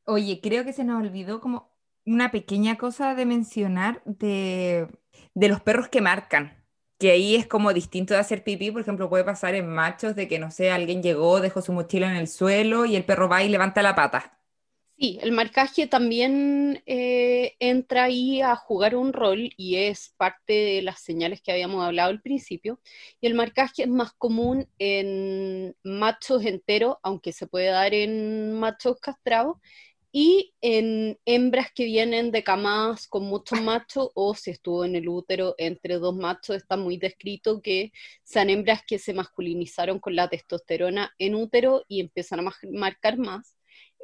Oye, 0.05 0.39
creo 0.39 0.63
que 0.63 0.73
se 0.73 0.83
nos 0.83 1.01
olvidó 1.01 1.41
como 1.41 1.71
una 2.05 2.29
pequeña 2.29 2.77
cosa 2.77 3.15
de 3.15 3.25
mencionar 3.25 4.03
de, 4.05 4.87
de 5.33 5.47
los 5.47 5.59
perros 5.61 5.89
que 5.89 6.01
marcan 6.01 6.62
que 7.03 7.11
ahí 7.11 7.35
es 7.35 7.47
como 7.47 7.73
distinto 7.73 8.13
de 8.13 8.21
hacer 8.21 8.45
pipí, 8.45 8.71
por 8.71 8.79
ejemplo, 8.79 9.09
puede 9.09 9.25
pasar 9.25 9.55
en 9.55 9.67
machos 9.67 10.15
de 10.15 10.29
que, 10.29 10.39
no 10.39 10.51
sé, 10.51 10.71
alguien 10.71 11.03
llegó, 11.03 11.41
dejó 11.41 11.61
su 11.61 11.73
mochila 11.73 12.09
en 12.09 12.15
el 12.15 12.29
suelo 12.29 12.85
y 12.85 12.95
el 12.95 13.03
perro 13.03 13.27
va 13.27 13.43
y 13.43 13.49
levanta 13.49 13.81
la 13.81 13.93
pata. 13.93 14.39
Sí, 14.97 15.19
el 15.21 15.33
marcaje 15.33 15.85
también 15.87 16.81
eh, 16.85 17.55
entra 17.59 18.05
ahí 18.05 18.41
a 18.41 18.55
jugar 18.55 18.95
un 18.95 19.11
rol 19.11 19.49
y 19.57 19.75
es 19.75 20.13
parte 20.15 20.53
de 20.53 20.81
las 20.81 21.01
señales 21.01 21.41
que 21.41 21.51
habíamos 21.51 21.83
hablado 21.83 22.09
al 22.09 22.21
principio. 22.21 22.79
Y 23.19 23.27
el 23.27 23.33
marcaje 23.33 23.83
es 23.83 23.89
más 23.89 24.13
común 24.13 24.69
en 24.79 25.75
machos 25.83 26.45
enteros, 26.45 26.95
aunque 27.03 27.33
se 27.33 27.47
puede 27.47 27.67
dar 27.67 27.93
en 27.93 28.53
machos 28.53 28.97
castrados, 29.01 29.57
y 30.15 30.53
en 30.61 31.17
hembras 31.25 31.71
que 31.73 31.85
vienen 31.85 32.29
de 32.31 32.43
camadas 32.43 33.07
con 33.07 33.23
muchos 33.23 33.59
machos 33.63 34.11
o 34.13 34.35
si 34.35 34.51
estuvo 34.51 34.85
en 34.85 34.95
el 34.95 35.09
útero 35.09 35.55
entre 35.57 35.95
dos 35.95 36.15
machos, 36.15 36.55
está 36.55 36.77
muy 36.77 36.97
descrito 36.97 37.63
que 37.63 37.91
sean 38.23 38.51
hembras 38.51 38.83
que 38.85 38.99
se 38.99 39.15
masculinizaron 39.15 39.97
con 39.99 40.15
la 40.15 40.29
testosterona 40.29 41.11
en 41.17 41.33
útero 41.33 41.83
y 41.87 41.99
empiezan 41.99 42.47
a 42.47 42.51
marcar 42.71 43.17
más, 43.17 43.55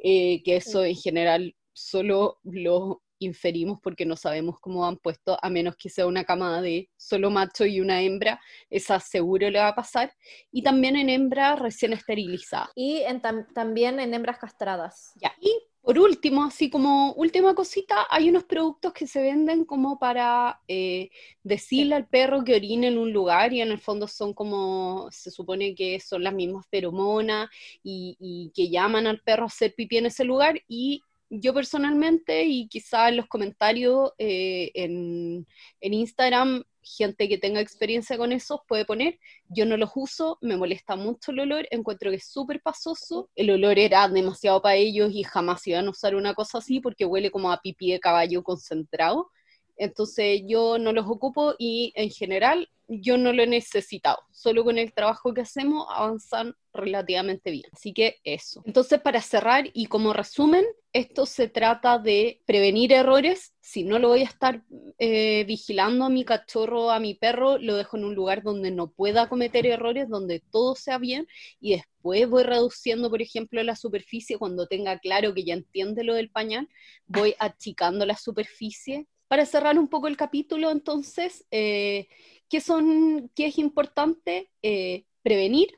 eh, 0.02 0.42
que 0.42 0.56
eso 0.56 0.84
en 0.84 0.96
general 0.96 1.54
solo 1.72 2.40
lo 2.42 3.02
inferimos 3.20 3.78
porque 3.80 4.04
no 4.04 4.16
sabemos 4.16 4.58
cómo 4.58 4.84
han 4.86 4.96
puesto, 4.96 5.38
a 5.40 5.48
menos 5.48 5.76
que 5.76 5.90
sea 5.90 6.06
una 6.06 6.24
camada 6.24 6.60
de 6.60 6.90
solo 6.96 7.30
macho 7.30 7.66
y 7.66 7.80
una 7.80 8.02
hembra, 8.02 8.40
esa 8.68 8.98
seguro 8.98 9.48
le 9.48 9.60
va 9.60 9.68
a 9.68 9.74
pasar. 9.76 10.12
Y 10.50 10.62
también 10.64 10.96
en 10.96 11.08
hembras 11.08 11.58
recién 11.60 11.92
esterilizadas. 11.92 12.70
Y 12.74 13.02
en 13.02 13.22
también 13.54 14.00
en 14.00 14.12
hembras 14.12 14.38
castradas. 14.38 15.12
Ya. 15.14 15.32
Y 15.40 15.69
Por 15.82 15.98
último, 15.98 16.44
así 16.44 16.68
como 16.68 17.14
última 17.14 17.54
cosita, 17.54 18.06
hay 18.10 18.28
unos 18.28 18.44
productos 18.44 18.92
que 18.92 19.06
se 19.06 19.22
venden 19.22 19.64
como 19.64 19.98
para 19.98 20.60
eh, 20.68 21.10
decirle 21.42 21.94
al 21.94 22.06
perro 22.06 22.44
que 22.44 22.54
orine 22.54 22.88
en 22.88 22.98
un 22.98 23.12
lugar 23.12 23.52
y 23.52 23.62
en 23.62 23.70
el 23.70 23.78
fondo 23.78 24.06
son 24.06 24.34
como, 24.34 25.08
se 25.10 25.30
supone 25.30 25.74
que 25.74 25.98
son 25.98 26.22
las 26.22 26.34
mismas 26.34 26.66
feromonas 26.70 27.48
y, 27.82 28.16
y 28.20 28.52
que 28.54 28.68
llaman 28.68 29.06
al 29.06 29.20
perro 29.20 29.44
a 29.44 29.46
hacer 29.46 29.74
pipí 29.74 29.96
en 29.96 30.06
ese 30.06 30.24
lugar. 30.24 30.60
Y 30.68 31.02
yo 31.30 31.54
personalmente 31.54 32.44
y 32.44 32.68
quizá 32.68 33.08
en 33.08 33.16
los 33.16 33.26
comentarios 33.26 34.12
eh, 34.18 34.70
en, 34.74 35.46
en, 35.80 35.94
Instagram, 35.94 36.64
gente 36.82 37.28
que 37.28 37.38
tenga 37.38 37.60
experiencia 37.60 38.16
con 38.16 38.32
eso 38.32 38.64
puede 38.66 38.84
poner, 38.84 39.18
yo 39.48 39.66
no 39.66 39.76
los 39.76 39.90
uso, 39.94 40.38
me 40.40 40.56
molesta 40.56 40.96
mucho 40.96 41.32
el 41.32 41.40
olor, 41.40 41.66
encuentro 41.70 42.10
que 42.10 42.16
es 42.16 42.26
súper 42.26 42.60
pasoso, 42.62 43.30
el 43.36 43.50
olor 43.50 43.78
era 43.78 44.08
demasiado 44.08 44.62
para 44.62 44.76
ellos 44.76 45.10
y 45.12 45.22
jamás 45.22 45.66
iban 45.66 45.86
a 45.86 45.90
usar 45.90 46.14
una 46.14 46.34
cosa 46.34 46.58
así 46.58 46.80
porque 46.80 47.04
huele 47.04 47.30
como 47.30 47.52
a 47.52 47.60
pipí 47.60 47.92
de 47.92 48.00
caballo 48.00 48.42
concentrado. 48.42 49.30
Entonces 49.76 50.42
yo 50.46 50.78
no 50.78 50.92
los 50.92 51.06
ocupo 51.06 51.54
y 51.58 51.92
en 51.96 52.10
general 52.10 52.68
yo 52.86 53.16
no 53.16 53.32
lo 53.32 53.42
he 53.42 53.46
necesitado. 53.46 54.18
Solo 54.30 54.64
con 54.64 54.76
el 54.76 54.92
trabajo 54.92 55.32
que 55.32 55.40
hacemos 55.40 55.86
avanzan 55.88 56.54
relativamente 56.74 57.50
bien. 57.50 57.64
Así 57.72 57.94
que 57.94 58.16
eso. 58.24 58.62
Entonces 58.66 59.00
para 59.00 59.22
cerrar 59.22 59.70
y 59.72 59.86
como 59.86 60.12
resumen, 60.12 60.66
esto 60.92 61.24
se 61.26 61.48
trata 61.48 61.98
de 61.98 62.42
prevenir 62.46 62.92
errores. 62.92 63.54
Si 63.60 63.84
no 63.84 63.98
lo 63.98 64.08
voy 64.08 64.20
a 64.20 64.24
estar 64.24 64.64
eh, 64.98 65.44
vigilando 65.44 66.04
a 66.04 66.08
mi 66.08 66.24
cachorro, 66.24 66.90
a 66.90 66.98
mi 66.98 67.14
perro, 67.14 67.58
lo 67.58 67.76
dejo 67.76 67.96
en 67.96 68.04
un 68.04 68.14
lugar 68.14 68.42
donde 68.42 68.70
no 68.70 68.90
pueda 68.90 69.28
cometer 69.28 69.66
errores, 69.66 70.08
donde 70.08 70.40
todo 70.40 70.74
sea 70.74 70.98
bien 70.98 71.28
y 71.60 71.76
después 71.76 72.28
voy 72.28 72.42
reduciendo, 72.42 73.10
por 73.10 73.22
ejemplo, 73.22 73.62
la 73.62 73.76
superficie 73.76 74.38
cuando 74.38 74.66
tenga 74.66 74.98
claro 74.98 75.32
que 75.34 75.44
ya 75.44 75.54
entiende 75.54 76.02
lo 76.02 76.14
del 76.14 76.30
pañal, 76.30 76.68
voy 77.06 77.34
achicando 77.38 78.04
la 78.04 78.16
superficie 78.16 79.06
para 79.28 79.46
cerrar 79.46 79.78
un 79.78 79.88
poco 79.88 80.08
el 80.08 80.16
capítulo, 80.16 80.72
entonces, 80.72 81.46
eh, 81.52 82.08
¿qué, 82.48 82.60
son, 82.60 83.30
¿qué 83.36 83.46
es 83.46 83.58
importante? 83.58 84.50
Eh, 84.62 85.04
prevenir, 85.22 85.68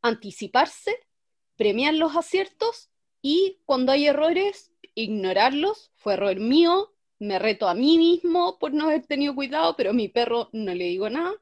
anticiparse, 0.00 0.96
premiar 1.56 1.92
los 1.92 2.16
aciertos 2.16 2.91
y 3.22 3.60
cuando 3.64 3.92
hay 3.92 4.06
errores, 4.06 4.72
ignorarlos. 4.94 5.92
Fue 5.96 6.14
error 6.14 6.38
mío, 6.38 6.92
me 7.18 7.38
reto 7.38 7.68
a 7.68 7.74
mí 7.74 7.96
mismo 7.98 8.58
por 8.58 8.72
no 8.72 8.86
haber 8.86 9.06
tenido 9.06 9.34
cuidado, 9.34 9.76
pero 9.76 9.90
a 9.90 9.94
mi 9.94 10.08
perro 10.08 10.48
no 10.52 10.74
le 10.74 10.84
digo 10.84 11.08
nada. 11.08 11.32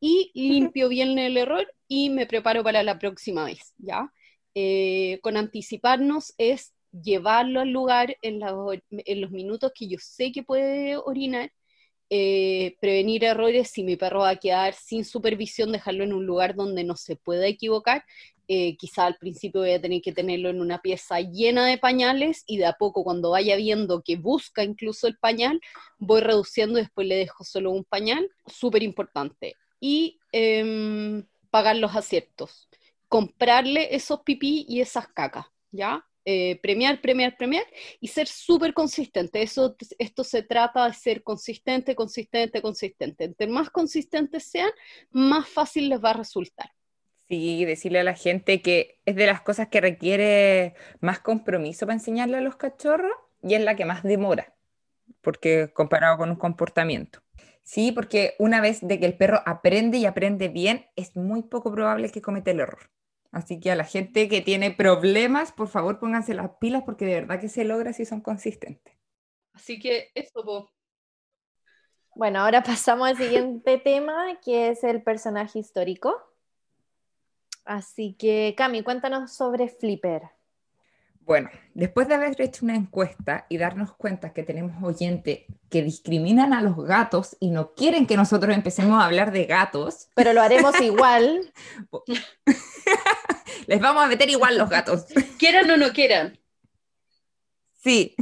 Y 0.00 0.32
limpio 0.34 0.88
bien 0.88 1.18
el 1.18 1.36
error 1.36 1.72
y 1.86 2.10
me 2.10 2.26
preparo 2.26 2.64
para 2.64 2.82
la 2.82 2.98
próxima 2.98 3.44
vez, 3.44 3.74
¿ya? 3.78 4.12
Eh, 4.54 5.20
con 5.22 5.36
anticiparnos 5.36 6.34
es 6.38 6.74
llevarlo 6.90 7.60
al 7.60 7.70
lugar 7.70 8.16
en, 8.22 8.40
los 8.40 9.30
minutos 9.30 9.72
que 9.74 9.86
yo 9.86 9.98
sé 10.00 10.32
que 10.32 10.42
puede 10.42 10.96
orinar, 10.96 11.52
eh, 12.08 12.76
prevenir 12.80 13.22
errores 13.22 13.70
si 13.70 13.84
mi 13.84 13.96
perro 13.96 14.20
va 14.20 14.30
a 14.30 14.36
quedar 14.36 14.74
sin 14.74 15.04
supervisión, 15.04 15.70
dejarlo 15.70 16.02
en 16.02 16.12
un 16.12 16.26
lugar 16.26 16.56
donde 16.56 16.82
no 16.82 16.96
se 16.96 17.14
pueda 17.16 17.46
equivocar. 17.46 18.04
Eh, 18.52 18.76
quizá 18.76 19.06
al 19.06 19.14
principio 19.16 19.60
voy 19.60 19.70
a 19.70 19.80
tener 19.80 20.02
que 20.02 20.10
tenerlo 20.10 20.48
en 20.48 20.60
una 20.60 20.82
pieza 20.82 21.20
llena 21.20 21.66
de 21.66 21.78
pañales 21.78 22.42
y 22.48 22.58
de 22.58 22.66
a 22.66 22.72
poco 22.72 23.04
cuando 23.04 23.30
vaya 23.30 23.54
viendo 23.54 24.02
que 24.02 24.16
busca 24.16 24.64
incluso 24.64 25.06
el 25.06 25.16
pañal, 25.18 25.60
voy 25.98 26.20
reduciendo 26.20 26.80
y 26.80 26.82
después 26.82 27.06
le 27.06 27.14
dejo 27.14 27.44
solo 27.44 27.70
un 27.70 27.84
pañal, 27.84 28.28
súper 28.46 28.82
importante. 28.82 29.54
Y 29.78 30.18
em, 30.32 31.24
pagar 31.52 31.76
los 31.76 31.94
aciertos, 31.94 32.68
comprarle 33.06 33.94
esos 33.94 34.22
pipí 34.22 34.66
y 34.68 34.80
esas 34.80 35.06
cacas, 35.06 35.46
¿ya? 35.70 36.04
Eh, 36.24 36.58
premiar, 36.60 37.00
premiar, 37.00 37.36
premiar 37.36 37.66
y 38.00 38.08
ser 38.08 38.26
súper 38.26 38.74
consistente. 38.74 39.42
Eso, 39.42 39.76
esto 39.96 40.24
se 40.24 40.42
trata 40.42 40.88
de 40.88 40.94
ser 40.94 41.22
consistente, 41.22 41.94
consistente, 41.94 42.60
consistente. 42.60 43.24
Entre 43.26 43.46
más 43.46 43.70
consistentes 43.70 44.42
sean, 44.42 44.72
más 45.12 45.48
fácil 45.48 45.88
les 45.88 46.02
va 46.02 46.10
a 46.10 46.14
resultar. 46.14 46.72
Sí, 47.30 47.64
decirle 47.64 48.00
a 48.00 48.04
la 48.04 48.14
gente 48.16 48.60
que 48.60 49.00
es 49.06 49.14
de 49.16 49.26
las 49.26 49.40
cosas 49.40 49.68
que 49.68 49.80
requiere 49.80 50.74
más 51.00 51.20
compromiso 51.20 51.86
para 51.86 51.94
enseñarle 51.94 52.38
a 52.38 52.42
los 52.42 52.56
cachorros 52.56 53.12
y 53.42 53.54
es 53.54 53.62
la 53.62 53.76
que 53.76 53.84
más 53.84 54.02
demora, 54.02 54.56
porque 55.22 55.72
comparado 55.74 56.18
con 56.18 56.30
un 56.30 56.36
comportamiento. 56.36 57.20
Sí, 57.62 57.92
porque 57.92 58.34
una 58.38 58.60
vez 58.60 58.80
de 58.82 59.00
que 59.00 59.06
el 59.06 59.16
perro 59.16 59.42
aprende 59.46 59.98
y 59.98 60.06
aprende 60.06 60.48
bien, 60.48 60.86
es 60.96 61.16
muy 61.16 61.42
poco 61.42 61.72
probable 61.72 62.10
que 62.10 62.22
cometa 62.22 62.50
el 62.50 62.60
error. 62.60 62.90
Así 63.32 63.60
que 63.60 63.70
a 63.70 63.76
la 63.76 63.84
gente 63.84 64.28
que 64.28 64.40
tiene 64.40 64.72
problemas, 64.72 65.52
por 65.52 65.68
favor 65.68 66.00
pónganse 66.00 66.34
las 66.34 66.50
pilas 66.60 66.82
porque 66.84 67.06
de 67.06 67.14
verdad 67.14 67.40
que 67.40 67.48
se 67.48 67.64
logra 67.64 67.92
si 67.92 68.04
son 68.06 68.22
consistentes. 68.22 68.94
Así 69.54 69.78
que 69.78 70.10
eso, 70.14 70.72
Bueno, 72.14 72.40
ahora 72.40 72.62
pasamos 72.62 73.08
al 73.08 73.16
siguiente 73.16 73.78
tema, 73.84 74.38
que 74.44 74.70
es 74.70 74.84
el 74.84 75.02
personaje 75.02 75.58
histórico. 75.58 76.29
Así 77.64 78.14
que, 78.18 78.54
Cami, 78.56 78.82
cuéntanos 78.82 79.32
sobre 79.32 79.68
Flipper. 79.68 80.22
Bueno, 81.20 81.50
después 81.74 82.08
de 82.08 82.14
haber 82.14 82.40
hecho 82.40 82.64
una 82.64 82.74
encuesta 82.74 83.46
y 83.48 83.58
darnos 83.58 83.92
cuenta 83.92 84.32
que 84.32 84.42
tenemos 84.42 84.82
oyentes 84.82 85.40
que 85.68 85.82
discriminan 85.82 86.52
a 86.52 86.62
los 86.62 86.76
gatos 86.84 87.36
y 87.38 87.50
no 87.50 87.74
quieren 87.74 88.06
que 88.06 88.16
nosotros 88.16 88.54
empecemos 88.54 89.00
a 89.00 89.04
hablar 89.04 89.30
de 89.30 89.44
gatos. 89.44 90.08
Pero 90.14 90.32
lo 90.32 90.42
haremos 90.42 90.74
igual. 90.80 91.52
Les 93.66 93.80
vamos 93.80 94.02
a 94.02 94.08
meter 94.08 94.28
igual 94.28 94.58
los 94.58 94.68
gatos. 94.68 95.06
Quieran 95.38 95.70
o 95.70 95.76
no 95.76 95.92
quieran. 95.92 96.38
Sí. 97.82 98.16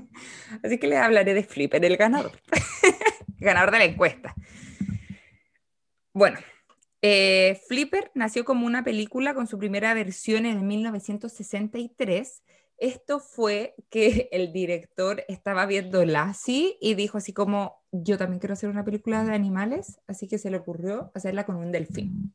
Así 0.62 0.78
que 0.78 0.86
les 0.86 0.98
hablaré 0.98 1.34
de 1.34 1.42
Flipper, 1.42 1.84
el 1.84 1.96
ganador. 1.96 2.32
ganador 3.38 3.70
de 3.70 3.78
la 3.78 3.84
encuesta. 3.84 4.34
Bueno, 6.12 6.38
eh, 7.02 7.60
Flipper 7.68 8.10
nació 8.14 8.44
como 8.44 8.66
una 8.66 8.84
película 8.84 9.34
con 9.34 9.46
su 9.46 9.58
primera 9.58 9.94
versión 9.94 10.46
en 10.46 10.66
1963 10.66 12.42
esto 12.78 13.18
fue 13.18 13.74
que 13.90 14.28
el 14.32 14.52
director 14.52 15.24
estaba 15.28 15.66
viendo 15.66 16.04
Lassie 16.04 16.78
y 16.80 16.94
dijo 16.94 17.18
así 17.18 17.32
como, 17.32 17.82
yo 17.90 18.16
también 18.16 18.38
quiero 18.38 18.54
hacer 18.54 18.70
una 18.70 18.84
película 18.84 19.24
de 19.24 19.34
animales, 19.34 20.00
así 20.06 20.28
que 20.28 20.38
se 20.38 20.50
le 20.50 20.58
ocurrió 20.58 21.10
hacerla 21.14 21.44
con 21.44 21.56
un 21.56 21.72
delfín. 21.72 22.34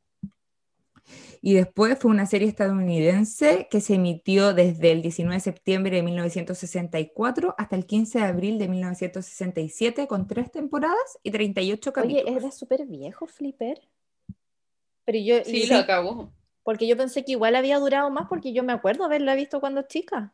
Y 1.42 1.56
después 1.56 2.00
fue 2.00 2.12
una 2.12 2.26
serie 2.26 2.48
estadounidense 2.48 3.68
que 3.70 3.82
se 3.82 3.96
emitió 3.96 4.54
desde 4.54 4.94
el 4.94 5.02
19 5.02 5.36
de 5.36 5.42
septiembre 5.42 5.98
de 5.98 6.04
1964 6.04 7.56
hasta 7.58 7.76
el 7.76 7.86
15 7.86 8.20
de 8.20 8.24
abril 8.24 8.58
de 8.58 8.70
1967 8.70 10.08
con 10.08 10.28
tres 10.28 10.50
temporadas 10.50 11.20
y 11.22 11.32
38 11.32 11.92
capítulos. 11.92 12.24
Oye, 12.26 12.38
era 12.38 12.52
súper 12.52 12.86
viejo 12.86 13.28
Flipper. 13.28 13.82
Pero 15.06 15.20
yo, 15.20 15.44
sí, 15.44 15.66
lo 15.68 15.78
acabó. 15.78 16.32
Porque 16.64 16.88
yo 16.88 16.96
pensé 16.96 17.26
que 17.26 17.34
igual 17.34 17.56
había 17.56 17.78
durado 17.78 18.10
más 18.10 18.28
porque 18.30 18.54
yo 18.54 18.64
me 18.64 18.74
acuerdo 18.74 19.04
haberla 19.04 19.36
visto 19.36 19.60
cuando 19.60 19.82
chica. 19.84 20.34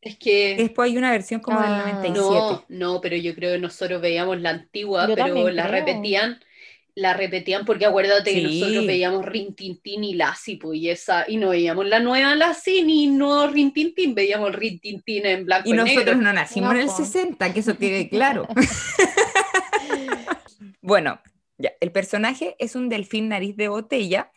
Es 0.00 0.16
que... 0.16 0.54
Después 0.56 0.90
hay 0.90 0.96
una 0.96 1.10
versión 1.10 1.40
como 1.40 1.60
del 1.60 1.70
97. 1.70 2.18
Ah. 2.18 2.64
No, 2.68 2.92
no, 2.94 3.00
pero 3.00 3.16
yo 3.16 3.34
creo 3.34 3.52
que 3.52 3.58
nosotros 3.58 4.00
veíamos 4.00 4.40
la 4.40 4.50
antigua, 4.50 5.06
pero 5.06 5.50
la 5.50 5.66
repetían, 5.66 6.40
la 6.94 7.14
repetían 7.14 7.64
porque 7.64 7.84
acuérdate 7.84 8.32
que 8.32 8.42
nosotros 8.42 8.86
veíamos 8.86 9.26
Rintintín 9.26 10.04
y 10.04 10.14
Lassie, 10.14 10.58
pues, 10.58 10.78
y 10.78 10.88
esa, 10.88 11.24
y 11.28 11.36
no 11.36 11.50
veíamos 11.50 11.86
la 11.86 12.00
nueva 12.00 12.34
Lassie 12.34 12.84
ni 12.84 13.08
no 13.08 13.48
Rintintín, 13.48 14.14
veíamos 14.14 14.54
Rintintín 14.54 15.26
en 15.26 15.44
blanco 15.44 15.68
y, 15.68 15.72
y 15.72 15.76
nosotros 15.76 16.16
no 16.16 16.32
nacimos 16.32 16.72
en 16.74 16.80
el 16.80 16.90
60, 16.90 17.52
que 17.52 17.60
eso 17.60 17.76
quede 17.76 18.08
claro. 18.10 18.46
bueno, 20.80 21.20
ya, 21.58 21.72
el 21.80 21.92
personaje 21.92 22.56
es 22.58 22.74
un 22.76 22.88
delfín 22.88 23.28
nariz 23.28 23.56
de 23.56 23.68
botella 23.68 24.32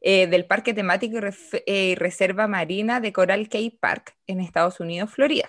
eh, 0.00 0.26
del 0.26 0.46
Parque 0.46 0.74
Temático 0.74 1.18
y, 1.18 1.20
eh, 1.66 1.94
Reserva 1.96 2.46
Marina 2.46 3.00
de 3.00 3.12
Coral 3.12 3.48
Cay 3.48 3.70
Park 3.70 4.16
en 4.26 4.40
Estados 4.40 4.80
Unidos, 4.80 5.10
Florida. 5.10 5.48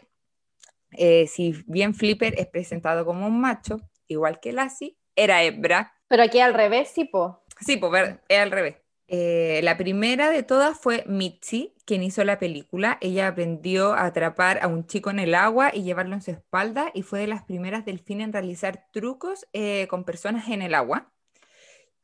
Eh, 0.92 1.28
si 1.28 1.54
bien 1.68 1.94
Flipper 1.94 2.34
es 2.40 2.48
presentado 2.48 3.06
como 3.06 3.28
un 3.28 3.40
macho, 3.40 3.82
igual 4.08 4.40
que 4.40 4.54
Lassie, 4.54 4.98
era 5.16 5.44
hembra. 5.44 5.94
Pero 6.08 6.24
aquí 6.24 6.40
al 6.40 6.54
revés, 6.54 6.90
sí, 6.90 7.06
po. 7.06 7.44
Sí, 7.60 7.78
pues 7.78 8.16
es 8.30 8.40
al 8.40 8.52
revés. 8.52 8.78
la 9.08 9.78
primera 9.78 10.32
de 10.32 10.44
todas 10.44 10.80
fue 10.80 11.04
Mitzi, 11.08 11.76
quien 11.88 12.04
hizo 12.04 12.24
la 12.26 12.38
película. 12.38 12.98
Ella 13.00 13.30
aprendió 13.30 13.94
a 13.94 14.06
atrapar 14.06 14.60
a 14.62 14.68
un 14.68 14.86
chico 14.86 15.10
en 15.10 15.20
el 15.20 15.34
agua 15.34 15.72
y 15.74 15.84
llevarlo 15.84 16.16
en 16.16 16.22
su 16.22 16.32
espalda 16.32 16.92
y 16.94 17.02
fue 17.02 17.22
de 17.22 17.28
las 17.28 17.44
primeras 17.46 17.86
delfines 17.86 18.26
en 18.26 18.34
realizar 18.34 18.88
trucos 18.92 19.48
eh, 19.54 19.88
con 19.90 20.04
personas 20.04 20.50
en 20.50 20.62
el 20.62 20.76
agua. 20.76 21.12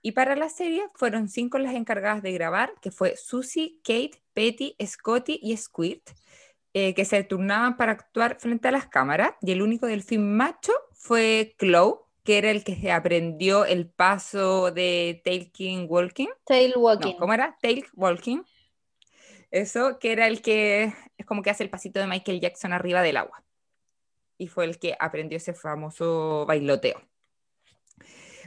Y 0.01 0.13
para 0.13 0.37
la 0.37 0.47
serie 0.47 0.83
fueron 0.95 1.27
cinco 1.27 1.59
las 1.59 1.75
encargadas 1.75 2.23
de 2.23 2.31
grabar, 2.31 2.73
que 2.81 2.91
fue 2.91 3.17
Susie, 3.17 3.79
Kate, 3.83 4.23
Betty, 4.33 4.75
Scotty 4.83 5.39
y 5.41 5.55
Squirt, 5.57 6.11
eh, 6.73 6.93
que 6.93 7.03
se 7.03 7.23
turnaban 7.23 7.75
para 7.75 7.91
actuar 7.91 8.37
frente 8.39 8.69
a 8.69 8.71
las 8.71 8.87
cámaras. 8.87 9.31
Y 9.41 9.51
el 9.51 9.61
único 9.61 9.85
delfín 9.85 10.35
macho 10.35 10.71
fue 10.93 11.55
Chloe, 11.59 11.99
que 12.23 12.37
era 12.37 12.51
el 12.51 12.63
que 12.63 12.89
aprendió 12.89 13.65
el 13.65 13.89
paso 13.89 14.71
de 14.71 15.21
tail 15.25 15.51
walking. 15.89 16.29
Tail 16.45 16.73
walking. 16.77 17.15
¿Cómo 17.15 17.33
era? 17.33 17.57
Tail 17.61 17.85
walking 17.93 18.43
Eso, 19.53 19.99
que 19.99 20.11
era 20.11 20.25
el 20.25 20.41
que 20.41 20.95
es 21.15 21.25
como 21.27 21.43
que 21.43 21.51
hace 21.51 21.63
el 21.63 21.69
pasito 21.69 21.99
de 21.99 22.07
Michael 22.07 22.39
Jackson 22.39 22.73
arriba 22.73 23.03
del 23.03 23.17
agua. 23.17 23.43
Y 24.35 24.47
fue 24.47 24.65
el 24.65 24.79
que 24.79 24.97
aprendió 24.99 25.37
ese 25.37 25.53
famoso 25.53 26.43
bailoteo. 26.47 26.99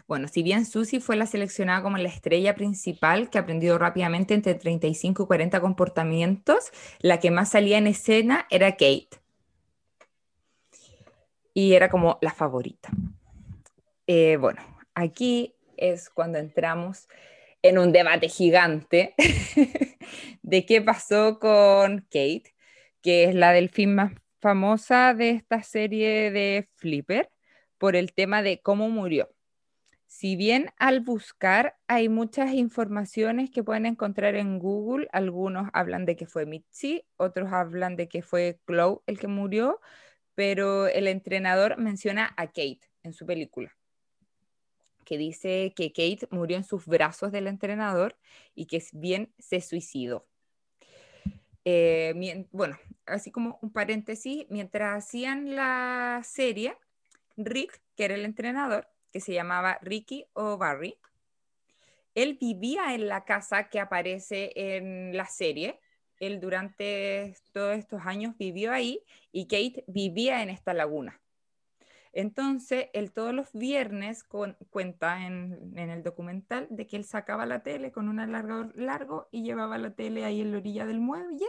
Bueno, 0.09 0.27
si 0.27 0.43
bien 0.43 0.67
Susie 0.67 1.01
fue 1.01 1.15
la 1.15 1.27
seleccionada 1.27 1.81
como 1.81 1.97
la 1.97 2.09
estrella 2.09 2.57
principal 2.57 3.31
que 3.31 3.39
aprendió 3.39 3.79
rápidamente 3.79 4.35
entre 4.35 4.57
35 4.57 5.23
y 5.23 5.27
40 5.27 5.61
comportamientos, 5.61 6.73
la 6.99 7.21
que 7.21 7.31
más 7.31 7.51
salía 7.51 7.79
en 7.79 7.87
escena 7.87 8.49
era 8.51 8.73
Kate. 8.73 9.11
Y 11.55 11.75
era 11.75 11.89
como 11.89 12.19
la 12.21 12.33
favorita. 12.33 12.91
Eh, 14.09 14.39
bueno, 14.39 14.61
aquí 14.97 15.55
es 15.77 16.11
cuando 16.11 16.39
entramos 16.39 17.07
en 17.69 17.79
un 17.79 17.93
debate 17.93 18.29
gigante 18.29 19.15
de 20.43 20.67
qué 20.67 20.83
pasó 20.83 21.39
con 21.39 22.01
Kate, 22.03 22.55
que 23.03 23.25
es 23.25 23.35
la 23.35 23.53
delfín 23.53 23.95
más 23.95 24.13
famosa 24.41 25.15
de 25.15 25.31
esta 25.31 25.63
serie 25.63 26.31
de 26.31 26.69
Flipper, 26.75 27.31
por 27.79 27.97
el 27.97 28.13
tema 28.13 28.43
de 28.43 28.61
cómo 28.61 28.89
murió. 28.89 29.31
Si 30.07 30.37
bien 30.37 30.71
al 30.79 31.01
buscar 31.01 31.77
hay 31.89 32.09
muchas 32.09 32.53
informaciones 32.53 33.51
que 33.51 33.65
pueden 33.65 33.87
encontrar 33.87 34.37
en 34.37 34.59
Google, 34.59 35.09
algunos 35.13 35.69
hablan 35.73 36.07
de 36.07 36.17
que 36.17 36.27
fue 36.27 36.47
Mitzi, 36.47 37.05
otros 37.17 37.53
hablan 37.53 37.97
de 37.97 38.09
que 38.09 38.23
fue 38.23 38.61
Chloe 38.67 39.03
el 39.07 39.19
que 39.19 39.29
murió, 39.29 39.81
pero 40.35 40.87
el 40.87 41.09
entrenador 41.09 41.77
menciona 41.79 42.33
a 42.37 42.47
Kate 42.47 42.81
en 43.03 43.13
su 43.13 43.27
película 43.27 43.77
que 45.07 45.17
dice 45.17 45.73
que 45.75 45.93
Kate 45.93 46.29
murió 46.31 46.59
en 46.59 46.65
sus 46.65 46.85
brazos 46.85 47.33
del 47.33 47.47
entrenador 47.47 48.19
y 48.55 48.67
que 48.67 48.85
bien 48.93 49.33
se 49.39 49.63
suicidó. 49.63 50.27
Eh, 51.65 52.47
bueno, 52.53 52.79
así 53.07 53.31
como 53.31 53.59
un 53.63 53.73
paréntesis, 53.73 54.45
mientras 54.51 55.05
hacían 55.05 55.57
la 55.57 56.21
serie, 56.23 56.77
Rick, 57.39 57.81
que 57.97 58.05
era 58.05 58.15
el 58.15 58.25
entrenador, 58.27 58.89
que 59.11 59.21
se 59.21 59.33
llamaba 59.33 59.79
Ricky 59.81 60.27
o 60.35 60.59
Barry, 60.59 60.99
él 62.15 62.39
vivía 62.41 62.95
en 62.95 63.09
la 63.09 63.25
casa 63.25 63.69
que 63.69 63.79
aparece 63.79 64.51
en 64.55 65.17
la 65.17 65.27
serie. 65.27 65.81
Él 66.19 66.41
durante 66.41 67.37
todos 67.53 67.77
estos 67.77 68.07
años 68.07 68.37
vivió 68.39 68.73
ahí 68.73 69.03
y 69.33 69.47
Kate 69.47 69.85
vivía 69.87 70.43
en 70.43 70.49
esta 70.49 70.73
laguna. 70.73 71.21
Entonces, 72.13 72.89
él 72.93 73.13
todos 73.13 73.35
los 73.35 73.53
viernes 73.53 74.25
cuenta 74.25 75.27
en, 75.27 75.77
el 75.77 76.03
documental 76.03 76.67
de 76.71 76.87
que 76.87 76.97
él 76.97 77.05
sacaba 77.05 77.47
la 77.47 77.63
tele 77.63 77.93
con 77.93 78.09
un 78.09 78.21
alargador 78.21 78.77
largo 78.77 79.29
y 79.31 79.43
llevaba 79.43 79.79
la 79.79 79.95
tele 79.95 80.25
ahí 80.25 80.41
en 80.41 80.53
la 80.53 80.59
orilla 80.59 80.87
del 80.87 81.01
muelle 81.01 81.47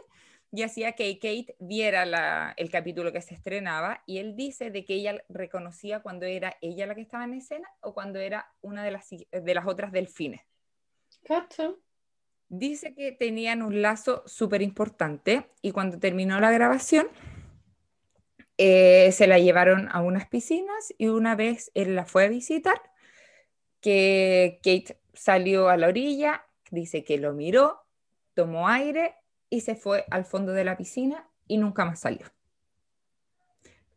y 0.52 0.64
hacía 0.64 0.94
que 0.94 1.14
Kate 1.20 1.56
viera 1.60 2.54
el 2.56 2.70
capítulo 2.70 3.12
que 3.12 3.22
se 3.22 3.34
estrenaba 3.34 4.02
y 4.06 4.20
él 4.20 4.36
dice 4.36 4.72
de 4.72 4.86
que 4.86 4.94
ella 4.94 5.24
reconocía 5.30 6.02
cuando 6.02 6.26
era 6.26 6.56
ella 6.62 6.86
la 6.86 6.96
que 6.96 7.02
estaba 7.02 7.26
en 7.26 7.34
escena 7.34 7.70
o 7.82 7.94
cuando 7.94 8.20
era 8.20 8.54
una 8.62 8.84
de 8.84 8.92
las, 8.92 9.10
de 9.10 9.54
las 9.54 9.68
otras 9.68 9.92
delfines. 9.92 10.42
Dice 12.50 12.94
que 12.96 13.12
tenían 13.12 13.62
un 13.62 13.82
lazo 13.82 14.24
súper 14.26 14.62
importante 14.62 15.50
y 15.62 15.72
cuando 15.72 16.00
terminó 16.00 16.40
la 16.40 16.52
grabación 16.52 17.08
eh, 18.58 19.12
se 19.12 19.28
la 19.28 19.40
llevaron 19.40 19.90
a 19.92 20.02
unas 20.02 20.28
piscinas 20.28 20.94
y 20.98 21.08
una 21.08 21.36
vez 21.36 21.72
él 21.74 21.96
la 21.96 22.06
fue 22.06 22.26
a 22.26 22.30
visitar, 22.30 22.82
que 23.82 24.60
Kate 24.64 25.00
salió 25.14 25.70
a 25.70 25.78
la 25.78 25.88
orilla, 25.88 26.46
dice 26.72 27.04
que 27.04 27.18
lo 27.18 27.34
miró, 27.34 27.86
tomó 28.34 28.68
aire 28.68 29.16
y 29.50 29.62
se 29.62 29.76
fue 29.76 30.06
al 30.10 30.26
fondo 30.26 30.54
de 30.54 30.64
la 30.64 30.78
piscina 30.78 31.30
y 31.48 31.58
nunca 31.58 31.86
más 31.86 32.00
salió. 32.00 32.26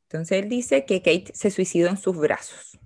Entonces 0.03 0.43
él 0.43 0.49
dice 0.49 0.85
que 0.85 1.03
Kate 1.03 1.33
se 1.35 1.51
suicidó 1.51 1.89
en 1.89 1.97
sus 1.97 2.17
brazos. 2.17 2.79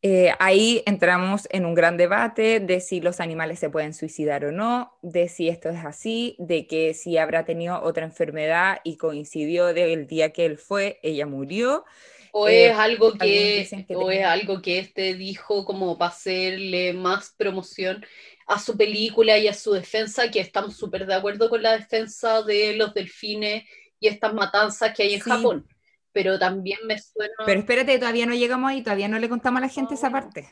Eh, 0.00 0.32
ahí 0.38 0.82
entramos 0.86 1.48
en 1.50 1.66
un 1.66 1.74
gran 1.74 1.96
debate 1.96 2.60
de 2.60 2.80
si 2.80 3.00
los 3.00 3.18
animales 3.18 3.58
se 3.58 3.68
pueden 3.68 3.92
suicidar 3.92 4.44
o 4.44 4.52
no, 4.52 4.96
de 5.02 5.28
si 5.28 5.48
esto 5.48 5.70
es 5.70 5.84
así, 5.84 6.36
de 6.38 6.68
que 6.68 6.94
si 6.94 7.18
habrá 7.18 7.44
tenido 7.44 7.82
otra 7.82 8.04
enfermedad 8.04 8.78
y 8.84 8.96
coincidió 8.96 9.66
del 9.66 10.06
día 10.06 10.30
que 10.32 10.46
él 10.46 10.56
fue, 10.56 11.00
ella 11.02 11.26
murió. 11.26 11.84
O 12.30 12.46
es 12.46 12.70
eh, 12.70 12.72
algo 12.72 13.14
que, 13.14 13.68
o 13.96 14.10
es 14.12 14.24
algo 14.24 14.62
que 14.62 14.78
este 14.78 15.14
dijo 15.14 15.64
como 15.64 15.98
para 15.98 16.12
hacerle 16.12 16.92
más 16.92 17.34
promoción 17.36 18.06
a 18.46 18.60
su 18.60 18.76
película 18.76 19.36
y 19.36 19.48
a 19.48 19.54
su 19.54 19.72
defensa, 19.72 20.30
que 20.30 20.38
estamos 20.38 20.76
súper 20.76 21.06
de 21.06 21.14
acuerdo 21.14 21.50
con 21.50 21.60
la 21.60 21.76
defensa 21.76 22.42
de 22.42 22.76
los 22.76 22.94
delfines 22.94 23.64
y 23.98 24.06
estas 24.06 24.32
matanzas 24.32 24.94
que 24.94 25.02
hay 25.02 25.14
en 25.14 25.20
Japón 25.20 25.66
pero 26.18 26.36
también 26.36 26.80
me 26.84 26.98
suena... 26.98 27.32
Pero 27.46 27.60
espérate, 27.60 27.96
todavía 27.96 28.26
no 28.26 28.34
llegamos 28.34 28.68
ahí, 28.68 28.82
todavía 28.82 29.06
no 29.06 29.20
le 29.20 29.28
contamos 29.28 29.58
a 29.58 29.66
la 29.66 29.68
gente 29.68 29.94
esa 29.94 30.10
parte. 30.10 30.48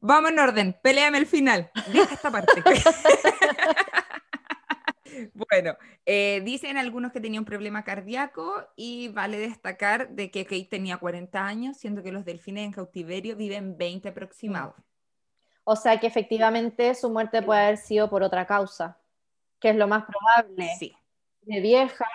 Vamos 0.00 0.32
en 0.32 0.40
orden, 0.40 0.76
peleame 0.82 1.18
el 1.18 1.26
final, 1.26 1.70
deja 1.92 2.12
esta 2.12 2.32
parte. 2.32 2.64
bueno, 5.34 5.76
eh, 6.04 6.42
dicen 6.44 6.78
algunos 6.78 7.12
que 7.12 7.20
tenía 7.20 7.38
un 7.38 7.46
problema 7.46 7.84
cardíaco 7.84 8.52
y 8.74 9.06
vale 9.10 9.38
destacar 9.38 10.08
de 10.08 10.32
que 10.32 10.46
Kate 10.46 10.66
tenía 10.68 10.96
40 10.96 11.46
años, 11.46 11.76
siendo 11.76 12.02
que 12.02 12.10
los 12.10 12.24
delfines 12.24 12.64
en 12.64 12.72
cautiverio 12.72 13.36
viven 13.36 13.78
20 13.78 14.08
aproximados. 14.08 14.74
O 15.62 15.76
sea 15.76 16.00
que 16.00 16.08
efectivamente 16.08 16.92
su 16.96 17.08
muerte 17.08 17.40
puede 17.40 17.60
haber 17.60 17.76
sido 17.76 18.10
por 18.10 18.24
otra 18.24 18.48
causa, 18.48 18.98
que 19.60 19.70
es 19.70 19.76
lo 19.76 19.86
más 19.86 20.06
probable. 20.06 20.70
Sí. 20.76 20.92
De 21.42 21.60
vieja, 21.60 22.08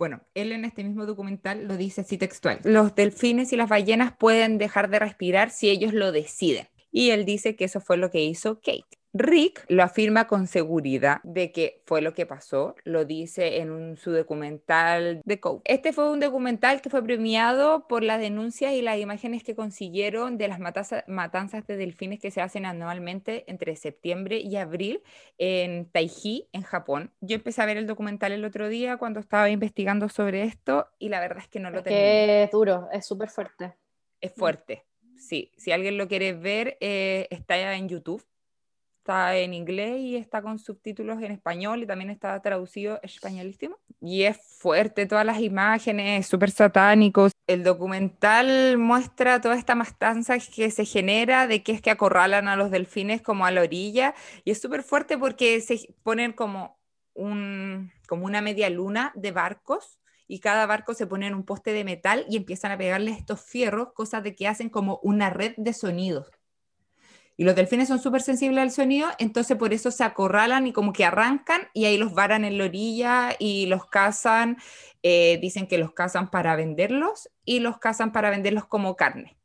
bueno, 0.00 0.22
él 0.32 0.52
en 0.52 0.64
este 0.64 0.82
mismo 0.82 1.04
documental 1.04 1.68
lo 1.68 1.76
dice 1.76 2.00
así 2.00 2.16
textual. 2.16 2.58
Los 2.64 2.94
delfines 2.94 3.52
y 3.52 3.56
las 3.56 3.68
ballenas 3.68 4.14
pueden 4.16 4.56
dejar 4.56 4.88
de 4.88 4.98
respirar 4.98 5.50
si 5.50 5.68
ellos 5.68 5.92
lo 5.92 6.10
deciden. 6.10 6.68
Y 6.90 7.10
él 7.10 7.26
dice 7.26 7.54
que 7.54 7.66
eso 7.66 7.82
fue 7.82 7.98
lo 7.98 8.10
que 8.10 8.24
hizo 8.24 8.62
Kate. 8.62 8.99
Rick 9.12 9.64
lo 9.68 9.82
afirma 9.82 10.28
con 10.28 10.46
seguridad 10.46 11.20
de 11.24 11.50
que 11.50 11.82
fue 11.84 12.00
lo 12.00 12.14
que 12.14 12.26
pasó, 12.26 12.76
lo 12.84 13.04
dice 13.04 13.58
en 13.58 13.96
su 13.96 14.12
documental 14.12 15.20
de 15.24 15.40
Code. 15.40 15.62
Este 15.64 15.92
fue 15.92 16.10
un 16.10 16.20
documental 16.20 16.80
que 16.80 16.90
fue 16.90 17.02
premiado 17.02 17.88
por 17.88 18.04
las 18.04 18.20
denuncias 18.20 18.72
y 18.72 18.82
las 18.82 18.98
imágenes 18.98 19.42
que 19.42 19.56
consiguieron 19.56 20.38
de 20.38 20.48
las 20.48 20.60
matanzas 20.60 21.66
de 21.66 21.76
delfines 21.76 22.20
que 22.20 22.30
se 22.30 22.40
hacen 22.40 22.66
anualmente 22.66 23.44
entre 23.48 23.74
septiembre 23.74 24.38
y 24.38 24.56
abril 24.56 25.02
en 25.38 25.86
Taiji, 25.86 26.48
en 26.52 26.62
Japón. 26.62 27.12
Yo 27.20 27.34
empecé 27.34 27.62
a 27.62 27.66
ver 27.66 27.78
el 27.78 27.88
documental 27.88 28.30
el 28.30 28.44
otro 28.44 28.68
día 28.68 28.96
cuando 28.96 29.18
estaba 29.18 29.50
investigando 29.50 30.08
sobre 30.08 30.44
esto 30.44 30.88
y 31.00 31.08
la 31.08 31.18
verdad 31.18 31.38
es 31.38 31.48
que 31.48 31.58
no 31.58 31.70
lo 31.70 31.82
tengo. 31.82 31.98
Es 31.98 32.50
duro, 32.52 32.88
es 32.92 33.04
súper 33.06 33.28
fuerte. 33.28 33.74
Es 34.20 34.32
fuerte, 34.32 34.84
sí. 35.16 35.50
Si 35.56 35.72
alguien 35.72 35.96
lo 35.96 36.06
quiere 36.06 36.34
ver, 36.34 36.76
eh, 36.80 37.26
está 37.30 37.74
en 37.74 37.88
YouTube 37.88 38.24
está 39.00 39.34
en 39.36 39.54
inglés 39.54 39.98
y 40.00 40.16
está 40.16 40.42
con 40.42 40.58
subtítulos 40.58 41.22
en 41.22 41.32
español 41.32 41.82
y 41.82 41.86
también 41.86 42.10
está 42.10 42.40
traducido 42.42 43.00
españolísimo. 43.02 43.76
Y 44.00 44.24
es 44.24 44.38
fuerte, 44.58 45.06
todas 45.06 45.24
las 45.24 45.40
imágenes, 45.40 46.26
súper 46.26 46.50
satánicos. 46.50 47.32
El 47.46 47.64
documental 47.64 48.76
muestra 48.78 49.40
toda 49.40 49.56
esta 49.56 49.74
matanza 49.74 50.38
que 50.38 50.70
se 50.70 50.84
genera 50.84 51.46
de 51.46 51.62
que 51.62 51.72
es 51.72 51.80
que 51.80 51.90
acorralan 51.90 52.46
a 52.46 52.56
los 52.56 52.70
delfines 52.70 53.22
como 53.22 53.46
a 53.46 53.50
la 53.50 53.62
orilla 53.62 54.14
y 54.44 54.50
es 54.50 54.60
súper 54.60 54.82
fuerte 54.82 55.16
porque 55.16 55.60
se 55.60 55.94
ponen 56.02 56.32
como, 56.32 56.78
un, 57.14 57.90
como 58.06 58.26
una 58.26 58.42
media 58.42 58.68
luna 58.68 59.12
de 59.14 59.32
barcos 59.32 59.98
y 60.28 60.40
cada 60.40 60.66
barco 60.66 60.94
se 60.94 61.06
pone 61.06 61.26
en 61.26 61.34
un 61.34 61.44
poste 61.44 61.72
de 61.72 61.84
metal 61.84 62.26
y 62.28 62.36
empiezan 62.36 62.70
a 62.70 62.78
pegarle 62.78 63.12
estos 63.12 63.40
fierros, 63.40 63.92
cosas 63.94 64.22
de 64.22 64.34
que 64.34 64.46
hacen 64.46 64.68
como 64.68 65.00
una 65.02 65.30
red 65.30 65.54
de 65.56 65.72
sonidos. 65.72 66.30
Y 67.40 67.44
los 67.44 67.56
delfines 67.56 67.88
son 67.88 67.98
súper 67.98 68.20
sensibles 68.20 68.60
al 68.60 68.70
sonido, 68.70 69.08
entonces 69.18 69.56
por 69.56 69.72
eso 69.72 69.90
se 69.90 70.04
acorralan 70.04 70.66
y 70.66 70.74
como 70.74 70.92
que 70.92 71.06
arrancan 71.06 71.62
y 71.72 71.86
ahí 71.86 71.96
los 71.96 72.12
varan 72.12 72.44
en 72.44 72.58
la 72.58 72.66
orilla 72.66 73.34
y 73.38 73.64
los 73.64 73.86
cazan. 73.86 74.58
Eh, 75.02 75.38
dicen 75.40 75.66
que 75.66 75.78
los 75.78 75.94
cazan 75.94 76.30
para 76.30 76.54
venderlos 76.54 77.30
y 77.46 77.60
los 77.60 77.78
cazan 77.78 78.12
para 78.12 78.28
venderlos 78.28 78.66
como 78.66 78.94
carne. 78.94 79.38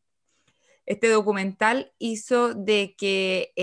Este 0.86 1.08
documental 1.08 1.94
hizo 1.98 2.54
de 2.54 2.98
que 2.98 3.54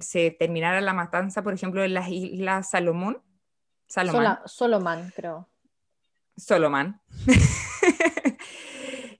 se 0.00 0.30
terminara 0.30 0.80
la 0.80 0.94
matanza, 0.94 1.42
por 1.42 1.52
ejemplo, 1.52 1.84
en 1.84 1.92
las 1.92 2.08
Islas 2.08 2.70
Salomón. 2.70 3.22
Salomón, 3.88 4.38
Solomán, 4.46 5.12
creo. 5.14 5.50
Solomán. 6.34 7.02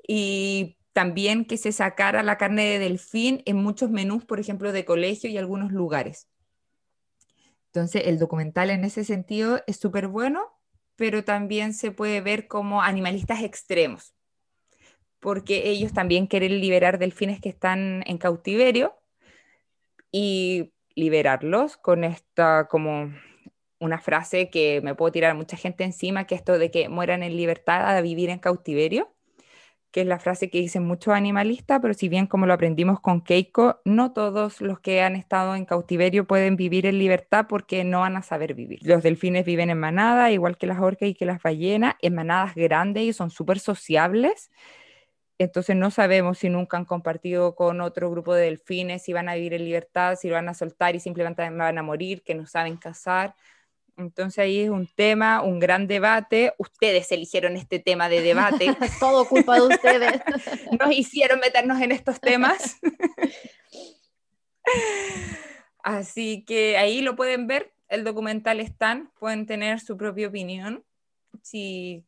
y 0.09 0.79
también 0.97 1.45
que 1.45 1.59
se 1.59 1.73
sacara 1.73 2.23
la 2.23 2.39
carne 2.39 2.65
de 2.65 2.79
delfín 2.79 3.43
en 3.45 3.59
muchos 3.59 3.91
menús, 3.91 4.25
por 4.25 4.41
ejemplo, 4.41 4.73
de 4.73 4.87
colegio 4.87 5.29
y 5.29 5.37
algunos 5.37 5.71
lugares. 5.71 6.27
Entonces, 7.67 8.05
el 8.07 8.19
documental 8.19 8.71
en 8.71 8.83
ese 8.83 9.05
sentido 9.05 9.63
es 9.67 9.77
súper 9.77 10.09
bueno, 10.09 10.59
pero 10.95 11.23
también 11.23 11.75
se 11.75 11.91
puede 11.91 12.23
ver 12.23 12.49
como 12.49 12.81
animalistas 12.81 13.43
extremos, 13.43 14.15
porque 15.21 15.69
ellos 15.69 15.93
también 15.93 16.27
quieren 16.27 16.63
liberar 16.63 16.99
delfines 16.99 17.43
que 17.43 17.51
están 17.51 18.03
en 18.07 18.17
cautiverio 18.17 18.97
y 20.11 20.73
liberarlos 20.95 21.77
con 21.77 22.05
esta 22.05 22.69
como 22.71 23.13
una 23.81 23.99
frase 23.99 24.49
que 24.49 24.81
me 24.81 24.95
puedo 24.95 25.13
tirar 25.13 25.33
a 25.33 25.35
mucha 25.35 25.59
gente 25.59 25.85
encima, 25.85 26.27
que 26.27 26.37
esto 26.37 26.59
de 26.59 26.71
que 26.71 26.89
mueran 26.89 27.23
en 27.23 27.37
libertad 27.37 27.87
a 27.87 28.01
vivir 28.01 28.31
en 28.31 28.39
cautiverio, 28.39 29.13
que 29.97 30.03
es 30.03 30.07
la 30.07 30.19
frase 30.19 30.51
que 30.51 30.59
dicen 30.59 30.85
muchos 30.85 31.15
animalistas, 31.15 31.79
pero 31.81 31.95
si 31.95 32.11
bien 32.11 32.27
como 32.27 32.45
lo 32.45 32.53
aprendimos 32.53 33.01
con 33.01 33.23
Keiko, 33.23 33.81
no 33.87 34.13
todos 34.13 34.61
los 34.61 34.79
que 34.79 35.01
han 35.01 35.17
estado 35.17 35.57
en 35.57 35.65
cautiverio 35.65 36.27
pueden 36.27 36.55
vivir 36.57 36.85
en 36.85 36.99
libertad 36.99 37.47
porque 37.49 37.83
no 37.83 38.01
van 38.01 38.15
a 38.19 38.23
saber 38.23 38.53
vivir. 38.53 38.81
Los 38.83 39.03
delfines 39.03 39.47
viven 39.47 39.71
en 39.71 39.81
manada, 39.81 40.31
igual 40.31 40.59
que 40.59 40.67
las 40.67 40.81
orcas 40.81 41.09
y 41.09 41.15
que 41.15 41.25
las 41.25 41.43
ballenas, 41.43 41.95
en 42.03 42.15
manadas 42.15 42.55
grandes 42.55 43.05
y 43.05 43.15
son 43.15 43.31
súper 43.31 43.59
sociables. 43.59 44.51
Entonces 45.39 45.75
no 45.75 45.91
sabemos 45.91 46.37
si 46.37 46.51
nunca 46.51 46.77
han 46.77 46.85
compartido 46.85 47.55
con 47.55 47.81
otro 47.81 48.11
grupo 48.11 48.35
de 48.35 48.45
delfines, 48.45 49.03
si 49.03 49.15
van 49.15 49.31
a 49.31 49.35
vivir 49.35 49.55
en 49.55 49.65
libertad, 49.65 50.17
si 50.21 50.29
lo 50.29 50.35
van 50.35 50.51
a 50.51 50.53
soltar 50.53 50.95
y 50.95 51.01
simplemente 51.01 51.49
van 51.49 51.79
a 51.79 51.83
morir, 51.83 52.23
que 52.23 52.35
no 52.35 52.45
saben 52.45 52.77
cazar. 52.77 53.35
Entonces 53.97 54.39
ahí 54.39 54.61
es 54.61 54.71
un 54.71 54.87
tema, 54.87 55.43
un 55.43 55.59
gran 55.59 55.87
debate. 55.87 56.53
Ustedes 56.59 57.11
eligieron 57.13 57.57
este 57.57 57.79
tema 57.79 58.09
de 58.09 58.21
debate. 58.21 58.67
Todo 59.01 59.27
culpa 59.27 59.57
de 59.57 59.63
ustedes. 59.63 60.21
Nos 60.79 60.93
hicieron 60.93 61.41
meternos 61.41 61.81
en 61.81 61.93
estos 61.93 62.21
temas. 62.21 62.79
Así 65.83 66.45
que 66.45 66.77
ahí 66.77 67.01
lo 67.01 67.17
pueden 67.17 67.47
ver. 67.47 67.73
El 67.89 68.05
documental 68.05 68.61
están, 68.61 69.13
pueden 69.19 69.47
tener 69.47 69.81
su 69.81 69.97
propia 69.97 70.29
opinión. 70.29 70.85
Si 71.43 72.05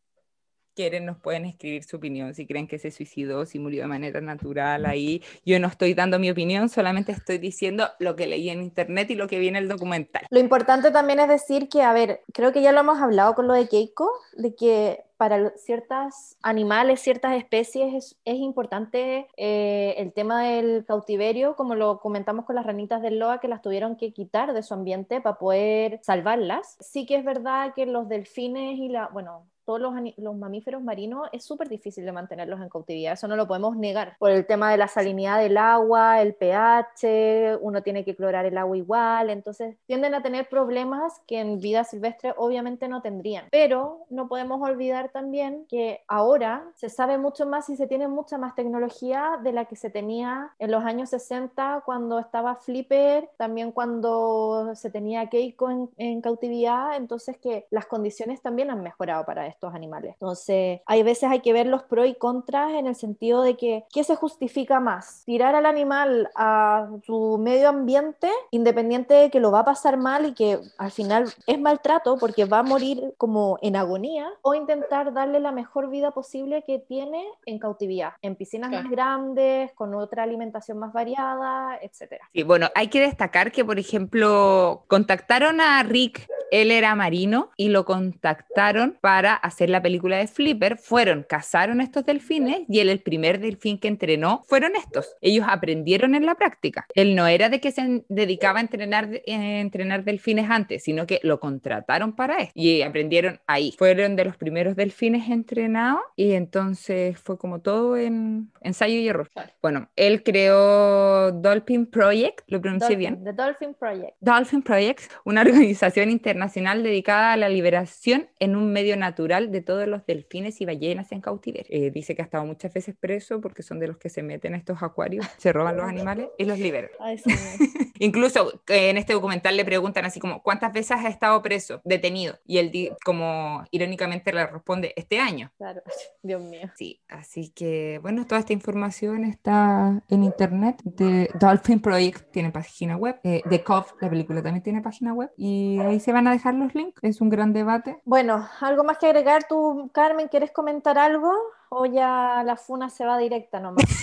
quieren 0.78 1.06
nos 1.06 1.18
pueden 1.18 1.44
escribir 1.44 1.82
su 1.82 1.96
opinión, 1.96 2.34
si 2.34 2.46
creen 2.46 2.68
que 2.68 2.78
se 2.78 2.92
suicidó, 2.92 3.44
si 3.46 3.58
murió 3.58 3.82
de 3.82 3.88
manera 3.88 4.20
natural 4.20 4.86
ahí. 4.86 5.24
Yo 5.44 5.58
no 5.58 5.66
estoy 5.66 5.92
dando 5.92 6.20
mi 6.20 6.30
opinión, 6.30 6.68
solamente 6.68 7.10
estoy 7.10 7.38
diciendo 7.38 7.88
lo 7.98 8.14
que 8.14 8.28
leí 8.28 8.48
en 8.48 8.62
internet 8.62 9.10
y 9.10 9.16
lo 9.16 9.26
que 9.26 9.40
vi 9.40 9.48
en 9.48 9.56
el 9.56 9.66
documental. 9.66 10.22
Lo 10.30 10.38
importante 10.38 10.92
también 10.92 11.18
es 11.18 11.26
decir 11.26 11.68
que, 11.68 11.82
a 11.82 11.92
ver, 11.92 12.20
creo 12.32 12.52
que 12.52 12.62
ya 12.62 12.70
lo 12.70 12.78
hemos 12.78 13.00
hablado 13.00 13.34
con 13.34 13.48
lo 13.48 13.54
de 13.54 13.66
Keiko, 13.66 14.08
de 14.36 14.54
que 14.54 15.02
para 15.16 15.50
ciertos 15.56 16.36
animales, 16.42 17.00
ciertas 17.00 17.36
especies, 17.36 17.92
es, 17.92 18.16
es 18.24 18.36
importante 18.36 19.26
eh, 19.36 19.96
el 19.98 20.12
tema 20.12 20.44
del 20.44 20.84
cautiverio, 20.86 21.56
como 21.56 21.74
lo 21.74 21.98
comentamos 21.98 22.44
con 22.44 22.54
las 22.54 22.64
ranitas 22.64 23.02
del 23.02 23.18
loa, 23.18 23.40
que 23.40 23.48
las 23.48 23.62
tuvieron 23.62 23.96
que 23.96 24.12
quitar 24.12 24.52
de 24.52 24.62
su 24.62 24.74
ambiente 24.74 25.20
para 25.20 25.38
poder 25.38 25.98
salvarlas. 26.04 26.76
Sí 26.78 27.04
que 27.04 27.16
es 27.16 27.24
verdad 27.24 27.74
que 27.74 27.84
los 27.84 28.08
delfines 28.08 28.78
y 28.78 28.90
la, 28.90 29.08
bueno, 29.08 29.48
todos 29.68 29.82
los, 29.82 29.92
los, 30.16 30.34
mamíferos 30.34 30.82
marinos 30.82 31.28
es 31.30 31.44
súper 31.44 31.68
difícil 31.68 32.06
de 32.06 32.10
mantenerlos 32.10 32.58
en 32.62 32.70
cautividad, 32.70 33.12
eso 33.12 33.28
no 33.28 33.36
lo 33.36 33.46
podemos 33.46 33.76
negar, 33.76 34.16
por 34.18 34.30
el 34.30 34.46
tema 34.46 34.70
de 34.70 34.78
la 34.78 34.88
salinidad 34.88 35.38
del 35.38 35.58
agua, 35.58 36.22
el 36.22 36.34
pH, 36.34 37.58
uno 37.60 37.82
tiene 37.82 38.02
que 38.02 38.16
clorar 38.16 38.46
el 38.46 38.56
agua 38.56 38.78
igual, 38.78 39.28
entonces 39.28 39.76
tienden 39.84 40.14
a 40.14 40.22
tener 40.22 40.48
problemas 40.48 41.20
que 41.26 41.40
en 41.40 41.60
vida 41.60 41.84
silvestre 41.84 42.32
obviamente 42.38 42.88
no 42.88 43.02
tendrían, 43.02 43.44
pero 43.50 44.06
no 44.08 44.26
podemos 44.26 44.58
olvidar 44.62 45.10
también 45.10 45.66
que 45.68 46.00
ahora 46.08 46.64
se 46.74 46.88
sabe 46.88 47.18
mucho 47.18 47.44
más 47.44 47.68
y 47.68 47.76
se 47.76 47.86
tiene 47.86 48.08
mucha 48.08 48.38
más 48.38 48.54
tecnología 48.54 49.38
de 49.42 49.52
la 49.52 49.66
que 49.66 49.76
se 49.76 49.90
tenía 49.90 50.50
en 50.58 50.70
los 50.70 50.82
años 50.82 51.10
60 51.10 51.82
cuando 51.84 52.18
estaba 52.18 52.54
Flipper, 52.54 53.28
también 53.36 53.72
cuando 53.72 54.74
se 54.74 54.88
tenía 54.88 55.28
Keiko 55.28 55.68
en, 55.68 55.90
en 55.98 56.22
cautividad, 56.22 56.96
entonces 56.96 57.36
que 57.36 57.66
las 57.70 57.84
condiciones 57.84 58.40
también 58.40 58.70
han 58.70 58.82
mejorado 58.82 59.26
para 59.26 59.46
esto 59.46 59.57
estos 59.58 59.74
animales. 59.74 60.12
Entonces, 60.14 60.80
hay 60.86 61.02
veces 61.02 61.30
hay 61.30 61.40
que 61.40 61.52
ver 61.52 61.66
los 61.66 61.82
pros 61.82 62.06
y 62.06 62.14
contras 62.14 62.74
en 62.74 62.86
el 62.86 62.94
sentido 62.94 63.42
de 63.42 63.56
que, 63.56 63.84
¿qué 63.92 64.04
se 64.04 64.14
justifica 64.14 64.78
más? 64.78 65.24
¿Tirar 65.26 65.56
al 65.56 65.66
animal 65.66 66.30
a 66.36 66.88
su 67.04 67.38
medio 67.38 67.68
ambiente, 67.68 68.30
independiente 68.52 69.14
de 69.14 69.30
que 69.30 69.40
lo 69.40 69.50
va 69.50 69.60
a 69.60 69.64
pasar 69.64 69.96
mal 69.96 70.26
y 70.26 70.34
que 70.34 70.60
al 70.78 70.92
final 70.92 71.24
es 71.46 71.60
maltrato 71.60 72.16
porque 72.18 72.44
va 72.44 72.60
a 72.60 72.62
morir 72.62 73.14
como 73.18 73.58
en 73.60 73.74
agonía, 73.74 74.28
o 74.42 74.54
intentar 74.54 75.12
darle 75.12 75.40
la 75.40 75.50
mejor 75.50 75.90
vida 75.90 76.12
posible 76.12 76.62
que 76.64 76.78
tiene 76.78 77.26
en 77.44 77.58
cautividad, 77.58 78.12
en 78.22 78.36
piscinas 78.36 78.70
claro. 78.70 78.84
más 78.84 78.92
grandes, 78.92 79.72
con 79.72 79.94
otra 79.94 80.22
alimentación 80.22 80.78
más 80.78 80.92
variada, 80.92 81.78
etcétera? 81.82 82.28
Sí, 82.32 82.44
bueno, 82.44 82.68
hay 82.76 82.88
que 82.88 83.00
destacar 83.00 83.50
que, 83.50 83.64
por 83.64 83.78
ejemplo, 83.78 84.84
contactaron 84.86 85.60
a 85.60 85.82
Rick, 85.82 86.28
él 86.50 86.70
era 86.70 86.94
marino, 86.94 87.50
y 87.56 87.68
lo 87.68 87.84
contactaron 87.84 88.96
para 89.00 89.34
hacer 89.34 89.70
la 89.70 89.82
película 89.82 90.16
de 90.16 90.26
Flipper 90.26 90.78
fueron, 90.78 91.24
cazaron 91.28 91.80
estos 91.80 92.04
delfines 92.04 92.62
y 92.68 92.80
él, 92.80 92.88
el 92.88 93.00
primer 93.00 93.40
delfín 93.40 93.78
que 93.78 93.88
entrenó, 93.88 94.44
fueron 94.46 94.76
estos. 94.76 95.16
Ellos 95.20 95.46
aprendieron 95.48 96.14
en 96.14 96.26
la 96.26 96.34
práctica. 96.34 96.86
Él 96.94 97.14
no 97.14 97.26
era 97.26 97.48
de 97.48 97.60
que 97.60 97.70
se 97.70 98.04
dedicaba 98.08 98.58
a 98.58 98.62
entrenar, 98.62 99.08
eh, 99.12 99.60
entrenar 99.60 100.04
delfines 100.04 100.50
antes, 100.50 100.82
sino 100.84 101.06
que 101.06 101.20
lo 101.22 101.40
contrataron 101.40 102.14
para 102.14 102.38
esto 102.38 102.52
y 102.54 102.82
aprendieron 102.82 103.40
ahí. 103.46 103.74
Fueron 103.78 104.16
de 104.16 104.24
los 104.24 104.36
primeros 104.36 104.76
delfines 104.76 105.28
entrenados 105.28 106.02
y 106.16 106.32
entonces 106.32 107.18
fue 107.18 107.38
como 107.38 107.60
todo 107.60 107.96
en 107.96 108.50
ensayo 108.62 108.98
y 108.98 109.08
error. 109.08 109.30
Claro. 109.30 109.52
Bueno, 109.62 109.90
él 109.96 110.22
creó 110.22 111.32
Dolphin 111.32 111.86
Project, 111.86 112.40
lo 112.46 112.60
pronuncié 112.60 112.96
Dolphin, 112.96 112.98
bien. 112.98 113.24
The 113.24 113.32
Dolphin 113.32 113.74
Project. 113.74 114.16
Dolphin 114.20 114.62
Project, 114.62 115.00
una 115.24 115.40
organización 115.42 116.10
internacional 116.10 116.82
dedicada 116.82 117.32
a 117.32 117.36
la 117.36 117.48
liberación 117.48 118.28
en 118.38 118.56
un 118.56 118.72
medio 118.72 118.96
natural 118.96 119.50
de 119.50 119.60
todos 119.60 119.86
los 119.88 120.06
delfines 120.06 120.60
y 120.60 120.64
ballenas 120.64 121.12
en 121.12 121.20
cautiverio. 121.20 121.66
Eh, 121.70 121.90
dice 121.90 122.14
que 122.14 122.22
ha 122.22 122.24
estado 122.24 122.44
muchas 122.44 122.72
veces 122.72 122.94
preso 122.98 123.40
porque 123.40 123.62
son 123.62 123.78
de 123.78 123.88
los 123.88 123.98
que 123.98 124.08
se 124.08 124.22
meten 124.22 124.54
a 124.54 124.58
estos 124.58 124.82
acuarios, 124.82 125.26
se 125.36 125.52
roban 125.52 125.76
los 125.76 125.86
animales 125.88 126.28
y 126.38 126.44
los 126.44 126.58
liberan. 126.58 126.90
Ay, 127.00 127.18
sí. 127.18 127.30
Incluso 128.00 128.62
eh, 128.68 128.90
en 128.90 128.96
este 128.96 129.12
documental 129.12 129.56
le 129.56 129.64
preguntan 129.64 130.04
así 130.04 130.20
como, 130.20 130.42
¿cuántas 130.42 130.72
veces 130.72 130.92
ha 130.92 131.08
estado 131.08 131.42
preso, 131.42 131.80
detenido? 131.84 132.38
Y 132.46 132.58
él 132.58 132.70
como 133.04 133.64
irónicamente 133.70 134.32
le 134.32 134.46
responde, 134.46 134.92
este 134.96 135.18
año. 135.18 135.52
Claro, 135.58 135.82
Dios 136.22 136.42
mío. 136.42 136.70
Sí, 136.76 137.00
así 137.08 137.50
que 137.50 137.98
bueno, 138.02 138.26
toda 138.26 138.42
esta 138.48 138.54
información 138.54 139.24
está 139.24 140.02
en 140.08 140.24
internet. 140.24 140.80
De 140.82 141.28
Dolphin 141.38 141.80
Project 141.80 142.32
tiene 142.32 142.50
página 142.50 142.96
web. 142.96 143.20
Eh, 143.22 143.42
The 143.46 143.62
Cove, 143.62 143.88
la 144.00 144.08
película 144.08 144.42
también 144.42 144.62
tiene 144.62 144.80
página 144.80 145.12
web. 145.12 145.30
Y 145.36 145.78
ahí 145.80 146.00
se 146.00 146.12
van 146.12 146.26
a 146.26 146.32
dejar 146.32 146.54
los 146.54 146.74
links. 146.74 146.98
Es 147.02 147.20
un 147.20 147.28
gran 147.28 147.52
debate. 147.52 148.00
Bueno, 148.06 148.48
¿algo 148.60 148.84
más 148.84 148.96
que 148.96 149.04
agregar 149.04 149.44
tú, 149.46 149.90
Carmen? 149.92 150.28
¿Quieres 150.28 150.50
comentar 150.50 150.98
algo? 150.98 151.30
¿O 151.68 151.84
ya 151.84 152.42
la 152.42 152.56
funa 152.56 152.88
se 152.88 153.04
va 153.04 153.18
directa 153.18 153.60
nomás? 153.60 153.84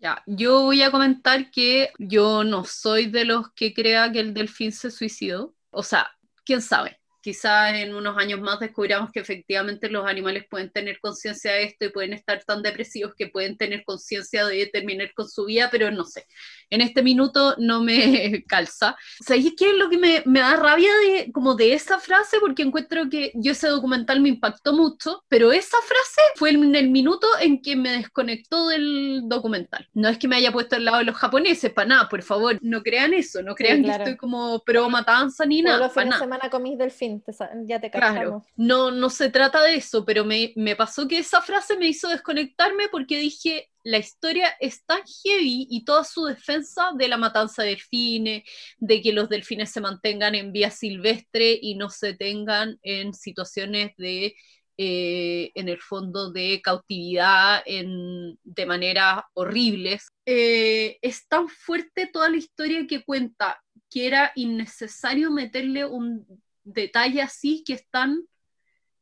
Ya, 0.00 0.22
yo 0.26 0.64
voy 0.64 0.82
a 0.82 0.90
comentar 0.90 1.50
que 1.50 1.88
yo 1.98 2.44
no 2.44 2.64
soy 2.64 3.06
de 3.06 3.24
los 3.24 3.52
que 3.52 3.72
crea 3.72 4.12
que 4.12 4.20
el 4.20 4.34
delfín 4.34 4.70
se 4.70 4.90
suicidó. 4.90 5.54
O 5.70 5.82
sea, 5.82 6.10
quién 6.44 6.60
sabe. 6.60 7.00
Quizás 7.24 7.72
en 7.72 7.94
unos 7.94 8.18
años 8.18 8.38
más 8.42 8.60
descubramos 8.60 9.10
que 9.10 9.20
efectivamente 9.20 9.88
los 9.88 10.04
animales 10.04 10.44
pueden 10.46 10.70
tener 10.70 11.00
conciencia 11.00 11.52
de 11.52 11.62
esto 11.64 11.86
y 11.86 11.88
pueden 11.88 12.12
estar 12.12 12.44
tan 12.44 12.60
depresivos 12.60 13.14
que 13.16 13.28
pueden 13.28 13.56
tener 13.56 13.82
conciencia 13.82 14.44
de 14.44 14.66
terminar 14.66 15.10
con 15.14 15.26
su 15.26 15.46
vida, 15.46 15.70
pero 15.72 15.90
no 15.90 16.04
sé. 16.04 16.26
En 16.68 16.82
este 16.82 17.02
minuto 17.02 17.54
no 17.56 17.82
me 17.82 18.44
calza. 18.46 18.94
¿Sabéis 19.26 19.54
qué 19.56 19.70
es 19.70 19.74
lo 19.78 19.88
que 19.88 19.96
me, 19.96 20.22
me, 20.26 20.40
da 20.40 20.56
rabia 20.56 20.90
de, 20.98 21.32
como 21.32 21.54
de 21.54 21.72
esa 21.72 21.98
frase? 21.98 22.40
Porque 22.40 22.62
encuentro 22.62 23.08
que 23.08 23.32
yo 23.36 23.52
ese 23.52 23.68
documental 23.68 24.20
me 24.20 24.28
impactó 24.28 24.74
mucho, 24.74 25.24
pero 25.28 25.50
esa 25.50 25.78
frase 25.78 26.20
fue 26.36 26.50
en 26.50 26.74
el 26.74 26.90
minuto 26.90 27.26
en 27.40 27.62
que 27.62 27.74
me 27.74 27.92
desconectó 27.92 28.68
del 28.68 29.22
documental. 29.24 29.88
No 29.94 30.10
es 30.10 30.18
que 30.18 30.28
me 30.28 30.36
haya 30.36 30.52
puesto 30.52 30.76
al 30.76 30.84
lado 30.84 30.98
de 30.98 31.04
los 31.04 31.16
japoneses, 31.16 31.72
para 31.72 31.88
nada, 31.88 32.08
por 32.10 32.22
favor, 32.22 32.58
no 32.60 32.82
crean 32.82 33.14
eso, 33.14 33.42
no 33.42 33.54
crean 33.54 33.78
sí, 33.78 33.84
claro. 33.84 34.04
que 34.04 34.10
estoy 34.10 34.18
como 34.18 34.62
pro 34.62 34.90
matanza 34.90 35.46
ni 35.46 35.62
Todos 35.62 35.72
nada. 35.72 35.86
los 35.86 35.94
fines 35.94 36.10
de 36.10 36.18
semana 36.18 36.50
comís 36.50 36.76
delfín, 36.76 37.13
te, 37.20 37.32
ya 37.66 37.80
te 37.80 37.90
Claro, 37.90 38.44
no, 38.56 38.90
no 38.90 39.10
se 39.10 39.30
trata 39.30 39.62
de 39.62 39.76
eso, 39.76 40.04
pero 40.04 40.24
me, 40.24 40.52
me 40.56 40.76
pasó 40.76 41.06
que 41.06 41.18
esa 41.18 41.42
frase 41.42 41.76
me 41.76 41.88
hizo 41.88 42.08
desconectarme 42.08 42.88
porque 42.90 43.18
dije, 43.18 43.70
la 43.84 43.98
historia 43.98 44.54
es 44.60 44.84
tan 44.84 45.00
heavy 45.22 45.66
y 45.70 45.84
toda 45.84 46.04
su 46.04 46.24
defensa 46.24 46.92
de 46.96 47.08
la 47.08 47.18
matanza 47.18 47.62
de 47.62 47.70
delfines, 47.70 48.42
de 48.78 49.02
que 49.02 49.12
los 49.12 49.28
delfines 49.28 49.70
se 49.70 49.80
mantengan 49.80 50.34
en 50.34 50.52
vía 50.52 50.70
silvestre 50.70 51.58
y 51.60 51.74
no 51.76 51.90
se 51.90 52.14
tengan 52.14 52.78
en 52.82 53.12
situaciones 53.12 53.94
de, 53.98 54.34
eh, 54.76 55.52
en 55.54 55.68
el 55.68 55.80
fondo, 55.80 56.32
de 56.32 56.60
cautividad 56.60 57.62
en, 57.64 58.38
de 58.42 58.66
maneras 58.66 59.22
horribles. 59.34 60.08
Eh, 60.26 60.98
es 61.00 61.28
tan 61.28 61.48
fuerte 61.48 62.08
toda 62.12 62.28
la 62.28 62.38
historia 62.38 62.84
que 62.88 63.04
cuenta 63.04 63.62
que 63.88 64.08
era 64.08 64.32
innecesario 64.34 65.30
meterle 65.30 65.84
un 65.84 66.26
detalle 66.64 67.22
así 67.22 67.62
que 67.64 67.74
es 67.74 67.88
tan... 67.90 68.26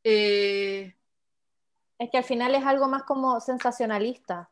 Eh... 0.05 0.95
Es 1.99 2.11
que 2.11 2.19
al 2.19 2.25
final 2.25 2.55
es 2.55 2.65
algo 2.65 2.89
más 2.89 3.05
como 3.05 3.41
sensacionalista. 3.41 4.51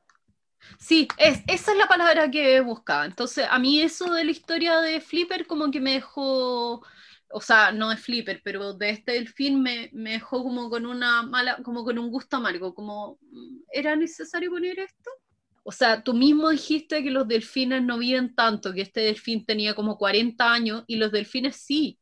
Sí, 0.78 1.08
es, 1.16 1.42
esa 1.46 1.72
es 1.72 1.78
la 1.78 1.88
palabra 1.88 2.30
que 2.30 2.60
buscaba. 2.60 3.06
Entonces, 3.06 3.46
a 3.50 3.58
mí 3.58 3.80
eso 3.80 4.12
de 4.12 4.24
la 4.24 4.30
historia 4.30 4.80
de 4.80 5.00
Flipper 5.00 5.46
como 5.46 5.70
que 5.70 5.80
me 5.80 5.94
dejó, 5.94 6.84
o 7.30 7.40
sea, 7.40 7.72
no 7.72 7.90
de 7.90 7.96
Flipper, 7.96 8.40
pero 8.44 8.74
de 8.74 8.90
este 8.90 9.12
delfín 9.12 9.62
me, 9.62 9.90
me 9.92 10.12
dejó 10.12 10.42
como 10.42 10.70
con 10.70 10.86
una 10.86 11.22
mala, 11.22 11.58
como 11.62 11.84
con 11.84 11.98
un 11.98 12.10
gusto 12.10 12.36
amargo, 12.36 12.74
como, 12.74 13.18
¿era 13.72 13.96
necesario 13.96 14.50
poner 14.50 14.78
esto? 14.78 15.10
O 15.62 15.72
sea, 15.72 16.02
tú 16.02 16.14
mismo 16.14 16.48
dijiste 16.50 17.02
que 17.02 17.10
los 17.10 17.28
delfines 17.28 17.82
no 17.82 17.98
viven 17.98 18.34
tanto, 18.34 18.72
que 18.72 18.82
este 18.82 19.00
delfín 19.00 19.44
tenía 19.44 19.74
como 19.74 19.98
40 19.98 20.52
años 20.52 20.84
y 20.86 20.96
los 20.96 21.12
delfines 21.12 21.56
sí, 21.56 21.99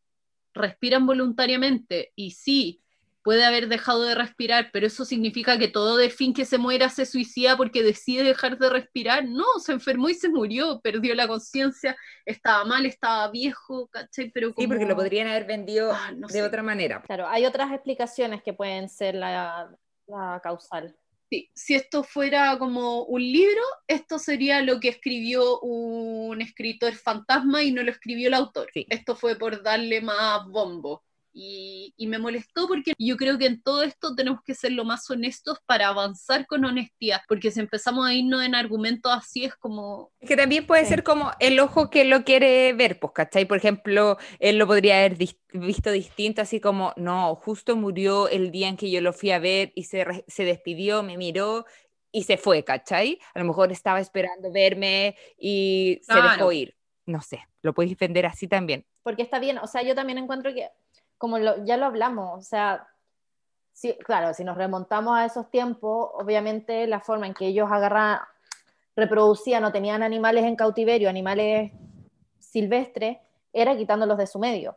respiran 0.58 1.06
voluntariamente 1.06 2.12
y 2.16 2.32
sí, 2.32 2.82
puede 3.22 3.44
haber 3.44 3.68
dejado 3.68 4.04
de 4.04 4.14
respirar, 4.14 4.70
pero 4.72 4.86
eso 4.86 5.04
significa 5.04 5.58
que 5.58 5.68
todo 5.68 5.96
delfín 5.98 6.32
que 6.32 6.44
se 6.46 6.56
muera 6.56 6.88
se 6.88 7.04
suicida 7.04 7.56
porque 7.56 7.82
decide 7.82 8.22
dejar 8.24 8.58
de 8.58 8.70
respirar. 8.70 9.24
No, 9.26 9.44
se 9.62 9.72
enfermó 9.72 10.08
y 10.08 10.14
se 10.14 10.28
murió, 10.30 10.80
perdió 10.80 11.14
la 11.14 11.28
conciencia, 11.28 11.94
estaba 12.24 12.64
mal, 12.64 12.86
estaba 12.86 13.30
viejo, 13.30 13.88
¿cachai? 13.88 14.30
Pero 14.30 14.54
Sí, 14.56 14.66
porque 14.66 14.86
lo 14.86 14.96
podrían 14.96 15.28
haber 15.28 15.44
vendido 15.44 15.92
Ah, 15.92 16.12
no 16.16 16.26
de 16.26 16.34
sé. 16.34 16.42
otra 16.42 16.62
manera. 16.62 17.02
Claro, 17.02 17.28
hay 17.28 17.44
otras 17.44 17.70
explicaciones 17.72 18.42
que 18.42 18.54
pueden 18.54 18.88
ser 18.88 19.14
la, 19.14 19.70
la 20.06 20.40
causal. 20.42 20.96
Sí, 21.30 21.50
si 21.54 21.74
esto 21.74 22.04
fuera 22.04 22.58
como 22.58 23.02
un 23.04 23.20
libro, 23.20 23.60
esto 23.86 24.18
sería 24.18 24.62
lo 24.62 24.80
que 24.80 24.88
escribió 24.88 25.60
un 25.60 26.40
escritor 26.40 26.94
fantasma 26.94 27.62
y 27.62 27.70
no 27.70 27.82
lo 27.82 27.90
escribió 27.90 28.28
el 28.28 28.34
autor. 28.34 28.70
Sí. 28.72 28.86
Esto 28.88 29.14
fue 29.14 29.36
por 29.36 29.62
darle 29.62 30.00
más 30.00 30.46
bombo. 30.48 31.04
Y, 31.32 31.94
y 31.96 32.06
me 32.08 32.18
molestó 32.18 32.66
porque 32.66 32.94
yo 32.98 33.16
creo 33.16 33.38
que 33.38 33.46
en 33.46 33.62
todo 33.62 33.82
esto 33.82 34.14
tenemos 34.14 34.40
que 34.42 34.54
ser 34.54 34.72
lo 34.72 34.84
más 34.84 35.08
honestos 35.10 35.58
para 35.66 35.88
avanzar 35.88 36.46
con 36.46 36.64
honestidad, 36.64 37.20
porque 37.28 37.50
si 37.50 37.60
empezamos 37.60 38.06
a 38.08 38.14
irnos 38.14 38.42
en 38.42 38.54
argumentos 38.54 39.12
así 39.12 39.44
es 39.44 39.54
como... 39.54 40.10
Es 40.20 40.28
que 40.28 40.36
también 40.36 40.66
puede 40.66 40.82
Sí. 40.84 40.88
ser 40.88 41.02
como 41.04 41.30
el 41.38 41.60
ojo 41.60 41.90
que 41.90 42.04
lo 42.04 42.24
quiere 42.24 42.72
ver, 42.72 42.98
pues, 42.98 43.12
¿cachai? 43.14 43.44
Por 43.44 43.58
ejemplo, 43.58 44.16
él 44.40 44.58
lo 44.58 44.66
podría 44.66 44.98
haber 44.98 45.16
dis- 45.16 45.38
visto 45.52 45.92
distinto, 45.92 46.42
así 46.42 46.60
como, 46.60 46.92
no, 46.96 47.36
justo 47.36 47.76
murió 47.76 48.28
el 48.28 48.50
día 48.50 48.68
en 48.68 48.76
que 48.76 48.90
yo 48.90 49.00
lo 49.00 49.12
fui 49.12 49.30
a 49.30 49.38
ver 49.38 49.70
y 49.76 49.84
se, 49.84 50.24
se 50.26 50.44
despidió, 50.44 51.02
me 51.02 51.16
miró 51.16 51.66
y 52.10 52.24
se 52.24 52.36
fue, 52.36 52.64
¿cachai? 52.64 53.18
A 53.34 53.38
lo 53.38 53.44
mejor 53.44 53.70
estaba 53.70 54.00
esperando 54.00 54.50
verme 54.50 55.14
y 55.38 55.98
se 56.02 56.12
Claro. 56.14 56.30
dejó 56.30 56.52
ir. 56.52 56.74
No 57.06 57.22
sé, 57.22 57.40
lo 57.62 57.72
podéis 57.72 57.96
vender 57.96 58.26
así 58.26 58.48
también. 58.48 58.84
Porque 59.02 59.22
está 59.22 59.38
bien, 59.38 59.56
o 59.58 59.66
sea, 59.66 59.82
yo 59.82 59.94
también 59.94 60.18
encuentro 60.18 60.52
que, 60.52 60.68
como 61.18 61.38
ya 61.38 61.76
lo 61.76 61.86
hablamos, 61.86 62.38
o 62.38 62.42
sea, 62.42 62.86
sí, 63.72 63.96
claro, 64.04 64.34
si 64.34 64.44
nos 64.44 64.56
remontamos 64.56 65.16
a 65.18 65.24
esos 65.26 65.50
tiempos, 65.50 66.10
obviamente 66.14 66.86
la 66.86 67.00
forma 67.00 67.26
en 67.26 67.34
que 67.34 67.46
ellos 67.48 67.70
agarran, 67.70 68.20
reproducían 68.96 69.64
o 69.64 69.72
tenían 69.72 70.02
animales 70.02 70.44
en 70.44 70.56
cautiverio, 70.56 71.08
animales 71.08 71.72
silvestres, 72.40 73.18
era 73.52 73.76
quitándolos 73.76 74.18
de 74.18 74.26
su 74.26 74.38
medio. 74.38 74.76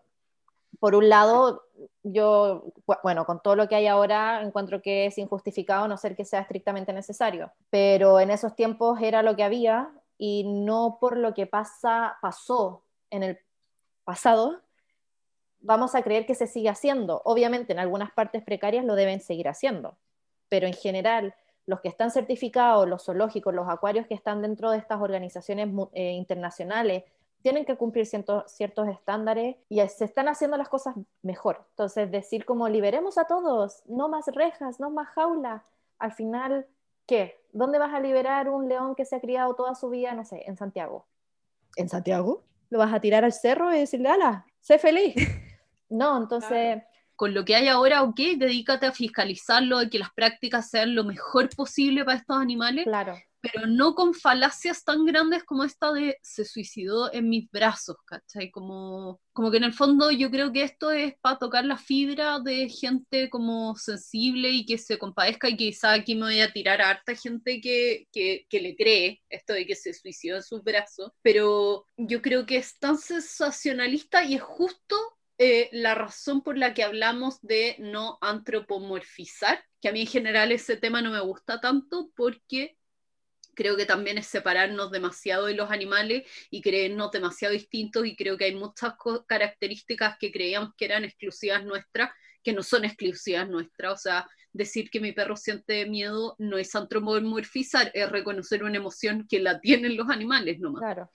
Por 0.79 0.95
un 0.95 1.09
lado, 1.09 1.63
yo, 2.03 2.63
bu- 2.87 2.99
bueno, 3.03 3.25
con 3.25 3.41
todo 3.41 3.55
lo 3.55 3.67
que 3.67 3.75
hay 3.75 3.87
ahora, 3.87 4.41
encuentro 4.41 4.81
que 4.81 5.05
es 5.07 5.17
injustificado 5.17 5.87
no 5.87 5.97
ser 5.97 6.15
que 6.15 6.25
sea 6.25 6.41
estrictamente 6.41 6.93
necesario, 6.93 7.51
pero 7.69 8.19
en 8.19 8.31
esos 8.31 8.55
tiempos 8.55 8.99
era 9.01 9.21
lo 9.23 9.35
que 9.35 9.43
había 9.43 9.91
y 10.17 10.43
no 10.45 10.97
por 10.99 11.17
lo 11.17 11.33
que 11.33 11.45
pasa, 11.47 12.17
pasó 12.21 12.83
en 13.11 13.23
el 13.23 13.39
pasado, 14.03 14.61
vamos 15.61 15.95
a 15.95 16.01
creer 16.01 16.25
que 16.25 16.35
se 16.35 16.47
sigue 16.47 16.69
haciendo. 16.69 17.21
Obviamente 17.25 17.73
en 17.73 17.79
algunas 17.79 18.11
partes 18.11 18.43
precarias 18.43 18.85
lo 18.85 18.95
deben 18.95 19.21
seguir 19.21 19.47
haciendo, 19.47 19.97
pero 20.49 20.67
en 20.67 20.73
general 20.73 21.33
los 21.65 21.79
que 21.81 21.87
están 21.87 22.11
certificados, 22.11 22.87
los 22.87 23.05
zoológicos, 23.05 23.53
los 23.53 23.69
acuarios 23.69 24.07
que 24.07 24.15
están 24.15 24.41
dentro 24.41 24.71
de 24.71 24.77
estas 24.77 24.99
organizaciones 25.01 25.69
eh, 25.93 26.11
internacionales, 26.11 27.03
tienen 27.41 27.65
que 27.65 27.75
cumplir 27.75 28.05
ciento- 28.05 28.43
ciertos 28.47 28.87
estándares 28.87 29.55
y 29.69 29.79
se 29.87 30.05
están 30.05 30.27
haciendo 30.27 30.57
las 30.57 30.69
cosas 30.69 30.95
mejor. 31.21 31.65
Entonces, 31.69 32.11
decir 32.11 32.45
como 32.45 32.67
liberemos 32.69 33.17
a 33.17 33.25
todos, 33.25 33.83
no 33.87 34.09
más 34.09 34.27
rejas, 34.27 34.79
no 34.79 34.91
más 34.91 35.07
jaula, 35.09 35.63
al 35.97 36.11
final, 36.11 36.67
¿qué? 37.05 37.39
¿Dónde 37.51 37.79
vas 37.79 37.93
a 37.93 37.99
liberar 37.99 38.49
un 38.49 38.67
león 38.69 38.95
que 38.95 39.05
se 39.05 39.15
ha 39.15 39.21
criado 39.21 39.55
toda 39.55 39.75
su 39.75 39.89
vida, 39.89 40.13
no 40.13 40.23
sé, 40.23 40.43
en 40.45 40.57
Santiago? 40.57 41.05
¿En 41.75 41.89
Santiago? 41.89 42.43
¿Lo 42.69 42.79
vas 42.79 42.93
a 42.93 42.99
tirar 43.01 43.23
al 43.23 43.33
cerro 43.33 43.73
y 43.73 43.79
decirle, 43.79 44.09
ala, 44.09 44.45
sé 44.59 44.77
feliz? 44.77 45.15
No, 45.91 46.17
entonces, 46.17 46.81
Con 47.15 47.33
lo 47.33 47.45
que 47.45 47.55
hay 47.55 47.67
ahora, 47.67 48.01
ok, 48.03 48.19
dedícate 48.37 48.87
a 48.87 48.91
fiscalizarlo, 48.91 49.77
a 49.77 49.89
que 49.89 49.99
las 49.99 50.11
prácticas 50.13 50.69
sean 50.69 50.95
lo 50.95 51.03
mejor 51.03 51.49
posible 51.55 52.03
para 52.03 52.17
estos 52.17 52.37
animales, 52.37 52.85
claro, 52.85 53.15
pero 53.41 53.65
no 53.65 53.95
con 53.95 54.13
falacias 54.13 54.83
tan 54.83 55.05
grandes 55.05 55.43
como 55.43 55.63
esta 55.63 55.91
de 55.91 56.17
se 56.21 56.45
suicidó 56.45 57.11
en 57.11 57.27
mis 57.27 57.49
brazos, 57.49 57.97
¿cachai? 58.05 58.51
Como, 58.51 59.19
como 59.33 59.49
que 59.49 59.57
en 59.57 59.63
el 59.63 59.73
fondo 59.73 60.11
yo 60.11 60.29
creo 60.29 60.51
que 60.51 60.63
esto 60.63 60.91
es 60.91 61.15
para 61.21 61.39
tocar 61.39 61.65
la 61.65 61.77
fibra 61.77 62.39
de 62.39 62.69
gente 62.69 63.29
como 63.29 63.75
sensible 63.75 64.51
y 64.51 64.65
que 64.65 64.77
se 64.77 64.99
compadezca 64.99 65.49
y 65.49 65.57
quizá 65.57 65.93
aquí 65.93 66.15
me 66.15 66.25
voy 66.25 66.41
a 66.41 66.53
tirar 66.53 66.81
a 66.81 66.91
harta 66.91 67.15
gente 67.15 67.59
que, 67.61 68.07
que, 68.11 68.45
que 68.47 68.61
le 68.61 68.75
cree 68.75 69.21
esto 69.29 69.53
de 69.53 69.65
que 69.65 69.75
se 69.75 69.93
suicidó 69.93 70.35
en 70.37 70.43
sus 70.43 70.63
brazos, 70.63 71.11
pero 71.23 71.85
yo 71.97 72.21
creo 72.21 72.45
que 72.45 72.57
es 72.57 72.77
tan 72.77 72.97
sensacionalista 72.97 74.23
y 74.23 74.35
es 74.35 74.41
justo 74.41 74.95
eh, 75.43 75.69
la 75.71 75.95
razón 75.95 76.43
por 76.43 76.55
la 76.55 76.75
que 76.75 76.83
hablamos 76.83 77.41
de 77.41 77.75
no 77.79 78.19
antropomorfizar, 78.21 79.59
que 79.81 79.89
a 79.89 79.91
mí 79.91 80.01
en 80.01 80.07
general 80.07 80.51
ese 80.51 80.77
tema 80.77 81.01
no 81.01 81.09
me 81.09 81.19
gusta 81.19 81.59
tanto 81.59 82.11
porque 82.15 82.77
creo 83.55 83.75
que 83.75 83.87
también 83.87 84.19
es 84.19 84.27
separarnos 84.27 84.91
demasiado 84.91 85.47
de 85.47 85.55
los 85.55 85.71
animales 85.71 86.29
y 86.51 86.61
creernos 86.61 87.09
demasiado 87.09 87.55
distintos 87.55 88.05
y 88.05 88.15
creo 88.15 88.37
que 88.37 88.45
hay 88.45 88.55
muchas 88.55 88.93
características 89.25 90.15
que 90.19 90.31
creíamos 90.31 90.75
que 90.77 90.85
eran 90.85 91.05
exclusivas 91.05 91.65
nuestras 91.65 92.11
que 92.43 92.53
no 92.53 92.61
son 92.61 92.85
exclusivas 92.85 93.49
nuestras, 93.49 93.93
o 93.93 93.97
sea, 93.97 94.29
decir 94.53 94.91
que 94.91 94.99
mi 94.99 95.11
perro 95.11 95.35
siente 95.35 95.87
miedo 95.87 96.35
no 96.37 96.59
es 96.59 96.75
antropomorfizar, 96.75 97.89
es 97.95 98.07
reconocer 98.11 98.63
una 98.63 98.77
emoción 98.77 99.25
que 99.27 99.39
la 99.39 99.59
tienen 99.59 99.97
los 99.97 100.07
animales 100.07 100.59
nomás. 100.59 100.81
claro. 100.81 101.09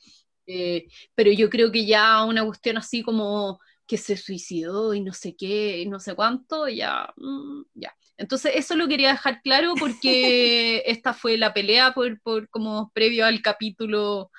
Eh, 0.48 0.86
pero 1.14 1.30
yo 1.30 1.48
creo 1.48 1.70
que 1.70 1.86
ya 1.86 2.24
una 2.24 2.44
cuestión 2.44 2.76
así 2.76 3.02
como 3.02 3.60
que 3.86 3.96
se 3.96 4.16
suicidó 4.16 4.94
y 4.94 5.00
no 5.00 5.12
sé 5.12 5.36
qué, 5.36 5.78
y 5.78 5.86
no 5.86 6.00
sé 6.00 6.14
cuánto, 6.14 6.68
ya, 6.68 7.12
mm, 7.16 7.62
ya. 7.74 7.94
Entonces 8.18 8.52
eso 8.56 8.74
lo 8.74 8.88
quería 8.88 9.10
dejar 9.10 9.42
claro 9.42 9.74
porque 9.78 10.82
esta 10.86 11.12
fue 11.14 11.36
la 11.36 11.52
pelea 11.54 11.92
por, 11.92 12.20
por 12.20 12.48
como 12.48 12.90
previo 12.92 13.26
al 13.26 13.42
capítulo 13.42 14.30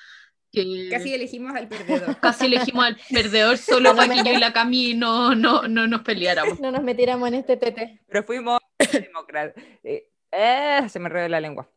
que 0.51 0.87
Casi 0.89 1.13
elegimos 1.13 1.55
al 1.55 1.67
perdedor. 1.67 2.17
casi 2.21 2.45
elegimos 2.47 2.85
al 2.85 2.97
perdedor 3.11 3.57
solo 3.57 3.95
Para 3.95 4.07
no 4.07 4.13
para 4.13 4.23
que 4.23 4.29
yo 4.29 4.35
y 4.35 4.39
la 4.39 4.53
Cami 4.53 4.93
no, 4.95 5.35
no, 5.35 5.67
no 5.67 5.87
nos 5.87 6.01
peleáramos. 6.01 6.59
No 6.59 6.71
nos 6.71 6.83
metiéramos 6.83 7.27
en 7.27 7.35
este 7.35 7.57
tete. 7.57 8.01
Pero 8.07 8.23
fuimos 8.23 8.59
demócratas. 8.91 9.61
Eh, 9.83 10.09
eh, 10.31 10.81
se 10.89 10.99
me 10.99 11.05
enredó 11.07 11.27
la 11.29 11.39
lengua. 11.39 11.69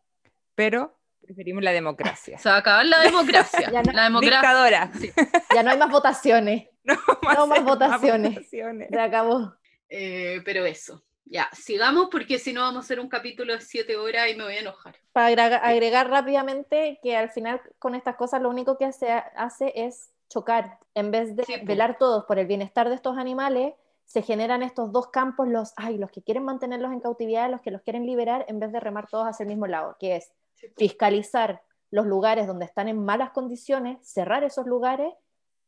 Pero 0.54 0.98
preferimos 1.20 1.62
la 1.62 1.72
democracia. 1.72 2.38
Se 2.38 2.48
va 2.48 2.56
a 2.56 2.58
acabar 2.58 2.86
la 2.86 3.00
democracia. 3.00 3.70
Ya 3.70 3.82
no- 3.82 3.92
la 3.92 4.04
democracia. 4.04 4.38
Dictadora. 4.40 4.90
Ya 5.54 5.62
no 5.62 5.70
hay 5.70 5.78
más 5.78 5.90
votaciones, 5.90 6.68
No, 6.84 6.96
No 7.34 7.46
más 7.46 7.64
votaciones. 7.64 8.34
votaciones. 8.34 8.88
se 8.90 9.00
acabó. 9.00 9.54
Eh, 9.88 10.40
pero 10.44 10.64
eso. 10.64 11.02
Ya, 11.24 11.48
sigamos 11.52 12.08
porque 12.10 12.38
si 12.38 12.52
no 12.52 12.62
vamos 12.62 12.78
a 12.78 12.80
hacer 12.86 12.98
un 12.98 13.08
capítulo 13.08 13.52
de 13.52 13.60
siete 13.60 13.96
horas 13.96 14.28
y 14.30 14.34
me 14.34 14.44
voy 14.44 14.54
a 14.54 14.60
enojar. 14.60 14.96
Para 15.12 15.26
agregar, 15.26 15.60
agregar 15.64 16.10
rápidamente 16.10 16.98
que 17.02 17.16
al 17.16 17.30
final 17.30 17.60
con 17.78 17.94
estas 17.94 18.16
cosas 18.16 18.42
lo 18.42 18.48
único 18.48 18.76
que 18.78 18.90
se 18.92 19.10
hace 19.12 19.72
es 19.76 20.10
chocar. 20.28 20.78
En 20.94 21.10
vez 21.10 21.36
de 21.36 21.44
Sí, 21.44 21.54
velar 21.62 21.98
todos 21.98 22.24
por 22.24 22.38
el 22.38 22.46
bienestar 22.46 22.88
de 22.88 22.94
estos 22.96 23.16
animales, 23.18 23.74
se 24.06 24.22
generan 24.22 24.62
estos 24.64 24.90
dos 24.90 25.08
campos, 25.08 25.46
los, 25.46 25.72
ay, 25.76 25.98
los 25.98 26.10
que 26.10 26.22
quieren 26.22 26.44
mantenerlos 26.44 26.90
en 26.92 26.98
cautividad, 27.00 27.48
los 27.48 27.60
que 27.60 27.70
los 27.70 27.82
quieren 27.82 28.06
liberar, 28.06 28.44
en 28.48 28.58
vez 28.58 28.72
de 28.72 28.80
remar 28.80 29.06
todos 29.08 29.26
hacia 29.28 29.44
el 29.44 29.48
mismo 29.50 29.68
lado, 29.68 29.96
que 30.00 30.16
es 30.16 30.32
fiscalizar 30.76 31.62
los 31.92 32.06
lugares 32.06 32.46
donde 32.48 32.64
están 32.64 32.88
en 32.88 33.04
malas 33.04 33.30
condiciones, 33.30 33.98
cerrar 34.02 34.42
esos 34.42 34.66
lugares 34.66 35.12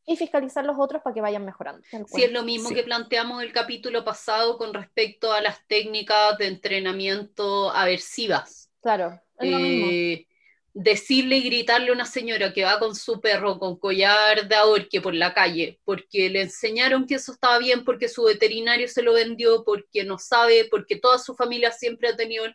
y 0.06 0.16
fiscalizar 0.16 0.64
los 0.64 0.76
otros 0.78 1.02
para 1.02 1.14
que 1.14 1.20
vayan 1.20 1.44
mejorando. 1.44 1.82
Sí, 2.06 2.22
es 2.24 2.32
lo 2.32 2.42
mismo 2.42 2.68
Sí. 2.70 2.74
que 2.74 2.82
planteamos 2.82 3.42
el 3.42 3.52
capítulo 3.52 4.04
pasado 4.04 4.58
con 4.58 4.74
respecto 4.74 5.32
a 5.32 5.40
las 5.40 5.66
técnicas 5.66 6.36
de 6.38 6.46
entrenamiento 6.48 7.70
aversivas. 7.70 8.70
Claro, 8.82 9.20
es 9.38 9.50
lo 9.50 9.58
mismo. 9.58 9.86
Eh, 9.90 10.26
decirle 10.74 11.36
y 11.36 11.42
gritarle 11.44 11.90
a 11.90 11.92
una 11.92 12.06
señora 12.06 12.52
que 12.52 12.64
va 12.64 12.78
con 12.78 12.94
su 12.96 13.20
perro 13.20 13.58
con 13.58 13.78
collar 13.78 14.48
de 14.48 14.54
ahorque 14.56 15.00
por 15.02 15.14
la 15.14 15.34
calle, 15.34 15.78
porque 15.84 16.30
le 16.30 16.42
enseñaron 16.42 17.06
que 17.06 17.16
eso 17.16 17.32
estaba 17.32 17.58
bien, 17.58 17.84
porque 17.84 18.08
su 18.08 18.24
veterinario 18.24 18.88
se 18.88 19.02
lo 19.02 19.12
vendió, 19.12 19.64
porque 19.64 20.02
no 20.04 20.18
sabe, 20.18 20.66
porque 20.70 20.96
toda 20.96 21.18
su 21.18 21.34
familia 21.34 21.70
siempre 21.72 22.08
ha 22.08 22.16
tenido 22.16 22.46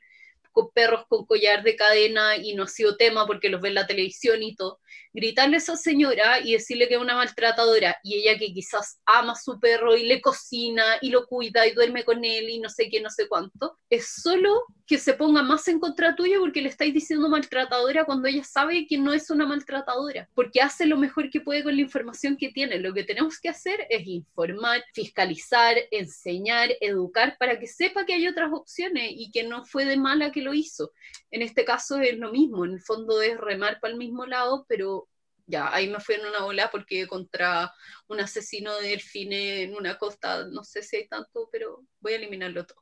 con 0.57 0.71
perros 0.71 1.05
con 1.07 1.27
collar 1.27 1.61
de 1.61 1.75
cadena 1.75 2.35
y 2.35 2.55
no 2.55 2.63
ha 2.63 2.67
sido 2.67 2.97
tema 2.97 3.27
porque 3.27 3.47
los 3.47 3.61
ve 3.61 3.69
en 3.69 3.75
la 3.75 3.85
televisión 3.85 4.41
y 4.41 4.55
todo. 4.55 4.79
Gritarle 5.13 5.57
a 5.57 5.59
esa 5.59 5.75
señora 5.75 6.39
y 6.39 6.53
decirle 6.53 6.87
que 6.87 6.95
es 6.95 6.99
una 6.99 7.15
maltratadora 7.15 7.97
y 8.01 8.15
ella 8.15 8.39
que 8.39 8.51
quizás 8.51 8.99
ama 9.05 9.33
a 9.33 9.35
su 9.35 9.59
perro 9.59 9.95
y 9.95 10.07
le 10.07 10.19
cocina 10.19 10.83
y 10.99 11.11
lo 11.11 11.27
cuida 11.27 11.67
y 11.67 11.73
duerme 11.73 12.03
con 12.03 12.25
él 12.25 12.49
y 12.49 12.59
no 12.59 12.69
sé 12.69 12.89
qué, 12.89 12.99
no 13.01 13.11
sé 13.11 13.27
cuánto, 13.27 13.77
es 13.91 14.07
solo 14.19 14.63
que 14.87 14.97
se 14.97 15.13
ponga 15.13 15.43
más 15.43 15.67
en 15.67 15.79
contra 15.79 16.15
tuyo 16.15 16.39
porque 16.39 16.61
le 16.61 16.69
estáis 16.69 16.93
diciendo 16.93 17.29
maltratadora 17.29 18.05
cuando 18.05 18.27
ella 18.27 18.43
sabe 18.43 18.87
que 18.87 18.97
no 18.97 19.13
es 19.13 19.29
una 19.29 19.45
maltratadora, 19.45 20.29
porque 20.33 20.61
hace 20.61 20.85
lo 20.85 20.97
mejor 20.97 21.29
que 21.29 21.41
puede 21.41 21.61
con 21.61 21.75
la 21.75 21.81
información 21.81 22.37
que 22.37 22.51
tiene. 22.51 22.79
Lo 22.79 22.93
que 22.93 23.03
tenemos 23.03 23.39
que 23.39 23.49
hacer 23.49 23.85
es 23.89 24.07
informar, 24.07 24.83
fiscalizar, 24.93 25.75
enseñar, 25.91 26.69
educar 26.79 27.35
para 27.37 27.59
que 27.59 27.67
sepa 27.67 28.05
que 28.05 28.13
hay 28.13 28.27
otras 28.27 28.49
opciones 28.53 29.11
y 29.13 29.29
que 29.29 29.43
no 29.43 29.65
fue 29.65 29.83
de 29.83 29.97
mala 29.97 30.31
que 30.31 30.41
lo 30.47 30.53
hizo. 30.53 30.91
En 31.29 31.41
este 31.41 31.65
caso 31.65 31.99
es 31.99 32.17
lo 32.17 32.31
mismo, 32.31 32.65
en 32.65 32.71
el 32.73 32.81
fondo 32.81 33.21
es 33.21 33.37
remar 33.37 33.79
para 33.79 33.91
el 33.91 33.99
mismo 33.99 34.25
lado, 34.25 34.65
pero 34.67 35.07
ya, 35.45 35.73
ahí 35.73 35.87
me 35.87 35.99
fui 35.99 36.15
en 36.15 36.25
una 36.25 36.41
bola 36.43 36.69
porque 36.71 37.07
contra 37.07 37.73
un 38.07 38.19
asesino 38.19 38.75
de 38.77 38.89
delfines 38.89 39.67
en 39.67 39.75
una 39.75 39.97
costa, 39.97 40.45
no 40.45 40.63
sé 40.63 40.83
si 40.83 40.97
hay 40.97 41.07
tanto, 41.07 41.49
pero 41.51 41.83
voy 41.99 42.13
a 42.13 42.15
eliminarlo 42.17 42.65
todo. 42.65 42.79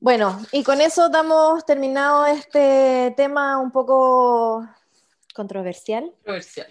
Bueno, 0.00 0.38
y 0.52 0.62
con 0.64 0.82
eso 0.82 1.08
damos 1.08 1.64
terminado 1.64 2.26
este 2.26 3.14
tema 3.16 3.58
un 3.58 3.72
poco 3.72 4.68
controversial. 5.34 6.10
Controversial. 6.16 6.66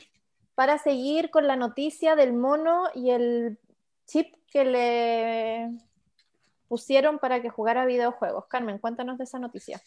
Para 0.54 0.78
seguir 0.78 1.32
con 1.32 1.48
la 1.48 1.56
noticia 1.56 2.16
del 2.16 2.34
mono 2.34 2.84
y 2.94 3.10
el 3.10 3.58
chip 4.06 4.36
que 4.52 4.66
le 4.66 5.72
pusieron 6.68 7.20
para 7.20 7.42
que 7.42 7.50
jugara 7.50 7.86
videojuegos. 7.86 8.46
Carmen, 8.48 8.78
cuéntanos 8.78 9.18
de 9.18 9.24
esa 9.24 9.40
noticia. 9.40 9.82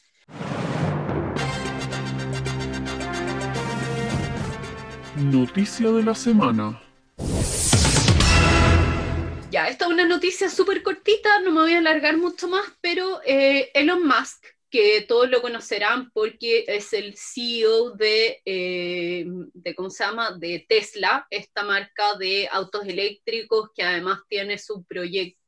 Noticia 5.17 5.91
de 5.91 6.03
la 6.03 6.15
semana. 6.15 6.83
Ya, 9.51 9.69
esta 9.69 9.87
es 9.87 9.91
una 9.91 10.05
noticia 10.05 10.51
súper 10.51 10.83
cortita, 10.83 11.41
no 11.41 11.53
me 11.53 11.63
voy 11.63 11.73
a 11.73 11.79
alargar 11.79 12.19
mucho 12.19 12.49
más, 12.49 12.67
pero 12.83 13.21
eh, 13.25 13.71
Elon 13.73 14.07
Musk, 14.07 14.45
que 14.71 15.07
todos 15.09 15.31
lo 15.31 15.41
conocerán 15.41 16.11
porque 16.11 16.65
es 16.69 16.93
el 16.93 17.15
CEO 17.17 17.93
de, 17.93 18.43
eh, 18.45 19.25
de, 19.55 19.75
¿cómo 19.75 19.89
se 19.89 20.05
llama?, 20.05 20.37
de 20.37 20.67
Tesla, 20.69 21.27
esta 21.31 21.63
marca 21.63 22.17
de 22.19 22.49
autos 22.51 22.87
eléctricos 22.87 23.71
que 23.75 23.85
además 23.85 24.21
tiene 24.29 24.59
su 24.59 24.85
proyecto 24.85 25.46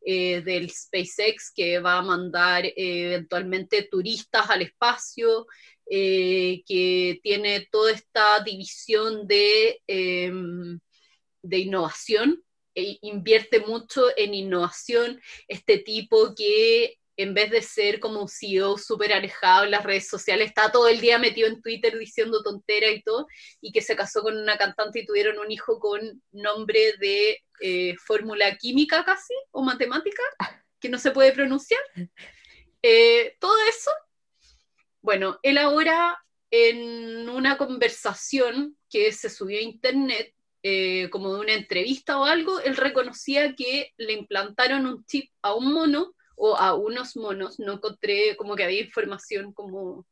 eh, 0.00 0.42
del 0.42 0.70
SpaceX 0.70 1.52
que 1.54 1.78
va 1.78 1.98
a 1.98 2.02
mandar 2.02 2.64
eventualmente 2.76 3.88
turistas 3.90 4.48
al 4.50 4.62
espacio, 4.62 5.46
que 5.88 7.20
tiene 7.22 7.68
toda 7.70 7.92
esta 7.92 8.40
división 8.40 9.24
de, 9.28 9.80
de 9.86 11.58
innovación 11.58 12.42
e 12.74 12.98
invierte 13.02 13.60
mucho 13.60 14.06
en 14.16 14.34
innovación, 14.34 15.20
este 15.46 15.78
tipo 15.78 16.34
que 16.34 16.98
en 17.16 17.34
vez 17.34 17.50
de 17.50 17.62
ser 17.62 17.98
como 17.98 18.20
un 18.20 18.28
CEO 18.28 18.76
súper 18.76 19.12
alejado 19.12 19.64
en 19.64 19.70
las 19.70 19.84
redes 19.84 20.08
sociales, 20.08 20.48
está 20.48 20.70
todo 20.70 20.88
el 20.88 21.00
día 21.00 21.18
metido 21.18 21.48
en 21.48 21.62
Twitter 21.62 21.98
diciendo 21.98 22.42
tontera 22.42 22.90
y 22.90 23.02
todo, 23.02 23.26
y 23.60 23.72
que 23.72 23.80
se 23.80 23.96
casó 23.96 24.22
con 24.22 24.36
una 24.36 24.58
cantante 24.58 25.00
y 25.00 25.06
tuvieron 25.06 25.38
un 25.38 25.50
hijo 25.50 25.78
con 25.78 26.22
nombre 26.32 26.94
de 27.00 27.42
eh, 27.60 27.94
fórmula 28.04 28.56
química 28.56 29.04
casi, 29.04 29.34
o 29.50 29.62
matemática, 29.62 30.22
que 30.80 30.88
no 30.88 30.98
se 30.98 31.10
puede 31.10 31.32
pronunciar. 31.32 31.80
Eh, 32.82 33.36
todo 33.40 33.56
eso, 33.68 33.90
bueno, 35.00 35.38
él 35.42 35.58
ahora 35.58 36.18
en 36.50 37.28
una 37.28 37.56
conversación 37.56 38.76
que 38.88 39.12
se 39.12 39.30
subió 39.30 39.58
a 39.58 39.62
internet, 39.62 40.32
eh, 40.62 41.08
como 41.10 41.32
de 41.32 41.40
una 41.40 41.54
entrevista 41.54 42.18
o 42.18 42.24
algo, 42.24 42.60
él 42.60 42.76
reconocía 42.76 43.54
que 43.54 43.92
le 43.96 44.14
implantaron 44.14 44.86
un 44.86 45.04
chip 45.04 45.30
a 45.42 45.54
un 45.54 45.72
mono 45.72 46.15
o 46.36 46.56
a 46.56 46.74
unos 46.74 47.16
monos, 47.16 47.58
no 47.58 47.74
encontré 47.74 48.36
como 48.36 48.54
que 48.54 48.64
había 48.64 48.80
información 48.80 49.52
como 49.52 50.06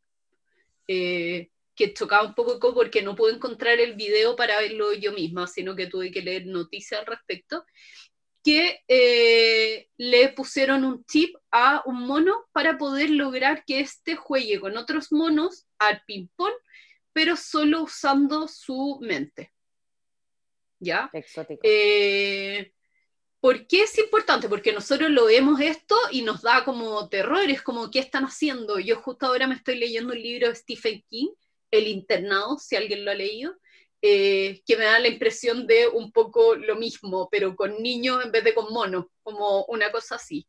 eh, 0.88 1.50
que 1.74 1.94
chocaba 1.94 2.26
un 2.26 2.34
poco 2.34 2.74
porque 2.74 3.02
no 3.02 3.14
pude 3.14 3.34
encontrar 3.34 3.78
el 3.78 3.94
video 3.94 4.36
para 4.36 4.58
verlo 4.58 4.92
yo 4.92 5.12
misma, 5.12 5.46
sino 5.46 5.76
que 5.76 5.86
tuve 5.86 6.10
que 6.10 6.22
leer 6.22 6.46
noticias 6.46 7.00
al 7.00 7.06
respecto, 7.06 7.64
que 8.42 8.80
eh, 8.88 9.88
le 9.96 10.28
pusieron 10.30 10.84
un 10.84 11.04
chip 11.04 11.36
a 11.50 11.82
un 11.86 12.06
mono 12.06 12.46
para 12.52 12.76
poder 12.78 13.10
lograr 13.10 13.64
que 13.64 13.80
éste 13.80 14.16
juegue 14.16 14.60
con 14.60 14.76
otros 14.76 15.12
monos 15.12 15.66
al 15.78 16.02
ping-pong, 16.06 16.54
pero 17.12 17.36
solo 17.36 17.82
usando 17.82 18.48
su 18.48 18.98
mente. 19.00 19.54
¿ya? 20.84 21.10
Exótico. 21.12 21.60
Eh, 21.64 22.72
¿Por 23.44 23.66
qué 23.66 23.82
es 23.82 23.98
importante? 23.98 24.48
Porque 24.48 24.72
nosotros 24.72 25.10
lo 25.10 25.26
vemos 25.26 25.60
esto 25.60 25.94
y 26.10 26.22
nos 26.22 26.40
da 26.40 26.64
como 26.64 27.10
terror, 27.10 27.50
es 27.50 27.60
como, 27.60 27.90
¿qué 27.90 27.98
están 27.98 28.24
haciendo? 28.24 28.78
Yo 28.78 28.96
justo 28.96 29.26
ahora 29.26 29.46
me 29.46 29.54
estoy 29.54 29.76
leyendo 29.76 30.14
un 30.14 30.22
libro 30.22 30.48
de 30.48 30.54
Stephen 30.54 31.04
King, 31.10 31.28
El 31.70 31.86
internado, 31.88 32.56
si 32.56 32.74
alguien 32.74 33.04
lo 33.04 33.10
ha 33.10 33.14
leído, 33.14 33.54
eh, 34.00 34.62
que 34.64 34.78
me 34.78 34.84
da 34.86 34.98
la 34.98 35.08
impresión 35.08 35.66
de 35.66 35.88
un 35.88 36.10
poco 36.10 36.54
lo 36.54 36.76
mismo, 36.76 37.28
pero 37.30 37.54
con 37.54 37.82
niños 37.82 38.24
en 38.24 38.32
vez 38.32 38.44
de 38.44 38.54
con 38.54 38.72
monos, 38.72 39.08
como 39.22 39.66
una 39.66 39.92
cosa 39.92 40.14
así. 40.14 40.48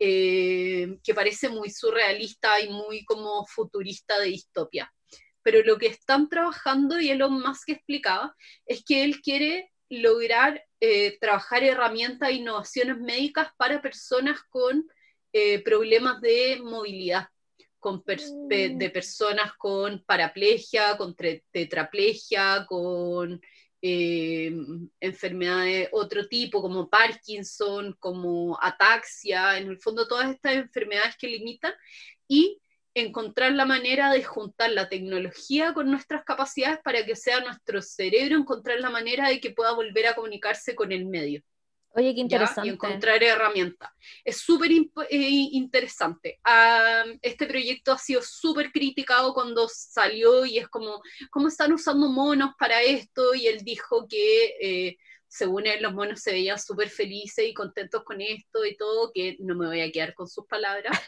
Eh, 0.00 0.98
que 1.04 1.14
parece 1.14 1.48
muy 1.48 1.70
surrealista 1.70 2.58
y 2.58 2.70
muy 2.70 3.04
como 3.04 3.46
futurista 3.46 4.18
de 4.18 4.26
distopia. 4.26 4.92
Pero 5.42 5.62
lo 5.62 5.78
que 5.78 5.86
están 5.86 6.28
trabajando, 6.28 7.00
y 7.00 7.16
más 7.16 7.64
que 7.64 7.74
explicaba, 7.74 8.34
es 8.66 8.82
que 8.84 9.04
él 9.04 9.20
quiere 9.20 9.70
lograr 9.88 10.60
eh, 10.84 11.16
trabajar 11.20 11.62
herramientas 11.62 12.28
e 12.28 12.32
innovaciones 12.32 12.98
médicas 12.98 13.46
para 13.56 13.80
personas 13.80 14.42
con 14.50 14.84
eh, 15.32 15.62
problemas 15.62 16.20
de 16.20 16.58
movilidad, 16.60 17.28
con 17.78 17.98
mm. 17.98 18.48
de 18.48 18.90
personas 18.90 19.52
con 19.52 20.02
paraplegia, 20.04 20.96
con 20.96 21.14
tetraplegia, 21.52 22.66
con 22.68 23.40
eh, 23.80 24.52
enfermedades 25.00 25.72
de 25.72 25.88
otro 25.92 26.26
tipo, 26.26 26.62
como 26.62 26.88
Parkinson, 26.88 27.96
como 28.00 28.58
ataxia, 28.60 29.58
en 29.58 29.68
el 29.68 29.78
fondo 29.80 30.08
todas 30.08 30.30
estas 30.30 30.54
enfermedades 30.54 31.16
que 31.16 31.28
limitan, 31.28 31.74
y 32.26 32.61
encontrar 32.94 33.52
la 33.52 33.64
manera 33.64 34.12
de 34.12 34.22
juntar 34.22 34.70
la 34.70 34.88
tecnología 34.88 35.72
con 35.72 35.90
nuestras 35.90 36.24
capacidades 36.24 36.78
para 36.84 37.04
que 37.04 37.16
sea 37.16 37.40
nuestro 37.40 37.80
cerebro 37.80 38.36
encontrar 38.36 38.80
la 38.80 38.90
manera 38.90 39.28
de 39.28 39.40
que 39.40 39.50
pueda 39.50 39.72
volver 39.72 40.06
a 40.06 40.14
comunicarse 40.14 40.74
con 40.74 40.92
el 40.92 41.06
medio. 41.06 41.42
Oye, 41.94 42.14
qué 42.14 42.20
interesante. 42.20 42.68
Y 42.68 42.72
encontrar 42.72 43.22
herramientas. 43.22 43.90
Es 44.24 44.38
súper 44.38 44.70
eh, 44.70 44.78
interesante. 45.10 46.40
este 47.20 47.46
proyecto 47.46 47.92
ha 47.92 47.98
sido 47.98 48.22
súper 48.22 48.72
criticado 48.72 49.34
cuando 49.34 49.68
salió 49.68 50.46
y 50.46 50.58
es 50.58 50.68
como, 50.68 51.02
¿cómo 51.30 51.48
están 51.48 51.72
usando 51.72 52.08
monos 52.08 52.52
para 52.58 52.80
esto? 52.82 53.34
Y 53.34 53.46
él 53.46 53.58
dijo 53.62 54.06
que, 54.08 54.56
eh, 54.60 54.96
según 55.28 55.66
él, 55.66 55.82
los 55.82 55.92
monos 55.92 56.20
se 56.20 56.32
veían 56.32 56.58
súper 56.58 56.88
felices 56.88 57.46
y 57.46 57.54
contentos 57.54 58.04
con 58.04 58.20
esto 58.22 58.64
y 58.64 58.76
todo, 58.76 59.12
que 59.12 59.36
no 59.40 59.54
me 59.54 59.66
voy 59.66 59.80
a 59.82 59.92
quedar 59.92 60.14
con 60.14 60.28
sus 60.28 60.46
palabras, 60.46 60.98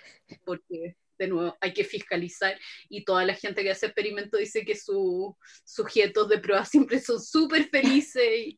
porque 0.45 0.97
de 1.19 1.29
nuevo, 1.29 1.57
hay 1.61 1.73
que 1.73 1.85
fiscalizar 1.85 2.59
y 2.89 3.05
toda 3.05 3.25
la 3.25 3.35
gente 3.35 3.63
que 3.63 3.71
hace 3.71 3.87
experimentos 3.87 4.41
dice 4.41 4.65
que 4.65 4.77
sus 4.77 5.35
sujetos 5.65 6.29
de 6.29 6.39
prueba 6.39 6.65
siempre 6.65 7.01
son 7.01 7.23
súper 7.23 7.69
felices, 7.69 8.55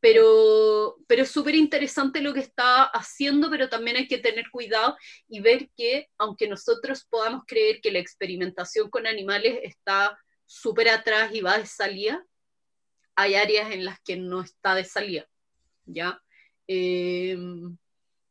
pero, 0.00 0.96
pero 1.06 1.22
es 1.22 1.30
súper 1.30 1.54
interesante 1.54 2.22
lo 2.22 2.32
que 2.32 2.40
está 2.40 2.84
haciendo, 2.84 3.50
pero 3.50 3.68
también 3.68 3.96
hay 3.98 4.08
que 4.08 4.18
tener 4.18 4.50
cuidado 4.50 4.96
y 5.28 5.40
ver 5.40 5.68
que 5.76 6.08
aunque 6.18 6.48
nosotros 6.48 7.06
podamos 7.08 7.42
creer 7.46 7.80
que 7.82 7.92
la 7.92 7.98
experimentación 7.98 8.88
con 8.88 9.06
animales 9.06 9.58
está 9.62 10.18
súper 10.46 10.88
atrás 10.88 11.34
y 11.34 11.42
va 11.42 11.58
de 11.58 11.66
salida, 11.66 12.24
hay 13.14 13.34
áreas 13.34 13.70
en 13.72 13.84
las 13.84 14.00
que 14.00 14.16
no 14.16 14.40
está 14.40 14.74
de 14.74 14.84
salida, 14.84 15.28
¿ya? 15.84 16.22
Eh, 16.66 17.36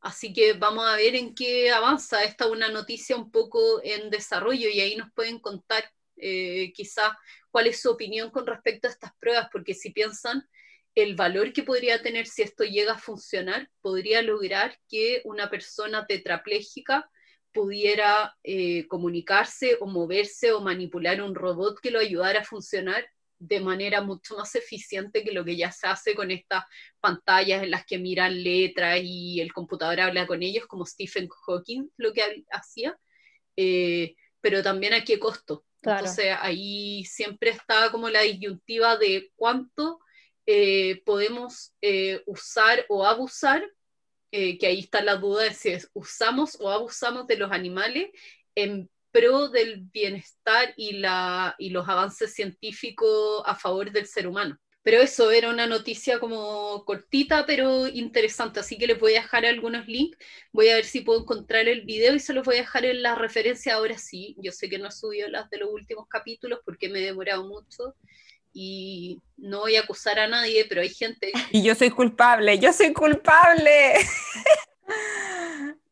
Así 0.02 0.32
que 0.32 0.54
vamos 0.54 0.86
a 0.86 0.96
ver 0.96 1.16
en 1.16 1.36
qué 1.36 1.72
avanza. 1.72 2.24
Esta 2.24 2.46
es 2.46 2.52
una 2.52 2.70
noticia 2.70 3.16
un 3.16 3.32
poco 3.32 3.82
en 3.84 4.10
desarrollo 4.10 4.70
y 4.70 4.80
ahí 4.80 4.96
nos 4.96 5.12
pueden 5.12 5.40
contar 5.40 5.84
eh, 6.18 6.72
quizás 6.74 7.12
cuál 7.52 7.68
es 7.68 7.82
su 7.82 7.90
opinión 7.90 8.30
con 8.30 8.48
respecto 8.48 8.88
a 8.88 8.92
estas 8.92 9.12
pruebas, 9.20 9.50
porque 9.52 9.74
si 9.74 9.92
piensan 9.92 10.48
el 10.96 11.16
valor 11.16 11.54
que 11.54 11.64
podría 11.64 12.02
tener 12.02 12.28
si 12.28 12.42
esto 12.42 12.64
llega 12.64 12.94
a 12.94 13.00
funcionar, 13.00 13.70
podría 13.82 14.22
lograr 14.22 14.78
que 14.88 15.22
una 15.26 15.50
persona 15.50 16.06
tetrapléjica 16.06 17.10
pudiera 17.52 18.38
eh, 18.44 18.88
comunicarse 18.88 19.78
o 19.80 19.88
moverse 19.88 20.52
o 20.52 20.62
manipular 20.62 21.22
un 21.22 21.36
robot 21.36 21.80
que 21.80 21.92
lo 21.92 22.00
ayudara 22.00 22.42
a 22.42 22.46
funcionar 22.46 23.08
de 23.40 23.62
manera 23.62 24.02
mucho 24.02 24.38
más 24.38 24.54
eficiente 24.56 25.24
que 25.24 25.32
lo 25.32 25.46
que 25.46 25.56
ya 25.56 25.72
se 25.72 25.88
hace 25.88 26.14
con 26.14 26.30
estas 26.30 26.66
pantallas 27.00 27.64
en 27.64 27.72
las 27.72 27.86
que 27.86 27.98
miran 27.98 28.44
letras 28.44 29.00
y 29.02 29.40
el 29.40 29.54
computador 29.54 30.02
habla 30.02 30.28
con 30.28 30.44
ellos, 30.44 30.68
como 30.68 30.86
Stephen 30.86 31.30
Hawking 31.30 31.90
lo 31.98 32.12
que 32.12 32.44
hacía, 32.52 33.00
eh, 33.56 34.16
pero 34.42 34.62
también 34.62 34.94
a 34.94 35.04
qué 35.04 35.18
costo. 35.18 35.66
Entonces 35.82 36.36
ahí 36.40 37.06
siempre 37.06 37.52
está 37.52 37.90
como 37.90 38.10
la 38.10 38.22
disyuntiva 38.22 38.98
de 38.98 39.32
cuánto 39.36 40.02
eh, 40.46 41.02
podemos 41.06 41.74
eh, 41.82 42.22
usar 42.26 42.86
o 42.90 43.06
abusar, 43.06 43.64
que 44.32 44.68
ahí 44.68 44.82
está 44.82 45.02
la 45.02 45.16
duda 45.16 45.46
de 45.46 45.54
si 45.56 45.76
usamos 45.94 46.56
o 46.60 46.70
abusamos 46.70 47.26
de 47.26 47.38
los 47.38 47.52
animales 47.52 48.10
en 48.54 48.88
pro 49.20 49.50
del 49.50 49.82
bienestar 49.92 50.74
y, 50.78 50.94
la, 50.94 51.56
y 51.58 51.72
los 51.72 51.88
avances 51.90 52.34
científicos 52.34 53.44
a 53.46 53.56
favor 53.56 53.92
del 53.92 54.06
ser 54.06 54.28
humano. 54.28 54.58
Pero 54.82 55.02
eso 55.02 55.30
era 55.30 55.50
una 55.50 55.68
noticia 55.68 56.20
como 56.20 56.86
cortita, 56.86 57.46
pero 57.46 57.88
interesante. 57.88 58.62
Así 58.62 58.78
que 58.78 58.88
les 58.88 58.98
voy 59.00 59.16
a 59.16 59.22
dejar 59.22 59.46
algunos 59.46 59.86
links. 59.88 60.18
Voy 60.54 60.70
a 60.70 60.76
ver 60.76 60.86
si 60.86 61.02
puedo 61.02 61.20
encontrar 61.20 61.68
el 61.68 61.82
video 61.82 62.16
y 62.16 62.20
se 62.20 62.34
los 62.34 62.46
voy 62.46 62.56
a 62.56 62.62
dejar 62.62 62.86
en 62.86 63.04
la 63.04 63.16
referencia 63.16 63.76
ahora 63.76 63.98
sí. 63.98 64.38
Yo 64.40 64.54
sé 64.54 64.70
que 64.70 64.80
no 64.80 64.88
he 64.88 64.92
subido 64.92 65.28
las 65.28 65.50
de 65.50 65.58
los 65.58 65.70
últimos 65.70 66.08
capítulos 66.08 66.60
porque 66.64 66.88
me 66.88 67.00
he 67.00 67.06
demorado 67.06 67.46
mucho 67.46 67.94
y 68.54 69.22
no 69.38 69.60
voy 69.60 69.76
a 69.76 69.82
acusar 69.82 70.18
a 70.18 70.28
nadie, 70.28 70.66
pero 70.68 70.82
hay 70.82 70.90
gente. 70.90 71.32
Y 71.52 71.62
yo 71.62 71.76
soy 71.76 71.90
culpable, 71.90 72.58
yo 72.58 72.72
soy 72.72 72.94
culpable. 72.94 73.96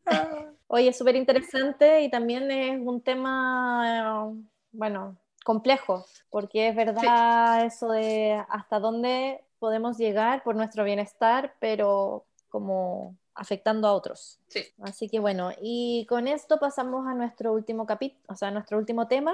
Oye, 0.67 0.89
es 0.89 0.97
súper 0.97 1.15
interesante 1.15 2.01
y 2.01 2.09
también 2.09 2.51
es 2.51 2.79
un 2.79 3.01
tema, 3.01 4.33
bueno, 4.71 5.17
complejo, 5.45 6.05
porque 6.29 6.67
es 6.67 6.75
verdad 6.75 7.65
eso 7.65 7.89
de 7.89 8.43
hasta 8.49 8.79
dónde 8.79 9.43
podemos 9.59 9.97
llegar 9.97 10.43
por 10.43 10.55
nuestro 10.55 10.83
bienestar, 10.83 11.55
pero 11.59 12.25
como 12.49 13.15
afectando 13.33 13.87
a 13.87 13.93
otros. 13.93 14.39
Sí. 14.47 14.65
Así 14.81 15.07
que 15.07 15.19
bueno, 15.19 15.51
y 15.61 16.05
con 16.09 16.27
esto 16.27 16.59
pasamos 16.59 17.07
a 17.07 17.13
nuestro 17.13 17.53
último 17.53 17.85
capítulo, 17.85 18.21
o 18.27 18.35
sea, 18.35 18.51
nuestro 18.51 18.77
último 18.77 19.07
tema, 19.07 19.33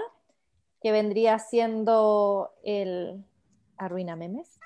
que 0.81 0.91
vendría 0.91 1.39
siendo 1.39 2.53
el 2.63 3.23
arruina 3.77 4.15
memes. 4.15 4.59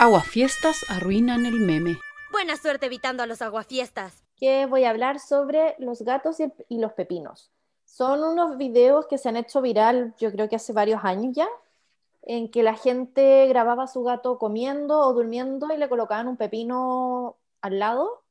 Aguafiestas 0.00 0.84
arruinan 0.90 1.46
el 1.46 1.60
meme. 1.60 1.96
Buena 2.30 2.56
suerte 2.56 2.86
evitando 2.86 3.22
a 3.22 3.26
los 3.26 3.40
aguafiestas. 3.40 4.27
Que 4.38 4.66
voy 4.66 4.84
a 4.84 4.90
hablar 4.90 5.18
sobre 5.18 5.74
los 5.78 6.02
gatos 6.02 6.38
y, 6.40 6.78
los 6.78 6.92
pepinos. 6.92 7.50
Son 7.84 8.22
unos 8.22 8.56
videos 8.56 9.06
que 9.06 9.18
se 9.18 9.28
han 9.28 9.36
hecho 9.36 9.60
viral, 9.60 10.14
yo 10.18 10.30
creo 10.30 10.48
que 10.48 10.56
hace 10.56 10.72
varios 10.72 11.04
años 11.04 11.34
ya, 11.34 11.48
en 12.22 12.50
que 12.50 12.62
la 12.62 12.74
gente 12.74 13.46
grababa 13.48 13.86
su 13.86 14.04
gato 14.04 14.38
comiendo 14.38 15.00
o 15.00 15.12
durmiendo 15.12 15.72
y 15.74 15.76
le 15.76 15.88
colocaban 15.88 16.28
un 16.28 16.36
pepino 16.36 17.36
al 17.60 17.78
lado, 17.78 18.22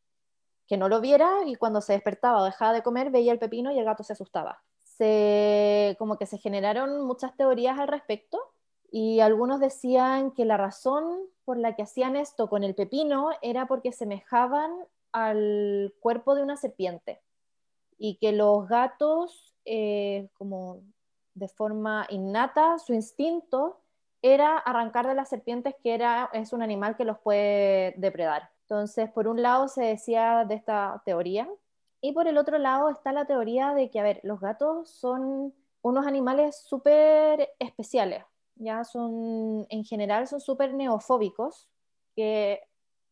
que 0.68 0.78
no 0.78 0.90
lo 0.90 1.02
viera 1.02 1.30
y 1.46 1.56
cuando 1.56 1.82
se 1.82 1.94
despertaba 1.94 2.42
o 2.42 2.46
dejaba 2.46 2.74
de 2.74 2.84
comer 2.84 3.10
veía 3.10 3.32
el 3.32 3.40
pepino 3.40 3.72
y 3.72 3.80
el 3.80 3.86
gato 3.86 4.04
se 4.04 4.14
asustaba. 4.14 4.62
Se, 4.80 5.96
como 6.00 6.18
que 6.18 6.26
se 6.26 6.38
generaron 6.38 7.06
muchas 7.06 7.36
teorías 7.36 7.80
al 7.80 7.88
respecto 7.88 8.40
y 8.92 9.20
algunos 9.20 9.60
decían 9.60 10.32
que 10.32 10.46
la 10.46 10.58
razón 10.58 11.20
por 11.46 11.58
la 11.58 11.76
que 11.76 11.84
hacían 11.84 12.16
esto 12.16 12.50
con 12.50 12.64
el 12.64 12.76
pepino 12.76 13.30
era 13.42 13.68
porque 13.68 13.92
semejaban 13.92 14.72
al 15.12 15.94
cuerpo 16.00 16.36
de 16.36 16.44
una 16.44 16.58
serpiente 16.58 17.22
y 17.98 18.16
que 18.16 18.32
los 18.32 18.68
gatos, 18.68 19.56
eh, 19.66 20.30
como 20.38 20.82
de 21.34 21.48
forma 21.48 22.06
innata, 22.10 22.80
su 22.80 22.94
instinto 22.94 23.82
era 24.22 24.58
arrancar 24.58 25.08
de 25.08 25.16
las 25.16 25.30
serpientes, 25.30 25.76
que 25.82 25.94
era, 25.94 26.30
es 26.34 26.54
un 26.54 26.62
animal 26.62 26.96
que 26.96 27.06
los 27.06 27.20
puede 27.20 27.94
depredar. 27.98 28.50
Entonces, 28.62 29.10
por 29.12 29.28
un 29.28 29.42
lado 29.42 29.68
se 29.68 29.84
decía 29.84 30.46
de 30.46 30.56
esta 30.56 31.02
teoría, 31.06 31.48
y 32.02 32.12
por 32.12 32.28
el 32.28 32.38
otro 32.38 32.58
lado 32.58 32.90
está 32.90 33.12
la 33.12 33.26
teoría 33.26 33.74
de 33.74 33.90
que, 33.90 34.00
a 34.00 34.04
ver, 34.04 34.20
los 34.24 34.40
gatos 34.40 34.90
son 34.90 35.54
unos 35.82 36.06
animales 36.06 36.64
súper 36.64 37.50
especiales, 37.60 38.24
ya 38.56 38.84
son, 38.84 39.66
en 39.70 39.84
general, 39.84 40.28
son 40.28 40.42
súper 40.42 40.74
neofóbicos, 40.74 41.68
que 42.16 42.62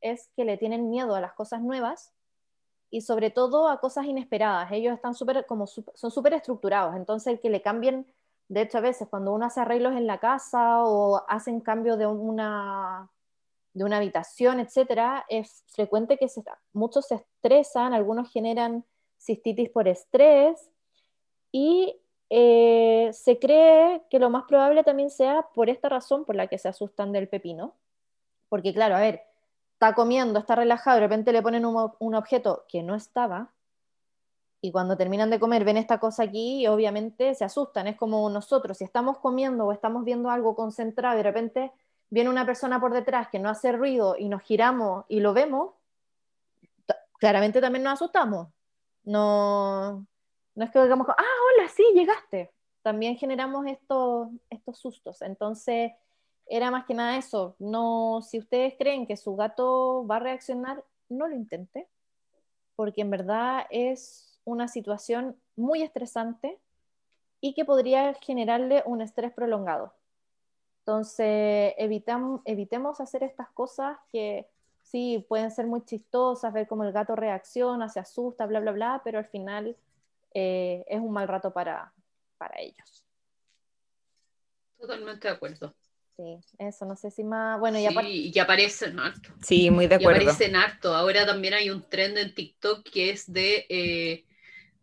es 0.01 0.29
que 0.35 0.45
le 0.45 0.57
tienen 0.57 0.89
miedo 0.89 1.15
a 1.15 1.21
las 1.21 1.33
cosas 1.33 1.61
nuevas 1.61 2.13
y 2.89 3.01
sobre 3.01 3.29
todo 3.29 3.67
a 3.67 3.79
cosas 3.79 4.05
inesperadas. 4.05 4.71
Ellos 4.71 4.93
están 4.93 5.15
súper, 5.15 5.45
como, 5.45 5.67
son 5.67 6.11
súper 6.11 6.33
estructurados, 6.33 6.95
entonces 6.95 7.33
el 7.33 7.39
que 7.39 7.49
le 7.49 7.61
cambien, 7.61 8.05
de 8.47 8.61
hecho 8.61 8.77
a 8.77 8.81
veces 8.81 9.07
cuando 9.09 9.33
uno 9.33 9.45
hace 9.45 9.61
arreglos 9.61 9.93
en 9.93 10.07
la 10.07 10.19
casa 10.19 10.83
o 10.83 11.23
hacen 11.27 11.59
cambio 11.59 11.97
de 11.97 12.07
una, 12.07 13.09
de 13.73 13.83
una 13.83 13.97
habitación, 13.97 14.59
etcétera, 14.59 15.25
es 15.29 15.63
frecuente 15.67 16.17
que 16.17 16.27
muchos 16.73 17.07
se 17.07 17.15
estresan, 17.15 17.93
algunos 17.93 18.31
generan 18.31 18.85
cistitis 19.19 19.69
por 19.69 19.87
estrés 19.87 20.69
y 21.51 21.99
eh, 22.29 23.09
se 23.13 23.39
cree 23.39 24.03
que 24.09 24.19
lo 24.19 24.29
más 24.29 24.43
probable 24.43 24.83
también 24.83 25.09
sea 25.09 25.47
por 25.53 25.69
esta 25.69 25.89
razón 25.89 26.25
por 26.25 26.35
la 26.35 26.47
que 26.47 26.57
se 26.57 26.67
asustan 26.67 27.11
del 27.11 27.27
pepino. 27.27 27.75
Porque 28.49 28.73
claro, 28.73 28.95
a 28.95 28.99
ver, 28.99 29.23
está 29.75 29.93
comiendo, 29.93 30.39
está 30.39 30.55
relajado, 30.55 30.95
de 30.95 31.01
repente 31.01 31.33
le 31.33 31.41
ponen 31.41 31.65
un, 31.65 32.15
objeto 32.15 32.65
que 32.69 32.81
no 32.81 32.95
estaba, 32.95 33.51
y 34.61 34.71
cuando 34.71 34.95
terminan 34.97 35.29
de 35.29 35.39
comer 35.39 35.65
ven 35.65 35.77
esta 35.77 35.99
cosa 35.99 36.23
aquí 36.23 36.61
y 36.61 36.67
obviamente 36.67 37.35
se 37.35 37.43
asustan. 37.43 37.85
Es 37.87 37.97
como 37.97 38.27
nosotros, 38.29 38.77
si 38.77 38.83
estamos 38.83 39.19
comiendo 39.19 39.65
o 39.65 39.71
estamos 39.71 40.05
viendo 40.05 40.31
algo 40.31 40.55
concentrado 40.55 41.15
y 41.15 41.17
de 41.17 41.23
repente 41.23 41.71
viene 42.09 42.29
una 42.29 42.45
persona 42.45 42.79
por 42.79 42.93
detrás 42.93 43.27
que 43.27 43.37
no 43.37 43.49
hace 43.49 43.73
ruido 43.73 44.15
y 44.17 44.27
nos 44.29 44.41
giramos 44.41 45.05
y 45.07 45.19
lo 45.19 45.33
vemos, 45.33 45.73
claramente 47.19 47.61
también 47.61 47.83
nos 47.83 47.93
asustamos. 47.93 48.47
No, 49.03 50.07
no 50.55 50.65
es 50.65 50.71
que 50.71 50.81
digamos, 50.81 51.07
ah, 51.09 51.13
hola, 51.13 51.69
sí, 51.69 51.83
llegaste. 51.93 52.51
También 52.81 53.17
generamos 53.17 53.67
estos, 53.67 54.29
estos 54.49 54.79
sustos. 54.79 55.21
Entonces, 55.21 55.91
era 56.47 56.71
más 56.71 56.85
que 56.85 56.93
nada 56.93 57.17
eso. 57.17 57.55
No, 57.59 58.21
si 58.21 58.39
ustedes 58.39 58.75
creen 58.77 59.07
que 59.07 59.17
su 59.17 59.35
gato 59.35 60.05
va 60.07 60.17
a 60.17 60.19
reaccionar, 60.19 60.83
no 61.09 61.27
lo 61.27 61.35
intente, 61.35 61.87
porque 62.75 63.01
en 63.01 63.09
verdad 63.09 63.65
es 63.69 64.39
una 64.45 64.67
situación 64.67 65.37
muy 65.55 65.81
estresante 65.81 66.59
y 67.41 67.53
que 67.53 67.65
podría 67.65 68.13
generarle 68.15 68.83
un 68.85 69.01
estrés 69.01 69.31
prolongado. 69.33 69.93
Entonces, 70.79 71.73
evitam- 71.79 72.41
evitemos 72.45 73.01
hacer 73.01 73.23
estas 73.23 73.49
cosas 73.49 73.97
que 74.11 74.47
sí 74.83 75.25
pueden 75.27 75.51
ser 75.51 75.65
muy 75.67 75.83
chistosas, 75.83 76.53
ver 76.53 76.67
cómo 76.67 76.83
el 76.83 76.91
gato 76.91 77.15
reacciona, 77.15 77.89
se 77.89 77.99
asusta, 77.99 78.45
bla, 78.45 78.59
bla, 78.59 78.71
bla, 78.71 79.01
pero 79.03 79.17
al 79.17 79.25
final 79.25 79.75
eh, 80.33 80.85
es 80.87 80.99
un 81.01 81.11
mal 81.11 81.27
rato 81.27 81.51
para, 81.51 81.91
para 82.37 82.59
ellos. 82.61 83.03
Totalmente 84.77 85.27
de 85.27 85.33
acuerdo. 85.33 85.73
Sí, 86.17 86.39
eso, 86.59 86.85
no 86.85 86.95
sé 86.95 87.11
si 87.11 87.23
más. 87.23 87.59
Bueno, 87.59 87.77
y 87.79 87.85
Sí, 87.85 88.31
y 88.33 88.39
aparecen 88.39 88.99
harto. 88.99 89.29
Sí, 89.41 89.69
muy 89.71 89.87
de 89.87 89.95
Y 89.97 90.05
acuerdo. 90.05 90.41
aparecen 90.43 90.55
harto. 90.55 90.95
Ahora 90.95 91.25
también 91.25 91.53
hay 91.55 91.69
un 91.69 91.87
trend 91.89 92.17
en 92.17 92.33
TikTok 92.35 92.83
que 92.89 93.11
es 93.11 93.31
de 93.31 93.65
eh, 93.69 94.25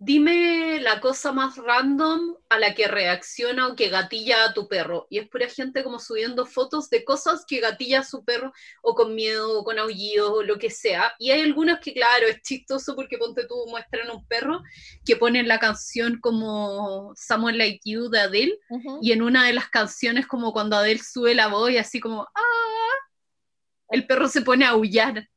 dime 0.05 0.81
la 0.81 1.01
cosa 1.01 1.33
más 1.33 1.57
random 1.57 2.37
a 2.49 2.59
la 2.59 2.75
que 2.75 2.89
reacciona 2.89 3.69
o 3.69 3.77
que 3.77 3.89
gatilla 3.89 4.45
a 4.45 4.53
tu 4.53 4.67
perro. 4.67 5.07
Y 5.09 5.19
es 5.19 5.29
pura 5.29 5.49
gente 5.49 5.85
como 5.85 6.01
subiendo 6.01 6.45
fotos 6.45 6.91
de 6.91 7.05
cosas 7.05 7.45
que 7.47 7.61
gatilla 7.61 8.01
a 8.01 8.05
su 8.05 8.25
perro 8.25 8.53
o 8.83 8.97
con 8.97 9.15
miedo 9.15 9.61
o 9.61 9.65
con 9.65 9.79
aullidos 9.79 10.31
o 10.31 10.43
lo 10.43 10.59
que 10.59 10.71
sea. 10.71 11.15
Y 11.21 11.31
hay 11.31 11.43
algunos 11.43 11.79
que, 11.79 11.95
claro, 11.95 12.27
es 12.27 12.43
chistoso 12.43 12.97
porque 12.97 13.17
ponte 13.17 13.47
tú 13.47 13.55
muestran 13.69 14.11
un 14.11 14.27
perro 14.27 14.63
que 15.05 15.17
ponen 15.17 15.47
la 15.47 15.61
canción 15.61 16.19
como 16.21 17.13
Someone 17.15 17.59
Like 17.59 17.81
You 17.85 18.09
de 18.09 18.21
Adele 18.21 18.59
y 19.01 19.13
en 19.13 19.23
una 19.23 19.47
de 19.47 19.53
las 19.53 19.69
canciones 19.69 20.27
como 20.27 20.53
cuando 20.53 20.77
Adele 20.77 21.01
sube 21.03 21.35
la 21.35 21.47
voz 21.47 21.71
y 21.71 21.79
así 21.79 22.01
como 22.01 22.23
¡ah! 22.23 22.99
el 23.91 24.07
perro 24.07 24.27
se 24.27 24.43
pone 24.43 24.65
a 24.65 24.71
aullar 24.71 25.29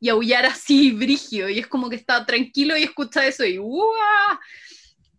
y 0.00 0.08
aullar 0.08 0.46
así 0.46 0.90
brigio 0.92 1.48
y 1.48 1.58
es 1.58 1.66
como 1.66 1.88
que 1.88 1.96
está 1.96 2.24
tranquilo 2.24 2.76
y 2.76 2.82
escucha 2.82 3.26
eso 3.26 3.44
y 3.44 3.58
¡guau! 3.58 4.38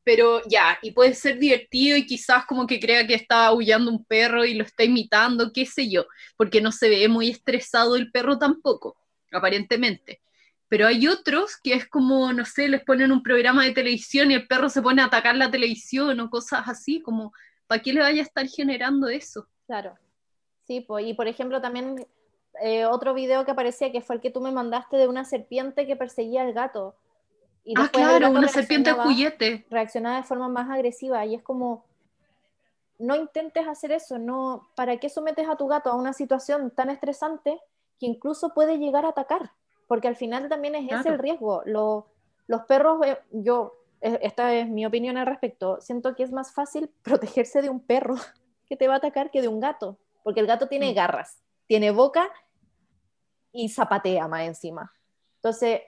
pero 0.04 0.42
ya, 0.48 0.80
y 0.82 0.92
puede 0.92 1.14
ser 1.14 1.38
divertido 1.38 1.96
y 1.96 2.06
quizás 2.06 2.46
como 2.46 2.66
que 2.66 2.80
crea 2.80 3.06
que 3.06 3.14
está 3.14 3.46
aullando 3.48 3.92
un 3.92 4.04
perro 4.04 4.44
y 4.46 4.56
lo 4.56 4.64
está 4.64 4.84
imitando, 4.84 5.52
qué 5.54 5.66
sé 5.66 5.90
yo, 5.90 6.06
porque 6.38 6.62
no 6.62 6.72
se 6.72 6.90
ve 6.90 7.08
muy 7.08 7.30
estresado 7.30 7.96
el 7.96 8.12
perro 8.12 8.38
tampoco, 8.38 8.98
aparentemente. 9.32 10.22
Pero 10.68 10.88
hay 10.88 11.08
otros 11.08 11.58
que 11.62 11.74
es 11.74 11.88
como, 11.88 12.32
no 12.34 12.46
sé, 12.46 12.68
les 12.68 12.84
ponen 12.84 13.12
un 13.12 13.22
programa 13.22 13.64
de 13.64 13.74
televisión 13.74 14.32
y 14.32 14.36
el 14.36 14.48
perro 14.48 14.70
se 14.70 14.82
pone 14.82 15.02
a 15.02 15.06
atacar 15.06 15.36
la 15.36 15.52
televisión 15.52 16.20
o 16.20 16.30
cosas 16.30 16.64
así, 16.66 17.02
como, 17.02 17.34
¿para 17.68 17.82
qué 17.82 17.94
le 17.94 18.00
vaya 18.00 18.22
a 18.22 18.26
estar 18.26 18.48
generando 18.48 19.08
eso? 19.08 19.48
Claro. 19.68 19.96
Sí, 20.66 20.82
pues, 20.82 21.06
y 21.06 21.14
por 21.14 21.28
ejemplo 21.28 21.62
también 21.62 22.08
eh, 22.62 22.86
otro 22.86 23.14
video 23.14 23.46
que 23.46 23.52
aparecía 23.52 23.92
que 23.92 24.02
fue 24.02 24.16
el 24.16 24.22
que 24.22 24.32
tú 24.32 24.42
me 24.42 24.52
mandaste 24.52 24.98
de 24.98 25.08
una 25.08 25.24
serpiente 25.26 25.86
que 25.88 25.96
perseguía 25.96 26.42
al 26.42 26.54
gato. 26.54 26.96
Y 27.64 27.74
ah, 27.80 27.90
claro, 27.92 28.32
una 28.32 28.48
serpiente 28.48 28.92
juguete. 28.92 29.66
reaccionaba 29.70 30.18
de 30.18 30.24
forma 30.24 30.50
más 30.50 30.70
agresiva 30.70 31.26
y 31.26 31.36
es 31.36 31.44
como 31.44 31.86
no 33.00 33.16
intentes 33.16 33.68
hacer 33.68 33.92
eso, 33.92 34.20
no, 34.20 34.68
¿para 34.76 34.98
qué 34.98 35.10
sometes 35.10 35.48
a 35.50 35.56
tu 35.56 35.68
gato 35.68 35.90
a 35.90 35.96
una 35.96 36.14
situación 36.14 36.70
tan 36.72 36.90
estresante 36.90 37.60
que 38.00 38.06
incluso 38.06 38.54
puede 38.54 38.78
llegar 38.78 39.06
a 39.06 39.10
atacar? 39.10 39.52
Porque 39.88 40.08
al 40.08 40.16
final 40.16 40.48
también 40.50 40.76
es 40.76 40.92
ese 40.92 41.10
el 41.10 41.18
riesgo. 41.20 41.64
Lo- 41.66 42.06
los 42.48 42.62
perros, 42.66 43.06
eh, 43.06 43.18
yo, 43.32 43.74
eh, 44.02 44.20
esta 44.22 44.54
es 44.54 44.68
mi 44.68 44.86
opinión 44.86 45.18
al 45.18 45.26
respecto, 45.26 45.80
siento 45.82 46.16
que 46.16 46.24
es 46.24 46.32
más 46.32 46.54
fácil 46.54 46.90
protegerse 47.04 47.62
de 47.62 47.70
un 47.70 47.80
perro 47.80 48.16
que 48.68 48.76
te 48.78 48.88
va 48.88 48.96
a 48.96 48.98
atacar 48.98 49.32
que 49.32 49.42
de 49.42 49.48
un 49.48 49.60
gato, 49.60 49.98
porque 50.24 50.40
el 50.40 50.48
gato 50.48 50.68
tiene 50.68 50.92
Mm. 50.92 50.96
garras, 50.96 51.40
tiene 51.72 51.92
boca 51.92 52.30
y 53.54 53.70
zapatea 53.70 54.28
más 54.28 54.42
encima. 54.42 54.92
Entonces, 55.36 55.80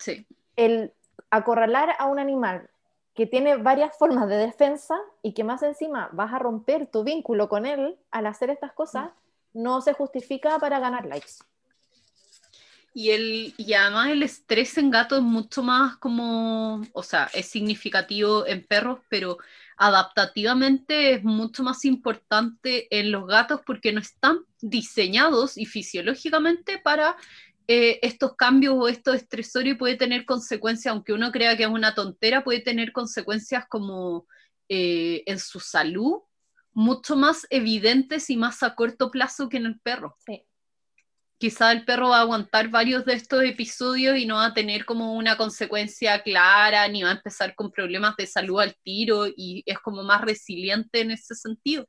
Sí, 0.00 0.26
el 0.56 0.92
acorralar 1.30 1.94
a 1.96 2.06
un 2.06 2.18
animal 2.18 2.68
que 3.14 3.28
tiene 3.28 3.56
varias 3.56 3.96
formas 3.96 4.28
de 4.28 4.36
defensa 4.36 4.96
y 5.22 5.32
que 5.32 5.44
más 5.44 5.62
encima 5.62 6.08
vas 6.12 6.32
a 6.32 6.40
romper 6.40 6.88
tu 6.88 7.04
vínculo 7.04 7.48
con 7.48 7.66
él 7.66 8.00
al 8.10 8.26
hacer 8.26 8.50
estas 8.50 8.72
cosas, 8.72 9.12
no 9.52 9.80
se 9.80 9.92
justifica 9.92 10.58
para 10.58 10.80
ganar 10.80 11.06
likes. 11.06 11.34
Y, 12.94 13.10
el, 13.10 13.54
y 13.56 13.74
además 13.74 14.08
el 14.08 14.24
estrés 14.24 14.76
en 14.76 14.90
gatos 14.90 15.18
es 15.18 15.24
mucho 15.24 15.62
más 15.62 15.98
como, 15.98 16.82
o 16.92 17.02
sea, 17.04 17.30
es 17.32 17.46
significativo 17.46 18.44
en 18.44 18.66
perros, 18.66 18.98
pero 19.08 19.38
adaptativamente 19.78 21.14
es 21.14 21.24
mucho 21.24 21.62
más 21.62 21.84
importante 21.84 22.88
en 22.90 23.12
los 23.12 23.26
gatos 23.26 23.60
porque 23.64 23.92
no 23.92 24.00
están 24.00 24.40
diseñados 24.60 25.56
y 25.56 25.66
fisiológicamente 25.66 26.78
para 26.78 27.16
eh, 27.68 28.00
estos 28.02 28.34
cambios 28.34 28.74
o 28.76 28.88
estos 28.88 29.14
estresores 29.14 29.74
y 29.74 29.76
puede 29.76 29.96
tener 29.96 30.24
consecuencias, 30.24 30.92
aunque 30.92 31.12
uno 31.12 31.30
crea 31.30 31.56
que 31.56 31.62
es 31.62 31.68
una 31.68 31.94
tontera, 31.94 32.42
puede 32.42 32.60
tener 32.60 32.92
consecuencias 32.92 33.66
como 33.68 34.26
eh, 34.68 35.22
en 35.26 35.38
su 35.38 35.60
salud 35.60 36.22
mucho 36.72 37.16
más 37.16 37.46
evidentes 37.50 38.30
y 38.30 38.36
más 38.36 38.62
a 38.62 38.74
corto 38.74 39.10
plazo 39.10 39.48
que 39.48 39.56
en 39.56 39.66
el 39.66 39.80
perro. 39.80 40.16
Sí. 40.24 40.44
Quizá 41.38 41.70
el 41.70 41.84
perro 41.84 42.08
va 42.08 42.18
a 42.18 42.22
aguantar 42.22 42.68
varios 42.68 43.04
de 43.04 43.14
estos 43.14 43.44
episodios 43.44 44.18
y 44.18 44.26
no 44.26 44.34
va 44.36 44.46
a 44.46 44.54
tener 44.54 44.84
como 44.84 45.14
una 45.14 45.36
consecuencia 45.36 46.20
clara, 46.22 46.88
ni 46.88 47.04
va 47.04 47.10
a 47.10 47.16
empezar 47.16 47.54
con 47.54 47.70
problemas 47.70 48.16
de 48.16 48.26
salud 48.26 48.60
al 48.60 48.74
tiro 48.82 49.26
y 49.28 49.62
es 49.64 49.78
como 49.78 50.02
más 50.02 50.20
resiliente 50.20 51.00
en 51.00 51.12
ese 51.12 51.36
sentido. 51.36 51.86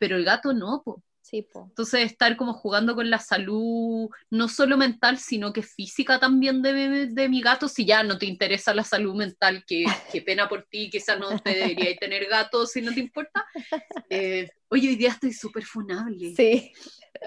Pero 0.00 0.16
el 0.16 0.24
gato 0.24 0.52
no, 0.52 0.82
po. 0.84 1.02
Sí, 1.30 1.42
po. 1.42 1.66
Entonces 1.68 2.10
estar 2.10 2.36
como 2.38 2.54
jugando 2.54 2.94
con 2.94 3.10
la 3.10 3.18
salud, 3.18 4.08
no 4.30 4.48
solo 4.48 4.78
mental, 4.78 5.18
sino 5.18 5.52
que 5.52 5.62
física 5.62 6.18
también 6.18 6.62
de, 6.62 7.06
de 7.06 7.28
mi 7.28 7.42
gato, 7.42 7.68
si 7.68 7.84
ya 7.84 8.02
no 8.02 8.16
te 8.16 8.24
interesa 8.24 8.72
la 8.72 8.82
salud 8.82 9.14
mental, 9.14 9.62
que, 9.66 9.84
qué 10.10 10.22
pena 10.22 10.48
por 10.48 10.66
ti, 10.70 10.88
quizás 10.88 11.20
no 11.20 11.38
te 11.38 11.50
deberías 11.50 11.98
tener 11.98 12.26
gato 12.26 12.66
si 12.66 12.80
no 12.80 12.92
te 12.92 13.00
importa. 13.00 13.44
Eh, 14.10 14.48
oye, 14.68 14.88
hoy 14.88 14.96
día 14.96 15.10
estoy 15.10 15.34
súper 15.34 15.64
funable. 15.64 16.34
Sí. 16.34 16.72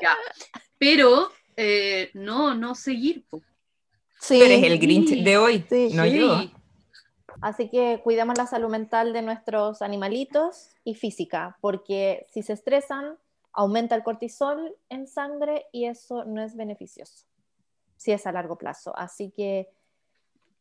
Ya. 0.01 0.17
Pero 0.79 1.31
eh, 1.63 2.09
no, 2.15 2.55
no 2.55 2.73
seguir. 2.73 3.23
Sí. 4.19 4.39
Tú 4.39 4.45
eres 4.45 4.63
el 4.63 4.79
Grinch 4.79 5.23
de 5.23 5.37
hoy, 5.37 5.65
Sí. 5.69 5.89
no 5.93 6.03
Sí. 6.05 6.17
yo. 6.17 6.41
Así 7.39 7.69
que 7.69 8.01
cuidemos 8.03 8.37
la 8.37 8.47
salud 8.47 8.69
mental 8.69 9.13
de 9.13 9.21
nuestros 9.21 9.81
animalitos 9.81 10.69
y 10.83 10.95
física, 10.95 11.57
porque 11.61 12.25
si 12.31 12.41
se 12.43 12.53
estresan, 12.53 13.17
aumenta 13.53 13.95
el 13.95 14.03
cortisol 14.03 14.75
en 14.89 15.07
sangre 15.07 15.65
y 15.71 15.85
eso 15.85 16.25
no 16.25 16.41
es 16.41 16.55
beneficioso, 16.55 17.25
si 17.97 18.11
es 18.11 18.25
a 18.27 18.31
largo 18.31 18.57
plazo. 18.57 18.91
Así 18.95 19.31
que 19.31 19.69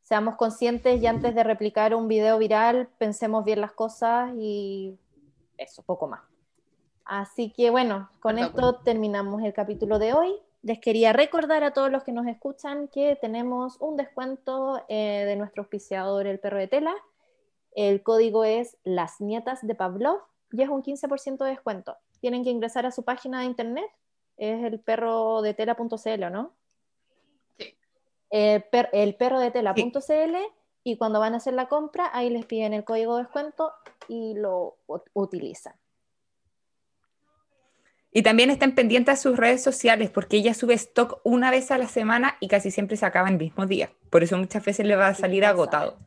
seamos 0.03 0.37
conscientes 0.37 1.01
y 1.03 1.07
antes 1.07 1.35
de 1.35 1.45
replicar 1.45 1.95
un 1.95 2.09
video 2.09 2.39
viral, 2.39 2.89
pensemos 2.99 3.45
bien 3.45 3.61
las 3.61 3.73
cosas 3.73 4.33
y 4.39 4.99
eso, 5.57 5.83
poco 5.83 6.09
más. 6.09 6.21
Así 7.05 7.51
que 7.51 7.71
bueno, 7.71 8.11
con 8.21 8.39
esto 8.39 8.77
terminamos 8.77 9.43
el 9.43 9.53
capítulo 9.53 9.99
de 9.99 10.15
hoy. 10.15 10.33
Les 10.63 10.79
quería 10.79 11.13
recordar 11.13 11.65
a 11.65 11.73
todos 11.73 11.91
los 11.91 12.05
que 12.05 12.13
nos 12.13 12.27
escuchan 12.27 12.89
que 12.89 13.17
tenemos 13.17 13.77
un 13.81 13.97
descuento 13.97 14.85
eh, 14.89 15.25
de 15.27 15.37
nuestro 15.37 15.63
auspiciador 15.63 16.27
El 16.27 16.39
Perro 16.39 16.59
de 16.59 16.69
Tela. 16.69 16.95
El 17.73 18.03
código 18.03 18.45
es 18.45 18.77
Las 18.85 19.21
Nietas 19.21 19.67
de 19.67 19.75
Pavlov 19.75 20.21
y 20.53 20.63
es 20.63 20.69
un 20.69 20.83
15% 20.83 21.39
de 21.45 21.51
descuento. 21.51 21.97
Tienen 22.21 22.45
que 22.45 22.51
ingresar 22.51 22.85
a 22.85 22.91
su 22.91 23.05
página 23.05 23.41
de 23.41 23.47
internet, 23.47 23.91
es 24.37 24.63
el 24.65 24.81
perro 24.81 25.41
de 25.41 25.55
tela.cl, 25.55 26.31
¿no? 26.31 26.53
Sí. 27.59 27.75
El, 28.29 28.63
per- 28.65 28.91
el 28.93 29.15
perro 29.17 29.41
de 29.41 29.51
tela.cl 29.51 30.37
y 30.83 30.97
cuando 30.99 31.21
van 31.21 31.35
a 31.35 31.39
hacer 31.39 31.55
la 31.55 31.69
compra, 31.69 32.11
ahí 32.13 32.29
les 32.29 32.45
piden 32.45 32.75
el 32.75 32.85
código 32.85 33.17
de 33.17 33.23
descuento 33.23 33.73
y 34.09 34.35
lo 34.35 34.77
ut- 34.87 35.05
utilizan. 35.15 35.75
Y 38.13 38.23
también 38.23 38.51
estén 38.51 38.75
pendientes 38.75 39.13
a 39.19 39.23
sus 39.23 39.37
redes 39.37 39.63
sociales 39.63 40.11
porque 40.11 40.39
ella 40.39 40.53
sube 40.55 40.75
stock 40.75 41.21
una 41.23 41.51
vez 41.51 41.71
a 41.71 41.79
la 41.79 41.87
semana 41.87 42.37
y 42.41 42.49
casi 42.49 42.71
siempre 42.71 42.97
se 42.97 43.07
acaba 43.07 43.29
el 43.29 43.39
mismo 43.39 43.67
día. 43.67 43.93
Por 44.11 44.25
eso 44.25 44.37
muchas 44.37 44.65
veces 44.65 44.85
le 44.87 44.97
va 44.97 45.09
a 45.09 45.15
salir 45.15 45.45
agotado. 45.45 45.99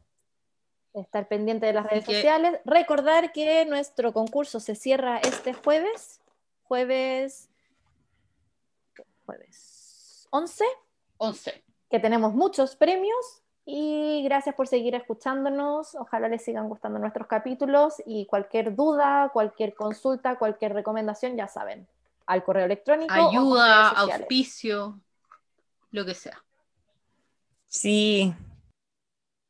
Estar 0.94 1.28
pendiente 1.28 1.66
de 1.66 1.74
las 1.74 1.86
redes 1.90 2.06
que- 2.06 2.16
sociales. 2.16 2.60
Recordar 2.66 3.32
que 3.32 3.66
nuestro 3.66 4.12
concurso 4.14 4.60
se 4.60 4.76
cierra 4.76 5.18
este 5.20 5.54
jueves. 5.54 6.22
Jueves. 6.64 7.50
Jueves 9.26 10.28
11. 10.32 10.66
11. 11.18 11.64
Que 11.90 12.00
tenemos 12.00 12.34
muchos 12.34 12.76
premios. 12.76 13.43
Y 13.66 14.24
gracias 14.24 14.56
por 14.56 14.68
seguir 14.68 14.94
escuchándonos. 14.96 15.96
Ojalá 15.96 16.28
les 16.28 16.44
sigan 16.44 16.68
gustando 16.68 17.00
nuestros 17.00 17.28
capítulos. 17.28 17.96
Y 18.06 18.26
cualquier 18.26 18.76
duda, 18.76 19.30
cualquier 19.32 19.74
consulta, 19.74 20.38
cualquier 20.38 20.74
recomendación, 20.74 21.38
ya 21.38 21.48
saben. 21.48 21.88
Al 22.26 22.44
correo 22.44 22.66
electrónico. 22.66 23.14
Ayuda, 23.14 23.90
auspicio, 23.90 25.00
lo 25.92 26.06
que 26.06 26.14
sea. 26.14 26.42
Sí. 27.68 28.34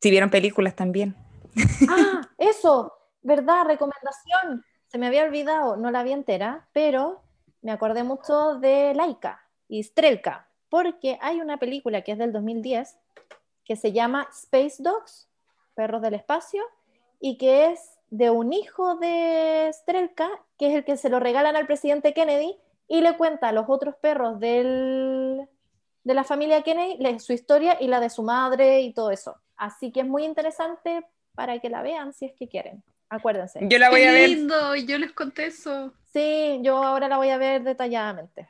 Si 0.02 0.12
vieron 0.12 0.30
películas 0.30 0.76
también. 0.76 1.16
Ah, 1.90 2.22
eso, 2.38 2.94
¿verdad? 3.22 3.66
Recomendación. 3.66 4.64
Se 4.88 4.98
me 4.98 5.08
había 5.08 5.24
olvidado, 5.24 5.76
no 5.76 5.90
la 5.90 6.04
vi 6.04 6.12
entera, 6.12 6.68
pero 6.72 7.22
me 7.62 7.72
acordé 7.72 8.04
mucho 8.04 8.60
de 8.60 8.94
Laika 8.94 9.42
y 9.68 9.82
Strelka, 9.82 10.48
porque 10.70 11.18
hay 11.22 11.42
una 11.42 11.58
película 11.58 12.04
que 12.04 12.12
es 12.12 12.18
del 12.18 12.32
2010 12.32 12.98
que 13.66 13.76
se 13.76 13.92
llama 13.92 14.28
Space 14.32 14.82
Dogs, 14.82 15.30
Perros 15.76 16.02
del 16.02 16.14
Espacio, 16.14 16.64
y 17.20 17.38
que 17.38 17.68
es 17.72 17.98
de 18.10 18.30
un 18.30 18.54
hijo 18.54 18.96
de 18.96 19.70
Strelka, 19.74 20.30
que 20.58 20.68
es 20.68 20.76
el 20.76 20.84
que 20.86 20.98
se 20.98 21.10
lo 21.10 21.20
regalan 21.20 21.56
al 21.56 21.66
presidente 21.66 22.14
Kennedy, 22.14 22.56
y 22.88 23.02
le 23.02 23.18
cuenta 23.18 23.50
a 23.50 23.52
los 23.52 23.66
otros 23.70 23.96
perros 23.96 24.40
del, 24.40 25.48
de 26.04 26.14
la 26.14 26.24
familia 26.24 26.62
Kennedy 26.64 27.20
su 27.20 27.34
historia 27.34 27.78
y 27.80 27.88
la 27.88 28.00
de 28.00 28.10
su 28.10 28.24
madre 28.24 28.82
y 28.82 28.94
todo 28.94 29.10
eso. 29.10 29.38
Así 29.56 29.92
que 29.92 30.02
es 30.02 30.06
muy 30.08 30.26
interesante 30.26 31.06
para 31.34 31.60
que 31.60 31.70
la 31.70 31.82
vean 31.82 32.14
si 32.14 32.26
es 32.26 32.34
que 32.34 32.48
quieren. 32.48 32.84
Acuérdense. 33.10 33.60
Yo 33.70 33.78
la 33.80 33.90
voy 33.90 34.02
Qué 34.02 34.10
a 34.10 34.12
ver. 34.12 34.30
lindo, 34.30 34.76
y 34.76 34.86
yo 34.86 34.98
les 34.98 35.12
conté 35.14 35.46
eso. 35.46 35.94
Sí, 36.12 36.60
yo 36.62 36.84
ahora 36.84 37.08
la 37.08 37.18
voy 37.18 37.30
a 37.30 37.38
ver 37.38 37.64
detalladamente. 37.64 38.48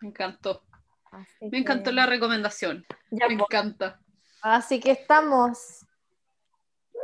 Me 0.00 0.08
encantó. 0.08 0.62
Así 1.10 1.44
Me 1.44 1.50
que- 1.50 1.56
encantó 1.58 1.92
la 1.92 2.06
recomendación. 2.06 2.84
Ya, 3.10 3.26
Me 3.28 3.36
pues. 3.36 3.46
encanta. 3.50 4.00
Así 4.42 4.80
que 4.80 4.92
estamos. 4.92 5.84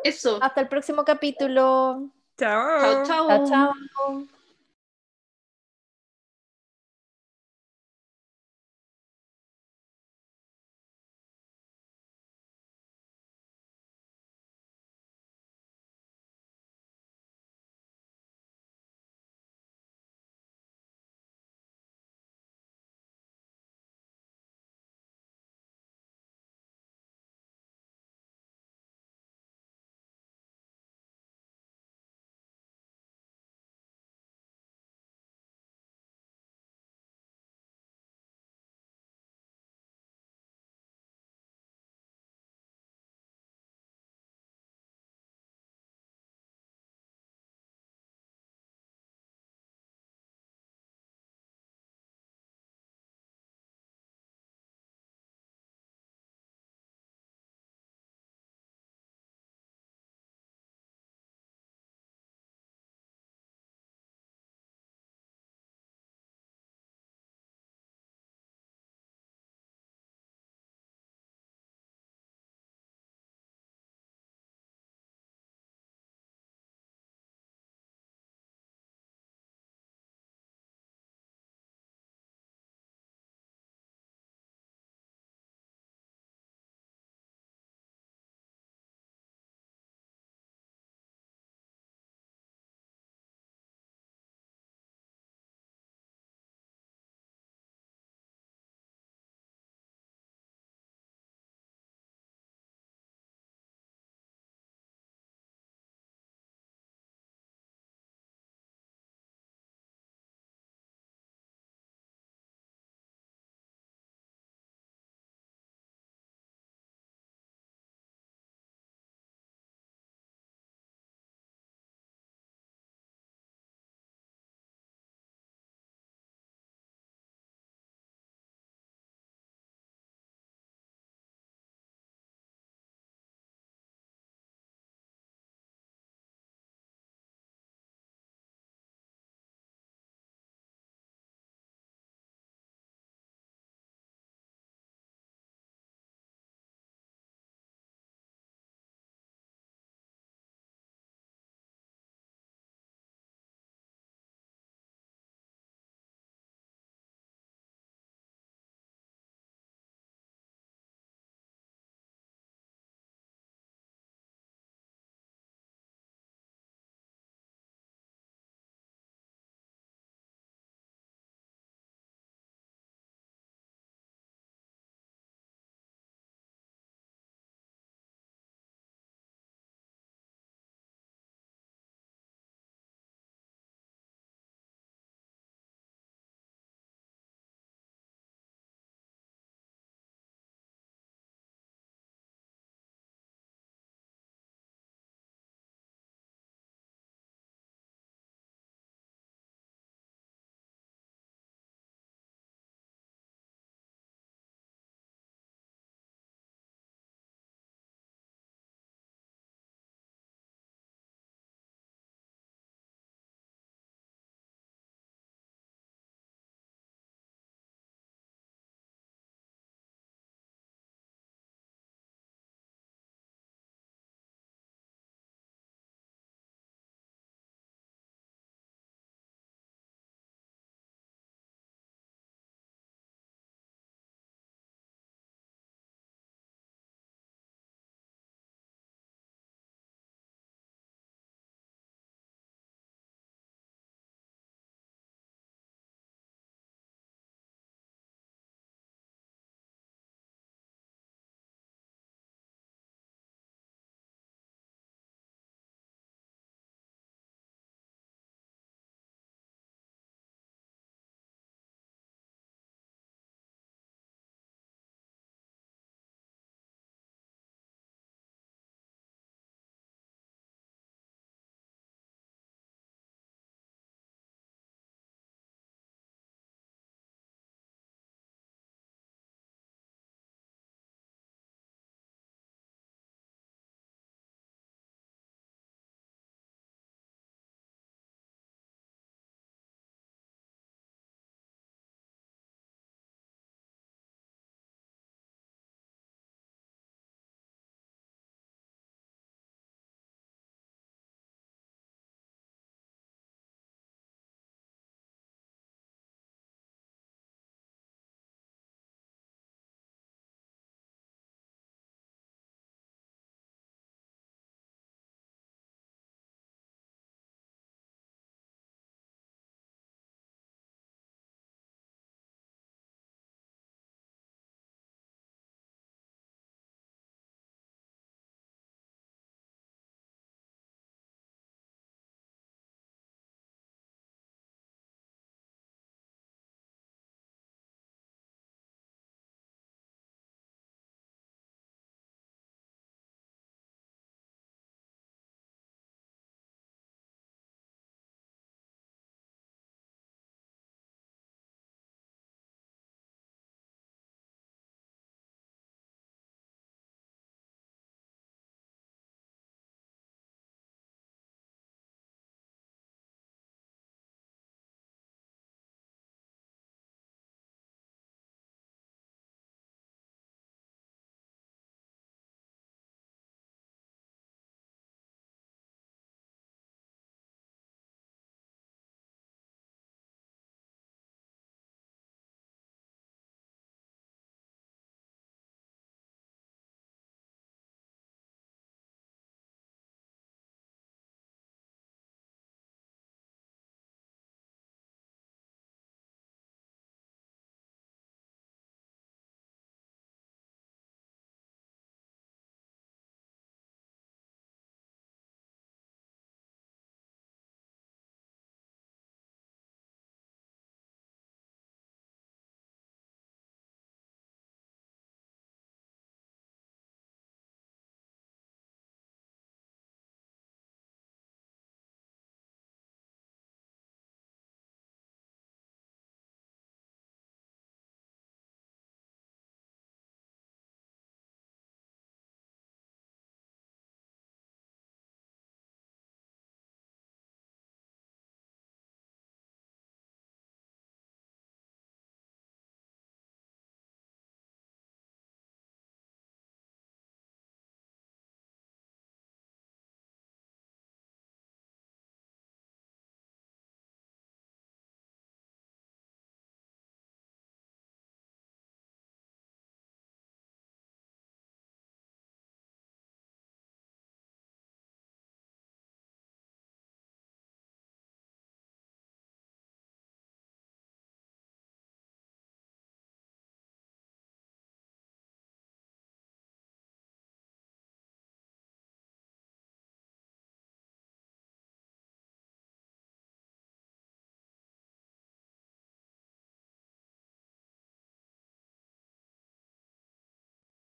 Eso. 0.04 0.38
Hasta 0.42 0.60
el 0.60 0.68
próximo 0.68 1.04
capítulo. 1.04 2.10
Chao. 2.38 2.80
Chao, 2.80 3.04
chao. 3.06 3.46
Chao, 3.46 3.74
chao. 3.96 4.26